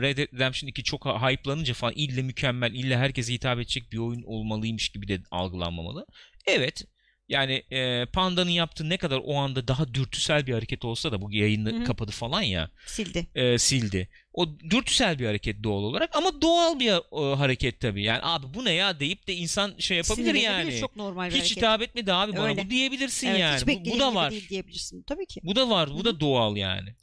Red 0.00 0.16
Dead 0.18 0.32
Redemption 0.34 0.68
2 0.68 0.82
çok 0.82 1.06
hype'lanınca 1.06 1.74
falan 1.74 1.94
ille 1.96 2.22
mükemmel, 2.22 2.72
ille 2.74 2.96
herkese 2.96 3.32
hitap 3.32 3.58
edecek 3.58 3.92
bir 3.92 3.98
oyun 3.98 4.22
olmalıymış 4.22 4.88
gibi 4.88 5.08
de 5.08 5.20
algılanmamalı. 5.30 6.06
Evet. 6.46 6.84
Yani 7.28 7.52
e, 7.70 8.06
Panda'nın 8.12 8.50
yaptığı 8.50 8.88
ne 8.88 8.96
kadar 8.96 9.20
o 9.24 9.34
anda 9.36 9.68
daha 9.68 9.94
dürtüsel 9.94 10.46
bir 10.46 10.52
hareket 10.52 10.84
olsa 10.84 11.12
da 11.12 11.20
bu 11.22 11.32
yayını 11.32 11.72
Hı 11.72 11.76
hı. 11.80 11.84
kapadı 11.84 12.10
falan 12.10 12.42
ya 12.42 12.70
Sildi. 12.86 13.26
e, 13.34 13.58
sildi. 13.58 14.08
O 14.32 14.58
dürtüsel 14.70 15.18
bir 15.18 15.26
hareket 15.26 15.62
doğal 15.64 15.82
olarak 15.82 16.16
ama 16.16 16.42
doğal 16.42 16.80
bir 16.80 16.90
e, 17.32 17.36
hareket 17.36 17.80
tabii. 17.80 18.02
Yani 18.02 18.20
abi 18.22 18.46
bu 18.54 18.64
ne 18.64 18.72
ya 18.72 19.00
deyip 19.00 19.26
de 19.26 19.34
insan 19.34 19.74
şey 19.78 19.96
yapabilir 19.96 20.34
yani. 20.34 20.80
Çok 20.80 20.96
normal 20.96 21.26
bir 21.26 21.34
Hiç 21.34 21.40
hareket. 21.40 21.56
hitap 21.56 21.82
etmedi 21.82 22.12
abi 22.12 22.32
bana. 22.32 22.44
Öyle. 22.44 22.66
Bu 22.66 22.70
diyebilirsin 22.70 23.26
Evet, 23.26 23.40
yani. 23.40 23.60
Bu, 23.66 23.90
bu 23.90 23.98
da 24.00 24.14
var. 24.14 24.30
değil 24.30 24.48
diyebilirsin. 24.48 25.02
Tabii 25.02 25.26
ki. 25.26 25.40
Bu 25.44 25.56
da 25.56 25.70
var. 25.70 25.90
Bu 25.90 25.98
Hı 26.00 26.04
da 26.04 26.20
doğal 26.20 26.56
yani. 26.56 26.94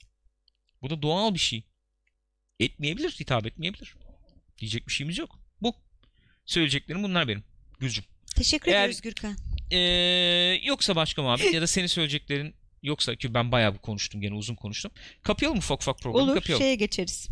Bu 0.81 0.89
da 0.89 1.01
doğal 1.01 1.33
bir 1.33 1.39
şey. 1.39 1.63
Etmeyebilir, 2.59 3.09
hitap 3.19 3.45
etmeyebilir. 3.45 3.95
Diyecek 4.57 4.87
bir 4.87 4.93
şeyimiz 4.93 5.17
yok. 5.17 5.39
Bu. 5.61 5.75
Söyleyeceklerim 6.45 7.03
bunlar 7.03 7.27
benim. 7.27 7.43
Gülcüm. 7.79 8.03
Teşekkür 8.35 8.71
Eğer- 8.71 8.83
ederiz 8.83 9.01
Gürkan. 9.01 9.35
Ee, 9.71 9.77
yoksa 10.63 10.95
başka 10.95 11.21
muhabbet 11.21 11.53
ya 11.53 11.61
da 11.61 11.67
senin 11.67 11.87
söyleyeceklerin 11.87 12.55
yoksa 12.83 13.15
ki 13.15 13.33
ben 13.33 13.51
bayağı 13.51 13.73
bir 13.73 13.79
konuştum 13.79 14.21
gene 14.21 14.33
uzun 14.33 14.55
konuştum. 14.55 14.91
Kapayalım 15.21 15.57
ufak 15.57 15.81
ufak 15.81 15.99
programı 15.99 16.25
Olur 16.25 16.35
kapayalım. 16.35 16.63
şeye 16.63 16.75
geçeriz. 16.75 17.27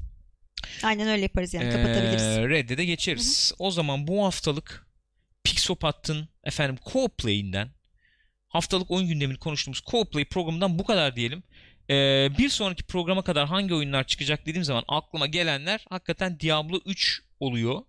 Aynen 0.84 1.08
öyle 1.08 1.22
yaparız 1.22 1.54
yani 1.54 1.72
kapatabiliriz. 1.72 2.22
Ee, 2.24 2.50
Red'e 2.50 2.78
de 2.78 2.86
geçeriz. 2.86 3.54
O 3.60 3.72
zaman 3.72 4.08
bu 4.08 4.26
haftalık 4.26 4.88
Pixopat'ın 5.43 6.30
efendim 6.43 6.78
Co-Play'inden 6.86 7.68
haftalık 8.47 8.91
oyun 8.91 9.08
gündemini 9.08 9.38
konuştuğumuz 9.38 9.80
Co-Play 9.80 10.26
programından 10.26 10.80
bu 10.80 10.84
kadar 10.86 11.16
diyelim. 11.16 11.43
Ee, 11.89 12.29
bir 12.37 12.49
sonraki 12.49 12.83
programa 12.83 13.21
kadar 13.21 13.47
hangi 13.47 13.73
oyunlar 13.73 14.03
çıkacak 14.03 14.45
dediğim 14.45 14.63
zaman 14.63 14.83
aklıma 14.87 15.27
gelenler 15.27 15.85
hakikaten 15.89 16.39
Diablo 16.39 16.79
3 16.85 17.21
oluyor. 17.39 17.81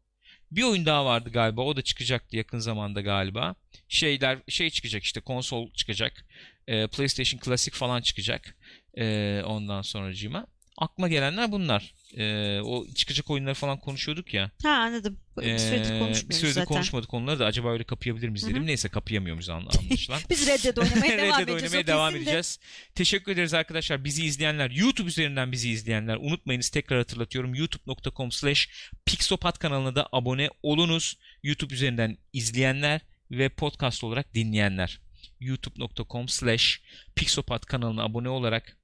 Bir 0.50 0.62
oyun 0.62 0.86
daha 0.86 1.04
vardı 1.04 1.30
galiba. 1.32 1.62
O 1.62 1.76
da 1.76 1.82
çıkacaktı 1.82 2.36
yakın 2.36 2.58
zamanda 2.58 3.00
galiba. 3.00 3.54
Şeyler 3.88 4.38
şey 4.48 4.70
çıkacak 4.70 5.02
işte 5.02 5.20
konsol 5.20 5.72
çıkacak. 5.72 6.26
Ee, 6.68 6.86
PlayStation 6.86 7.40
Classic 7.44 7.76
falan 7.76 8.00
çıkacak. 8.00 8.56
Ee, 8.98 9.42
ondan 9.46 9.82
sonracığıma. 9.82 10.46
Aklıma 10.80 11.08
gelenler 11.08 11.52
bunlar. 11.52 11.94
Ee, 12.16 12.60
o 12.60 12.86
çıkacak 12.94 13.30
oyunları 13.30 13.54
falan 13.54 13.78
konuşuyorduk 13.80 14.34
ya. 14.34 14.50
Ha 14.62 14.68
anladım. 14.68 15.18
Bir 15.40 15.58
süredir 15.58 15.84
Ee, 15.94 15.98
konuşmuyoruz 15.98 16.28
bir 16.28 16.34
süredir 16.34 16.54
zaten. 16.54 16.68
konuşmadık 16.68 17.14
onları 17.14 17.38
da 17.38 17.46
acaba 17.46 17.72
öyle 17.72 17.84
kapayabilir 17.84 18.28
miyiz 18.28 18.44
dedim. 18.44 18.56
Hı 18.56 18.60
hı. 18.62 18.66
Neyse 18.66 18.88
kapayamıyoruz 18.88 19.48
an- 19.48 19.66
anlaşılan. 19.78 20.20
Biz 20.30 20.46
Red 20.46 20.64
Dead 20.64 20.76
oynamaya 20.76 21.12
Red 21.16 21.18
devam 21.18 21.38
Dead 21.38 21.48
edeceğiz. 21.48 21.62
oynamaya 21.74 21.86
devam 21.86 22.16
edeceğiz. 22.16 22.58
Teşekkür 22.94 23.32
ederiz 23.32 23.54
arkadaşlar. 23.54 24.04
Bizi 24.04 24.24
izleyenler, 24.26 24.70
YouTube 24.70 25.08
üzerinden 25.08 25.52
bizi 25.52 25.70
izleyenler 25.70 26.16
unutmayınız 26.16 26.68
tekrar 26.70 26.98
hatırlatıyorum. 26.98 27.54
youtube.com 27.54 28.32
slash 28.32 28.68
pixopat 29.06 29.58
kanalına 29.58 29.94
da 29.94 30.08
abone 30.12 30.50
olunuz. 30.62 31.16
YouTube 31.42 31.74
üzerinden 31.74 32.18
izleyenler 32.32 33.00
ve 33.30 33.48
podcast 33.48 34.04
olarak 34.04 34.34
dinleyenler. 34.34 35.00
youtube.com 35.40 36.28
slash 36.28 36.80
pixopat 37.14 37.66
kanalına 37.66 38.02
abone 38.02 38.28
olarak 38.28 38.76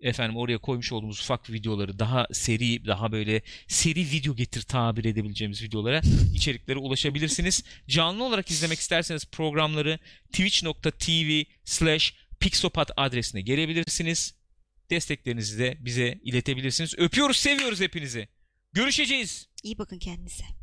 efendim 0.00 0.36
oraya 0.36 0.58
koymuş 0.58 0.92
olduğumuz 0.92 1.20
ufak 1.20 1.50
videoları 1.50 1.98
daha 1.98 2.26
seri, 2.32 2.86
daha 2.86 3.12
böyle 3.12 3.42
seri 3.68 4.00
video 4.00 4.36
getir 4.36 4.62
tabir 4.62 5.04
edebileceğimiz 5.04 5.62
videolara 5.62 6.00
içeriklere 6.34 6.78
ulaşabilirsiniz. 6.78 7.64
Canlı 7.88 8.24
olarak 8.24 8.50
izlemek 8.50 8.78
isterseniz 8.78 9.24
programları 9.26 9.98
twitch.tv 10.32 11.44
slash 11.64 12.14
pixopat 12.40 12.90
adresine 12.96 13.40
gelebilirsiniz. 13.40 14.34
Desteklerinizi 14.90 15.58
de 15.58 15.76
bize 15.80 16.18
iletebilirsiniz. 16.24 16.94
Öpüyoruz, 16.98 17.36
seviyoruz 17.36 17.80
hepinizi. 17.80 18.28
Görüşeceğiz. 18.72 19.48
İyi 19.62 19.78
bakın 19.78 19.98
kendinize. 19.98 20.59